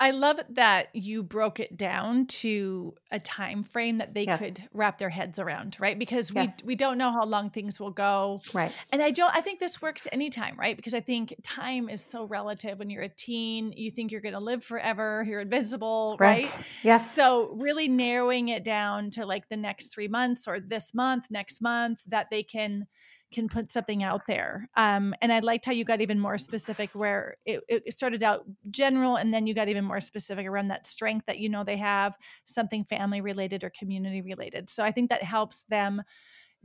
I 0.00 0.10
love 0.10 0.40
that 0.50 0.88
you 0.92 1.22
broke 1.22 1.60
it 1.60 1.76
down 1.76 2.26
to 2.26 2.94
a 3.12 3.20
time 3.20 3.62
frame 3.62 3.98
that 3.98 4.12
they 4.12 4.24
yes. 4.24 4.38
could 4.38 4.68
wrap 4.72 4.98
their 4.98 5.08
heads 5.08 5.38
around, 5.38 5.76
right? 5.78 5.96
Because 5.96 6.32
yes. 6.32 6.56
we 6.62 6.74
we 6.74 6.74
don't 6.74 6.98
know 6.98 7.12
how 7.12 7.24
long 7.24 7.50
things 7.50 7.78
will 7.78 7.92
go. 7.92 8.40
Right. 8.52 8.72
And 8.92 9.00
I 9.00 9.12
don't 9.12 9.34
I 9.34 9.40
think 9.40 9.60
this 9.60 9.80
works 9.80 10.08
anytime, 10.10 10.58
right? 10.58 10.76
Because 10.76 10.94
I 10.94 11.00
think 11.00 11.34
time 11.44 11.88
is 11.88 12.04
so 12.04 12.24
relative 12.24 12.80
when 12.80 12.90
you're 12.90 13.04
a 13.04 13.08
teen, 13.08 13.72
you 13.76 13.90
think 13.90 14.10
you're 14.10 14.20
going 14.20 14.34
to 14.34 14.40
live 14.40 14.64
forever, 14.64 15.24
you're 15.26 15.40
invincible, 15.40 16.16
right. 16.18 16.44
right? 16.44 16.66
Yes. 16.82 17.14
So 17.14 17.54
really 17.54 17.88
narrowing 17.88 18.48
it 18.48 18.64
down 18.64 19.10
to 19.10 19.24
like 19.24 19.48
the 19.48 19.56
next 19.56 19.94
3 19.94 20.08
months 20.08 20.48
or 20.48 20.58
this 20.58 20.92
month, 20.92 21.30
next 21.30 21.62
month 21.62 22.02
that 22.08 22.30
they 22.30 22.42
can 22.42 22.88
can 23.34 23.48
put 23.48 23.72
something 23.72 24.02
out 24.02 24.22
there. 24.26 24.68
Um, 24.76 25.14
and 25.20 25.32
I 25.32 25.40
liked 25.40 25.64
how 25.64 25.72
you 25.72 25.84
got 25.84 26.00
even 26.00 26.18
more 26.18 26.38
specific, 26.38 26.90
where 26.94 27.36
it, 27.44 27.60
it, 27.68 27.92
started 27.92 28.22
out 28.22 28.44
general, 28.70 29.16
and 29.16 29.34
then 29.34 29.46
you 29.46 29.54
got 29.54 29.68
even 29.68 29.84
more 29.84 30.00
specific 30.00 30.46
around 30.46 30.68
that 30.68 30.86
strength 30.86 31.26
that 31.26 31.38
you 31.38 31.48
know 31.48 31.64
they 31.64 31.76
have, 31.76 32.16
something 32.44 32.84
family 32.84 33.20
related 33.20 33.64
or 33.64 33.70
community 33.70 34.22
related. 34.22 34.70
So 34.70 34.84
I 34.84 34.92
think 34.92 35.10
that 35.10 35.22
helps 35.22 35.64
them 35.64 36.02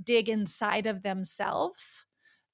dig 0.01 0.29
inside 0.29 0.86
of 0.86 1.01
themselves 1.01 2.05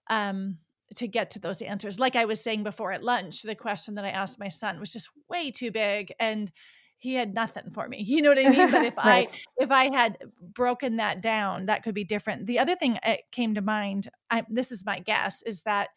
um, 0.09 0.57
to 0.95 1.07
get 1.07 1.29
to 1.31 1.39
those 1.39 1.61
answers. 1.61 1.99
Like 1.99 2.15
I 2.15 2.25
was 2.25 2.41
saying 2.41 2.63
before 2.63 2.91
at 2.91 3.03
lunch, 3.03 3.41
the 3.41 3.55
question 3.55 3.95
that 3.95 4.05
I 4.05 4.09
asked 4.09 4.39
my 4.39 4.49
son 4.49 4.79
was 4.79 4.91
just 4.91 5.09
way 5.29 5.51
too 5.51 5.71
big, 5.71 6.13
and 6.19 6.51
he 6.97 7.15
had 7.15 7.33
nothing 7.33 7.71
for 7.71 7.87
me. 7.87 8.01
You 8.01 8.21
know 8.21 8.29
what 8.29 8.39
I 8.39 8.49
mean? 8.49 8.71
But 8.71 8.85
if 8.85 8.97
right. 9.05 9.29
I 9.31 9.63
if 9.63 9.71
I 9.71 9.95
had 9.95 10.17
broken 10.41 10.97
that 10.97 11.21
down, 11.21 11.67
that 11.67 11.83
could 11.83 11.95
be 11.95 12.03
different. 12.03 12.47
The 12.47 12.59
other 12.59 12.75
thing 12.75 12.97
that 13.03 13.21
came 13.31 13.55
to 13.55 13.61
mind, 13.61 14.09
I, 14.29 14.43
this 14.49 14.71
is 14.71 14.85
my 14.85 14.99
guess, 14.99 15.41
is 15.43 15.63
that 15.63 15.89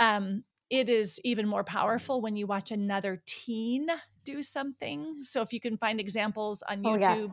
um, 0.00 0.44
it 0.70 0.88
is 0.88 1.20
even 1.22 1.46
more 1.46 1.64
powerful 1.64 2.20
when 2.20 2.36
you 2.36 2.46
watch 2.46 2.70
another 2.70 3.22
teen 3.26 3.88
do 4.24 4.42
something. 4.42 5.16
So 5.24 5.42
if 5.42 5.52
you 5.52 5.60
can 5.60 5.76
find 5.76 6.00
examples 6.00 6.62
on 6.68 6.82
YouTube. 6.82 7.06
Oh, 7.06 7.20
yes. 7.20 7.32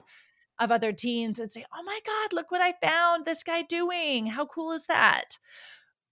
Of 0.61 0.73
other 0.73 0.91
teens 0.91 1.39
and 1.39 1.49
say, 1.49 1.63
Oh 1.73 1.83
my 1.85 1.99
God, 2.05 2.33
look 2.33 2.51
what 2.51 2.59
I 2.59 2.73
found 2.85 3.23
this 3.23 3.43
guy 3.43 3.61
doing. 3.61 4.25
How 4.25 4.45
cool 4.45 4.73
is 4.73 4.87
that? 4.87 5.37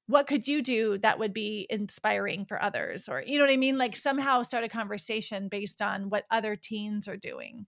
What 0.07 0.25
could 0.25 0.47
you 0.47 0.61
do 0.61 0.97
that 0.99 1.19
would 1.19 1.33
be 1.33 1.67
inspiring 1.69 2.45
for 2.45 2.61
others? 2.61 3.07
Or 3.07 3.21
you 3.25 3.37
know 3.37 3.45
what 3.45 3.53
i 3.53 3.57
mean? 3.57 3.77
Like 3.77 3.95
somehow 3.95 4.41
start 4.41 4.63
a 4.63 4.69
conversation 4.69 5.49
based 5.49 5.81
on 5.81 6.09
what 6.09 6.25
other 6.31 6.55
teens 6.55 7.07
are 7.07 7.17
doing. 7.17 7.67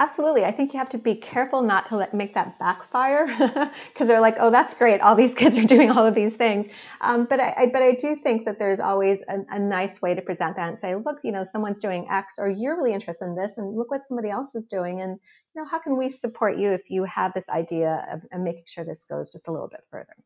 Absolutely 0.00 0.44
i 0.44 0.50
think 0.50 0.72
you 0.72 0.78
have 0.80 0.88
to 0.88 0.98
be 0.98 1.14
careful 1.14 1.62
not 1.62 1.86
to 1.86 1.96
let, 1.96 2.12
make 2.12 2.34
that 2.34 2.58
backfire 2.58 3.26
because 3.92 4.08
they're 4.08 4.20
like 4.20 4.34
oh 4.40 4.50
that's 4.50 4.76
great 4.76 5.00
all 5.00 5.14
these 5.14 5.34
kids 5.42 5.56
are 5.56 5.62
doing 5.62 5.88
all 5.88 6.04
of 6.04 6.16
these 6.16 6.34
things. 6.34 6.68
Um, 7.00 7.26
but 7.26 7.38
I, 7.38 7.54
I, 7.56 7.66
but 7.72 7.80
i 7.80 7.92
do 7.92 8.16
think 8.16 8.44
that 8.46 8.58
there's 8.58 8.80
always 8.80 9.22
a, 9.28 9.42
a, 9.50 9.58
nice 9.60 10.02
way 10.02 10.12
to 10.16 10.20
present 10.20 10.56
that 10.56 10.68
and 10.68 10.80
say 10.80 10.96
look 10.96 11.18
you 11.22 11.30
know 11.30 11.44
someone's 11.44 11.78
doing 11.78 12.08
x 12.10 12.40
or 12.40 12.48
you're 12.48 12.76
really 12.76 12.92
interested 12.92 13.26
in 13.26 13.36
this 13.36 13.52
and 13.56 13.76
look 13.76 13.92
what 13.92 14.08
somebody 14.08 14.30
else 14.30 14.56
is 14.56 14.66
doing 14.66 15.00
and 15.00 15.20
you 15.54 15.62
know 15.62 15.68
how 15.70 15.78
can 15.78 15.96
we 15.96 16.08
support 16.08 16.58
you 16.58 16.72
if 16.72 16.90
you 16.90 17.04
have 17.04 17.32
this 17.32 17.48
idea 17.48 18.04
of, 18.12 18.22
of 18.32 18.40
making 18.40 18.64
sure 18.66 18.84
this 18.84 19.04
goes 19.08 19.30
just 19.30 19.46
a 19.46 19.52
little 19.52 19.68
bit 19.68 19.84
further 19.92 20.16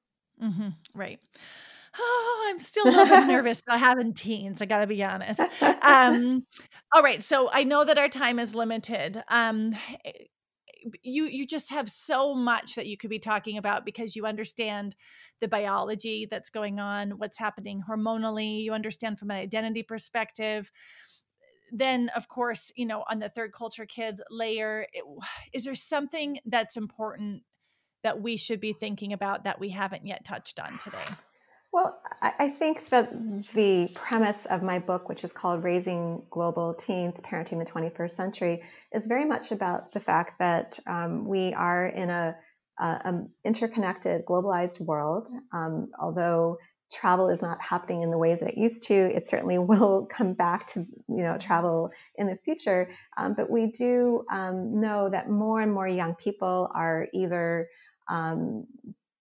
Mm-hmm. 0.43 0.69
Right. 0.95 1.19
Oh, 1.99 2.47
I'm 2.49 2.61
still 2.61 2.87
a 2.87 2.91
little 2.91 3.07
bit 3.07 3.27
nervous 3.29 3.61
about 3.61 3.81
having 3.81 4.15
teens. 4.15 4.63
I 4.63 4.67
got 4.67 4.81
to 4.81 4.87
be 4.87 5.03
honest. 5.03 5.41
Um, 5.83 6.47
all 6.95 7.03
right, 7.03 7.23
so 7.23 7.51
I 7.53 7.65
know 7.65 7.85
that 7.85 7.99
our 7.99 8.09
time 8.09 8.39
is 8.39 8.55
limited. 8.55 9.23
Um, 9.29 9.75
eh, 10.05 10.13
you 11.03 11.25
you 11.25 11.47
just 11.47 11.71
have 11.71 11.89
so 11.91 12.35
much 12.35 12.77
that 12.77 12.87
you 12.87 12.97
could 12.97 13.11
be 13.11 13.19
talking 13.19 13.59
about 13.59 13.85
because 13.85 14.15
you 14.15 14.27
understand 14.27 14.95
the 15.41 15.49
biology 15.49 16.27
that's 16.31 16.51
going 16.51 16.79
on, 16.79 17.13
what's 17.13 17.39
happening 17.39 17.83
hormonally. 17.89 18.63
You 18.63 18.73
understand 18.73 19.19
from 19.19 19.31
an 19.31 19.39
identity 19.39 19.83
perspective. 19.83 20.71
Then, 21.71 22.11
of 22.17 22.29
course, 22.29 22.73
you 22.77 22.87
know, 22.87 23.05
on 23.11 23.19
the 23.19 23.29
third 23.29 23.53
culture 23.53 23.85
kid 23.85 24.21
layer, 24.31 24.87
it, 24.93 25.05
is 25.53 25.65
there 25.65 25.75
something 25.75 26.39
that's 26.47 26.77
important 26.79 27.43
that 28.03 28.21
we 28.21 28.37
should 28.37 28.61
be 28.61 28.73
thinking 28.73 29.13
about 29.13 29.45
that 29.45 29.61
we 29.61 29.71
haven't 29.71 30.07
yet 30.07 30.25
touched 30.25 30.61
on 30.61 30.79
today? 30.79 30.99
Well, 31.71 32.01
I 32.23 32.49
think 32.49 32.89
that 32.89 33.13
the 33.53 33.91
premise 33.95 34.47
of 34.47 34.63
my 34.63 34.79
book, 34.79 35.09
which 35.09 35.23
is 35.23 35.35
called 35.35 35.65
Raising 35.65 36.23
Global 36.31 36.73
Teens 36.73 37.21
Parenting 37.21 37.59
the 37.59 37.71
21st 37.71 38.11
Century, 38.11 38.63
is 38.93 39.07
very 39.07 39.27
much 39.27 39.53
about 39.53 39.93
the 39.93 40.01
fact 40.01 40.39
that 40.39 40.79
um, 40.87 41.29
we 41.29 41.53
are 41.53 41.87
in 41.87 42.09
a, 42.09 42.35
a 42.79 43.21
interconnected, 43.45 44.25
globalized 44.25 44.81
world. 44.81 45.29
Um, 45.53 45.91
although 46.01 46.57
travel 46.91 47.29
is 47.29 47.43
not 47.43 47.61
happening 47.61 48.03
in 48.03 48.11
the 48.11 48.19
ways 48.19 48.41
that 48.41 48.51
it 48.51 48.59
used 48.59 48.85
to, 48.85 48.95
it 48.95 49.29
certainly 49.29 49.59
will 49.73 50.07
come 50.07 50.33
back 50.33 50.67
to 50.69 50.87
you 51.09 51.23
know 51.23 51.37
travel 51.39 51.91
in 52.17 52.27
the 52.29 52.37
future. 52.37 52.91
Um, 53.19 53.35
but 53.35 53.51
we 53.51 53.67
do 53.67 54.25
um, 54.33 54.81
know 54.81 55.11
that 55.11 55.29
more 55.29 55.61
and 55.61 55.73
more 55.73 55.89
young 55.89 56.15
people 56.15 56.71
are 56.75 57.09
either 57.13 57.69
um, 58.09 58.67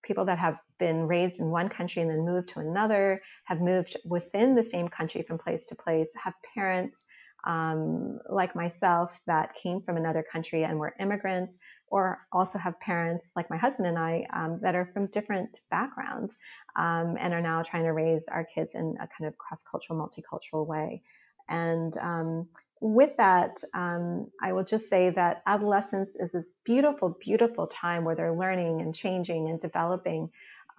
people 0.04 0.26
that 0.26 0.40
have 0.40 0.58
been 0.80 1.08
raised 1.08 1.40
in 1.40 1.50
one 1.50 1.70
country 1.70 2.02
and 2.02 2.10
then 2.10 2.26
moved 2.26 2.48
to 2.50 2.60
another, 2.60 3.22
have 3.46 3.60
moved 3.60 3.98
within 4.06 4.56
the 4.56 4.64
same 4.64 4.88
country 4.88 5.22
from 5.22 5.38
place 5.38 5.68
to 5.68 5.76
place, 5.76 6.14
have 6.24 6.34
parents 6.54 7.08
um, 7.46 8.20
like 8.30 8.56
myself 8.56 9.22
that 9.28 9.56
came 9.56 9.82
from 9.82 9.98
another 9.98 10.24
country 10.32 10.64
and 10.64 10.80
were 10.80 10.96
immigrants, 11.00 11.60
or 11.90 12.20
also 12.32 12.58
have 12.60 12.80
parents 12.80 13.32
like 13.36 13.50
my 13.50 13.58
husband 13.58 13.88
and 13.88 13.98
I 13.98 14.26
um, 14.34 14.60
that 14.62 14.76
are 14.76 14.90
from 14.94 15.08
different 15.08 15.60
backgrounds 15.72 16.38
um, 16.76 17.16
and 17.20 17.34
are 17.34 17.42
now 17.42 17.64
trying 17.64 17.84
to 17.84 17.94
raise 17.94 18.28
our 18.28 18.46
kids 18.54 18.76
in 18.76 18.96
a 19.00 19.08
kind 19.08 19.28
of 19.28 19.38
cross 19.38 19.64
cultural, 19.70 19.98
multicultural 19.98 20.66
way. 20.66 21.02
And 21.48 21.96
um, 21.98 22.50
with 22.82 23.18
that, 23.18 23.58
um, 23.74 24.28
I 24.42 24.54
will 24.54 24.64
just 24.64 24.90
say 24.90 25.10
that 25.12 25.42
adolescence 25.46 26.16
is 26.16 26.32
this 26.32 26.52
beautiful, 26.64 27.18
beautiful 27.20 27.68
time 27.68 28.04
where 28.04 28.16
they're 28.16 28.36
learning 28.36 28.82
and 28.82 28.94
changing 28.94 29.50
and 29.50 29.60
developing. 29.60 30.30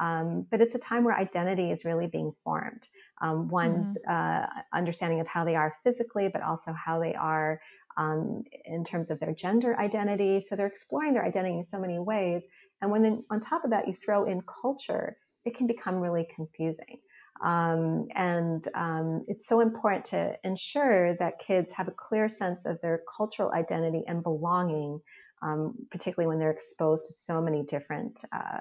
Um, 0.00 0.46
but 0.50 0.60
it's 0.60 0.74
a 0.74 0.78
time 0.78 1.04
where 1.04 1.16
identity 1.16 1.70
is 1.70 1.84
really 1.84 2.06
being 2.06 2.32
formed. 2.44 2.86
Um, 3.20 3.48
one's 3.48 3.98
mm-hmm. 4.08 4.44
uh, 4.44 4.62
understanding 4.72 5.20
of 5.20 5.26
how 5.26 5.44
they 5.44 5.56
are 5.56 5.76
physically, 5.82 6.28
but 6.28 6.42
also 6.42 6.72
how 6.72 7.00
they 7.00 7.14
are 7.14 7.60
um, 7.96 8.44
in 8.64 8.84
terms 8.84 9.10
of 9.10 9.18
their 9.18 9.34
gender 9.34 9.78
identity. 9.78 10.40
So 10.40 10.54
they're 10.54 10.66
exploring 10.66 11.14
their 11.14 11.24
identity 11.24 11.58
in 11.58 11.64
so 11.64 11.80
many 11.80 11.98
ways. 11.98 12.46
And 12.80 12.92
when 12.92 13.02
then 13.02 13.24
on 13.30 13.40
top 13.40 13.64
of 13.64 13.70
that, 13.70 13.88
you 13.88 13.92
throw 13.92 14.24
in 14.24 14.42
culture, 14.42 15.16
it 15.44 15.56
can 15.56 15.66
become 15.66 15.96
really 15.96 16.28
confusing. 16.34 17.00
Um, 17.42 18.08
and 18.14 18.66
um, 18.74 19.24
it's 19.28 19.46
so 19.46 19.60
important 19.60 20.04
to 20.06 20.36
ensure 20.44 21.16
that 21.16 21.38
kids 21.38 21.72
have 21.72 21.88
a 21.88 21.92
clear 21.92 22.28
sense 22.28 22.66
of 22.66 22.80
their 22.80 23.02
cultural 23.16 23.52
identity 23.52 24.02
and 24.06 24.22
belonging, 24.22 25.00
um, 25.42 25.74
particularly 25.90 26.28
when 26.28 26.38
they're 26.38 26.50
exposed 26.50 27.06
to 27.06 27.12
so 27.12 27.40
many 27.40 27.62
different 27.62 28.20
uh, 28.32 28.60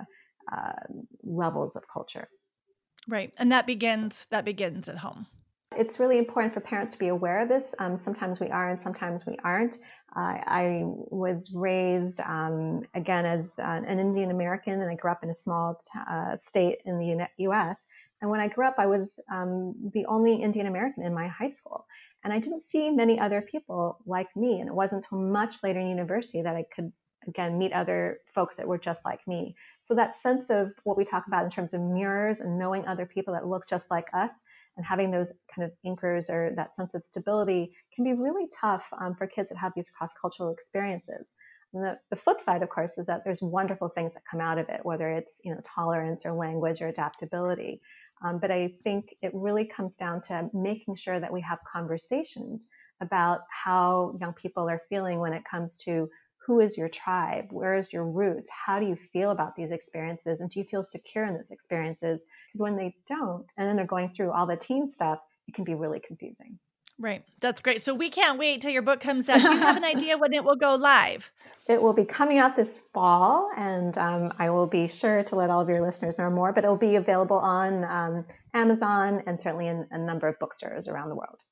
uh, 0.52 0.72
levels 1.24 1.76
of 1.76 1.88
culture. 1.88 2.30
Right, 3.08 3.34
and 3.38 3.52
that 3.52 3.66
begins 3.66 4.28
that 4.32 4.46
begins 4.46 4.90
at 4.90 4.98
home. 4.98 5.28
It's 5.76 6.00
really 6.00 6.18
important 6.18 6.54
for 6.54 6.60
parents 6.60 6.94
to 6.96 7.00
be 7.00 7.08
aware 7.08 7.42
of 7.42 7.50
this. 7.50 7.76
Um, 7.80 7.98
sometimes 7.98 8.40
we 8.40 8.48
are, 8.48 8.70
and 8.70 8.80
sometimes 8.80 9.26
we 9.26 9.38
aren't. 9.44 9.78
Uh, 10.16 10.40
I 10.48 10.82
was 10.84 11.54
raised 11.54 12.20
um, 12.22 12.84
again 12.96 13.26
as 13.26 13.60
uh, 13.60 13.82
an 13.86 14.00
Indian 14.00 14.32
American, 14.32 14.82
and 14.82 14.90
I 14.90 14.96
grew 14.96 15.12
up 15.12 15.24
in 15.24 15.30
a 15.30 15.34
small 15.34 15.76
t- 15.76 16.00
uh, 16.10 16.36
state 16.38 16.80
in 16.86 16.98
the 16.98 17.28
U.S. 17.38 17.88
And 18.22 18.32
when 18.32 18.40
I 18.40 18.48
grew 18.48 18.66
up, 18.66 18.76
I 18.78 18.88
was 18.88 19.20
um, 19.32 19.76
the 19.94 20.06
only 20.06 20.36
Indian 20.36 20.68
American 20.68 21.04
in 21.04 21.14
my 21.14 21.28
high 21.28 21.48
school. 21.48 21.86
And 22.24 22.34
I 22.34 22.40
didn't 22.40 22.64
see 22.64 22.90
many 22.90 23.20
other 23.20 23.42
people 23.42 24.00
like 24.06 24.36
me. 24.36 24.60
And 24.60 24.68
it 24.68 24.74
wasn't 24.74 25.06
until 25.06 25.20
much 25.20 25.64
later 25.64 25.80
in 25.80 25.88
university 25.88 26.42
that 26.42 26.56
I 26.56 26.66
could, 26.76 26.92
again, 27.28 27.58
meet 27.58 27.74
other 27.74 28.20
folks 28.34 28.58
that 28.58 28.68
were 28.68 28.80
just 28.80 29.06
like 29.06 29.26
me. 29.28 29.56
So 29.84 29.94
that 29.96 30.16
sense 30.16 30.50
of 30.50 30.74
what 30.84 30.98
we 30.98 31.06
talk 31.06 31.28
about 31.28 31.44
in 31.44 31.52
terms 31.52 31.74
of 31.74 31.82
mirrors 31.82 32.40
and 32.40 32.58
knowing 32.58 32.86
other 32.88 33.06
people 33.06 33.34
that 33.36 33.48
look 33.48 33.68
just 33.70 33.92
like 33.92 34.08
us 34.14 34.44
and 34.78 34.86
having 34.86 35.12
those 35.12 35.34
kind 35.54 35.66
of 35.66 35.72
anchors 35.86 36.30
or 36.30 36.54
that 36.56 36.76
sense 36.76 36.96
of 36.96 37.04
stability 37.04 37.74
can 37.96 38.04
be 38.04 38.14
really 38.14 38.48
tough 38.60 38.92
um, 39.00 39.16
for 39.16 39.28
kids 39.28 39.50
that 39.50 39.58
have 39.58 39.74
these 39.76 39.90
cross 39.90 40.14
cultural 40.14 40.52
experiences. 40.52 41.36
The, 41.74 42.00
the 42.10 42.16
flip 42.16 42.40
side, 42.40 42.64
of 42.64 42.70
course, 42.70 42.98
is 42.98 43.08
that 43.08 43.24
there's 43.24 43.42
wonderful 43.42 43.90
things 43.90 44.14
that 44.14 44.24
come 44.30 44.40
out 44.40 44.58
of 44.58 44.70
it, 44.70 44.82
whether 44.84 45.10
it's 45.10 45.42
you 45.44 45.54
know 45.54 45.62
tolerance 45.64 46.26
or 46.26 46.32
language 46.32 46.82
or 46.82 46.88
adaptability. 46.88 47.82
Um, 48.24 48.40
but 48.40 48.52
I 48.52 48.74
think 48.84 49.16
it 49.22 49.32
really 49.34 49.66
comes 49.66 49.96
down 49.98 50.22
to 50.24 50.50
making 50.54 50.96
sure 50.96 51.20
that 51.20 51.32
we 51.32 51.42
have 51.42 51.60
conversations 51.72 52.68
about 53.02 53.42
how 53.50 54.18
young 54.20 54.34
people 54.34 54.68
are 54.70 54.82
feeling 54.90 55.20
when 55.20 55.34
it 55.34 55.44
comes 55.50 55.78
to 55.78 56.10
who 56.48 56.62
is 56.62 56.78
your 56.78 56.88
tribe? 56.88 57.48
Where 57.52 57.76
is 57.76 57.92
your 57.92 58.06
roots? 58.06 58.50
How 58.50 58.80
do 58.80 58.86
you 58.86 58.96
feel 58.96 59.32
about 59.32 59.56
these 59.58 59.72
experiences? 59.72 60.40
And 60.40 60.50
do 60.50 60.60
you 60.60 60.66
feel 60.66 60.82
secure 60.82 61.26
in 61.26 61.36
those 61.36 61.52
experiences? 61.52 62.26
Because 62.48 62.62
when 62.62 62.78
they 62.78 62.96
don't, 63.06 63.46
and 63.58 63.68
then 63.68 63.76
they're 63.76 63.86
going 63.86 64.10
through 64.10 64.32
all 64.32 64.48
the 64.48 64.56
teen 64.56 64.90
stuff, 64.90 65.20
it 65.48 65.54
can 65.54 65.66
be 65.66 65.76
really 65.76 66.00
confusing. 66.00 66.58
Right. 67.00 67.24
That's 67.40 67.62
great. 67.62 67.84
So 67.84 67.94
we 67.94 68.10
can't 68.10 68.40
wait 68.40 68.62
till 68.62 68.72
your 68.72 68.82
book 68.82 69.00
comes 69.00 69.30
out. 69.30 69.42
Do 69.42 69.54
you 69.54 69.60
have 69.60 69.78
an 69.78 69.84
idea 69.96 70.18
when 70.18 70.34
it 70.34 70.44
will 70.44 70.56
go 70.56 70.76
live? 70.76 71.32
It 71.68 71.82
will 71.82 71.94
be 71.94 72.06
coming 72.06 72.40
out 72.40 72.56
this 72.56 72.90
fall, 72.94 73.52
and 73.58 73.98
um, 73.98 74.32
I 74.40 74.50
will 74.50 74.68
be 74.68 74.88
sure 74.88 75.22
to 75.24 75.36
let 75.36 75.50
all 75.50 75.60
of 75.60 75.68
your 75.68 75.82
listeners 75.82 76.18
know 76.18 76.30
more. 76.30 76.54
But 76.54 76.64
it 76.64 76.68
will 76.68 76.78
be 76.78 76.96
available 76.96 77.38
on 77.38 77.84
um, 77.84 78.26
Amazon 78.54 79.22
and 79.28 79.40
certainly 79.40 79.68
in 79.68 79.86
a 79.92 79.98
number 79.98 80.28
of 80.28 80.40
bookstores 80.40 80.88
around 80.88 81.10
the 81.10 81.16
world. 81.16 81.44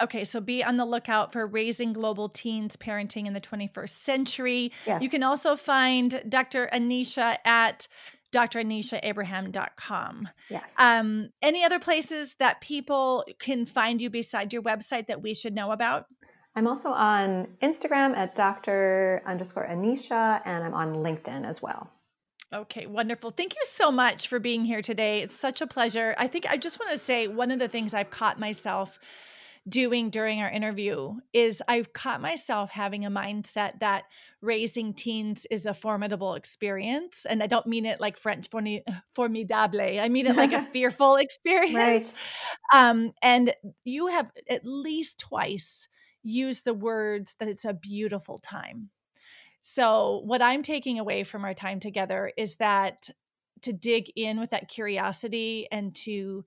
Okay, 0.00 0.24
so 0.24 0.40
be 0.40 0.64
on 0.64 0.76
the 0.76 0.84
lookout 0.84 1.32
for 1.32 1.46
Raising 1.46 1.92
Global 1.92 2.28
Teens 2.28 2.76
Parenting 2.76 3.26
in 3.26 3.34
the 3.34 3.40
21st 3.40 3.90
Century. 3.90 4.72
Yes. 4.86 5.02
You 5.02 5.10
can 5.10 5.22
also 5.22 5.54
find 5.54 6.22
Dr. 6.28 6.68
Anisha 6.72 7.36
at 7.44 7.88
dranishaAbraham.com. 8.32 10.28
Yes. 10.48 10.74
Um, 10.78 11.30
any 11.42 11.64
other 11.64 11.78
places 11.78 12.34
that 12.36 12.60
people 12.60 13.24
can 13.38 13.66
find 13.66 14.00
you 14.00 14.10
beside 14.10 14.52
your 14.52 14.62
website 14.62 15.06
that 15.06 15.22
we 15.22 15.34
should 15.34 15.54
know 15.54 15.70
about? 15.70 16.06
I'm 16.54 16.66
also 16.66 16.90
on 16.90 17.48
Instagram 17.62 18.16
at 18.16 18.34
Dr. 18.34 19.22
underscore 19.26 19.66
Anisha, 19.66 20.42
and 20.44 20.64
I'm 20.64 20.74
on 20.74 20.94
LinkedIn 20.96 21.46
as 21.46 21.62
well. 21.62 21.90
Okay, 22.52 22.86
wonderful. 22.86 23.30
Thank 23.30 23.54
you 23.54 23.62
so 23.64 23.90
much 23.90 24.28
for 24.28 24.38
being 24.38 24.66
here 24.66 24.82
today. 24.82 25.22
It's 25.22 25.34
such 25.34 25.62
a 25.62 25.66
pleasure. 25.66 26.14
I 26.18 26.26
think 26.26 26.46
I 26.46 26.58
just 26.58 26.78
want 26.78 26.92
to 26.92 26.98
say 26.98 27.26
one 27.26 27.50
of 27.50 27.58
the 27.58 27.68
things 27.68 27.94
I've 27.94 28.10
caught 28.10 28.38
myself 28.38 28.98
doing 29.68 30.10
during 30.10 30.40
our 30.40 30.50
interview 30.50 31.14
is 31.32 31.62
I've 31.68 31.92
caught 31.92 32.20
myself 32.20 32.70
having 32.70 33.04
a 33.04 33.10
mindset 33.10 33.78
that 33.78 34.04
raising 34.40 34.92
teens 34.92 35.46
is 35.50 35.66
a 35.66 35.74
formidable 35.74 36.34
experience. 36.34 37.24
And 37.28 37.42
I 37.42 37.46
don't 37.46 37.66
mean 37.66 37.86
it 37.86 38.00
like 38.00 38.16
French 38.16 38.48
formidable, 39.14 40.00
I 40.00 40.08
mean 40.08 40.26
it 40.26 40.36
like 40.36 40.52
a 40.52 40.62
fearful 40.72 41.16
experience. 41.20 42.16
Right. 42.72 42.90
Um, 42.90 43.12
and 43.22 43.54
you 43.84 44.08
have 44.08 44.32
at 44.50 44.64
least 44.64 45.20
twice 45.20 45.88
used 46.22 46.64
the 46.64 46.74
words 46.74 47.36
that 47.38 47.48
it's 47.48 47.64
a 47.64 47.74
beautiful 47.74 48.38
time. 48.38 48.90
So, 49.60 50.22
what 50.24 50.42
I'm 50.42 50.62
taking 50.62 50.98
away 50.98 51.22
from 51.22 51.44
our 51.44 51.54
time 51.54 51.78
together 51.78 52.32
is 52.36 52.56
that 52.56 53.10
to 53.62 53.72
dig 53.72 54.10
in 54.16 54.40
with 54.40 54.50
that 54.50 54.68
curiosity 54.68 55.68
and 55.70 55.94
to 55.94 56.44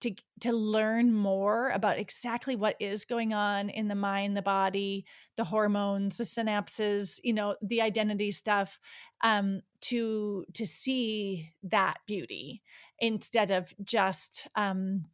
to 0.00 0.14
to 0.40 0.52
learn 0.52 1.12
more 1.12 1.70
about 1.70 1.98
exactly 1.98 2.56
what 2.56 2.76
is 2.80 3.04
going 3.04 3.34
on 3.34 3.68
in 3.68 3.88
the 3.88 3.94
mind 3.94 4.36
the 4.36 4.42
body 4.42 5.04
the 5.36 5.44
hormones 5.44 6.16
the 6.16 6.24
synapses 6.24 7.18
you 7.22 7.32
know 7.32 7.56
the 7.62 7.80
identity 7.80 8.30
stuff 8.30 8.80
um 9.22 9.60
to 9.80 10.44
to 10.54 10.66
see 10.66 11.50
that 11.62 11.98
beauty 12.06 12.62
instead 12.98 13.50
of 13.50 13.72
just 13.84 14.48
um 14.56 15.04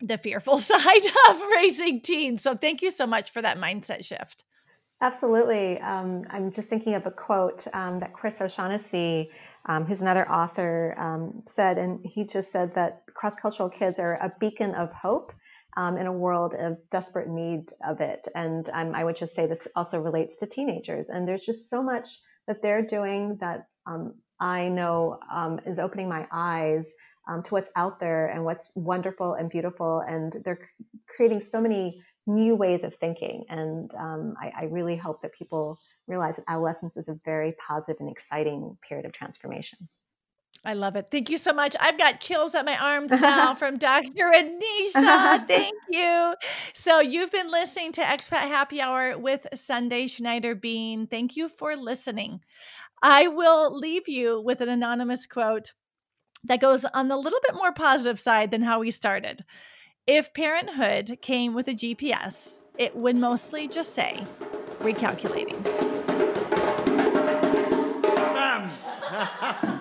the 0.00 0.18
fearful 0.18 0.58
side 0.60 1.06
of 1.30 1.42
raising 1.56 2.00
teens 2.00 2.42
so 2.42 2.54
thank 2.54 2.82
you 2.82 2.90
so 2.90 3.06
much 3.06 3.30
for 3.30 3.42
that 3.42 3.58
mindset 3.58 4.04
shift 4.04 4.44
Absolutely. 5.00 5.78
Um, 5.80 6.24
I'm 6.30 6.50
just 6.50 6.68
thinking 6.68 6.94
of 6.94 7.04
a 7.04 7.10
quote 7.10 7.66
um, 7.74 7.98
that 7.98 8.14
Chris 8.14 8.40
O'Shaughnessy, 8.40 9.30
um, 9.66 9.86
who's 9.86 10.02
another 10.02 10.30
author, 10.30 10.94
um, 10.98 11.42
said, 11.46 11.78
and 11.78 12.00
he 12.04 12.24
just 12.24 12.52
said 12.52 12.74
that 12.74 13.02
cross 13.14 13.36
cultural 13.36 13.70
kids 13.70 13.98
are 13.98 14.14
a 14.14 14.32
beacon 14.40 14.74
of 14.74 14.92
hope 14.92 15.32
um, 15.76 15.96
in 15.96 16.06
a 16.06 16.12
world 16.12 16.54
of 16.54 16.78
desperate 16.90 17.28
need 17.28 17.70
of 17.86 18.00
it. 18.00 18.28
And 18.34 18.68
um, 18.72 18.94
I 18.94 19.04
would 19.04 19.16
just 19.16 19.34
say 19.34 19.46
this 19.46 19.66
also 19.74 19.98
relates 20.00 20.38
to 20.38 20.46
teenagers. 20.46 21.08
And 21.08 21.26
there's 21.26 21.44
just 21.44 21.68
so 21.68 21.82
much 21.82 22.08
that 22.46 22.62
they're 22.62 22.84
doing 22.84 23.38
that 23.40 23.66
I 24.40 24.68
know 24.68 25.18
is 25.66 25.78
opening 25.78 26.08
my 26.08 26.26
eyes 26.32 26.92
um, 27.28 27.42
to 27.44 27.54
what's 27.54 27.70
out 27.76 28.00
there 28.00 28.26
and 28.26 28.44
what's 28.44 28.72
wonderful 28.76 29.34
and 29.34 29.48
beautiful. 29.48 30.00
And 30.00 30.36
they're 30.44 30.60
creating 31.08 31.42
so 31.42 31.60
many 31.60 32.02
new 32.26 32.56
ways 32.56 32.84
of 32.84 32.94
thinking. 32.94 33.44
And 33.48 33.94
um, 33.94 34.34
I, 34.40 34.52
I, 34.62 34.64
really 34.64 34.96
hope 34.96 35.20
that 35.20 35.34
people 35.34 35.78
realize 36.06 36.36
that 36.36 36.44
adolescence 36.48 36.96
is 36.96 37.08
a 37.08 37.18
very 37.24 37.52
positive 37.52 38.00
and 38.00 38.10
exciting 38.10 38.78
period 38.88 39.04
of 39.04 39.12
transformation. 39.12 39.78
I 40.66 40.72
love 40.72 40.96
it. 40.96 41.08
Thank 41.10 41.28
you 41.28 41.36
so 41.36 41.52
much. 41.52 41.76
I've 41.78 41.98
got 41.98 42.20
chills 42.20 42.54
at 42.54 42.64
my 42.64 42.76
arms 42.78 43.10
now 43.20 43.54
from 43.54 43.76
Dr. 43.76 44.32
Anisha. 44.34 45.46
Thank 45.48 45.74
you. 45.90 46.34
So, 46.72 47.00
you've 47.00 47.30
been 47.30 47.50
listening 47.50 47.92
to 47.92 48.00
Expat 48.00 48.48
Happy 48.48 48.80
Hour 48.80 49.18
with 49.18 49.46
Sundae 49.54 50.06
Schneider 50.06 50.54
Bean. 50.54 51.06
Thank 51.06 51.36
you 51.36 51.48
for 51.48 51.76
listening. 51.76 52.40
I 53.02 53.28
will 53.28 53.76
leave 53.76 54.08
you 54.08 54.40
with 54.40 54.62
an 54.62 54.70
anonymous 54.70 55.26
quote 55.26 55.72
that 56.44 56.60
goes 56.60 56.84
on 56.86 57.08
the 57.08 57.16
little 57.16 57.40
bit 57.46 57.54
more 57.54 57.72
positive 57.72 58.18
side 58.18 58.50
than 58.50 58.62
how 58.62 58.80
we 58.80 58.90
started. 58.90 59.44
If 60.06 60.34
parenthood 60.34 61.16
came 61.22 61.54
with 61.54 61.66
a 61.66 61.72
GPS, 61.72 62.60
it 62.76 62.94
would 62.94 63.16
mostly 63.16 63.66
just 63.66 63.94
say 63.94 64.26
recalculating. 64.80 65.64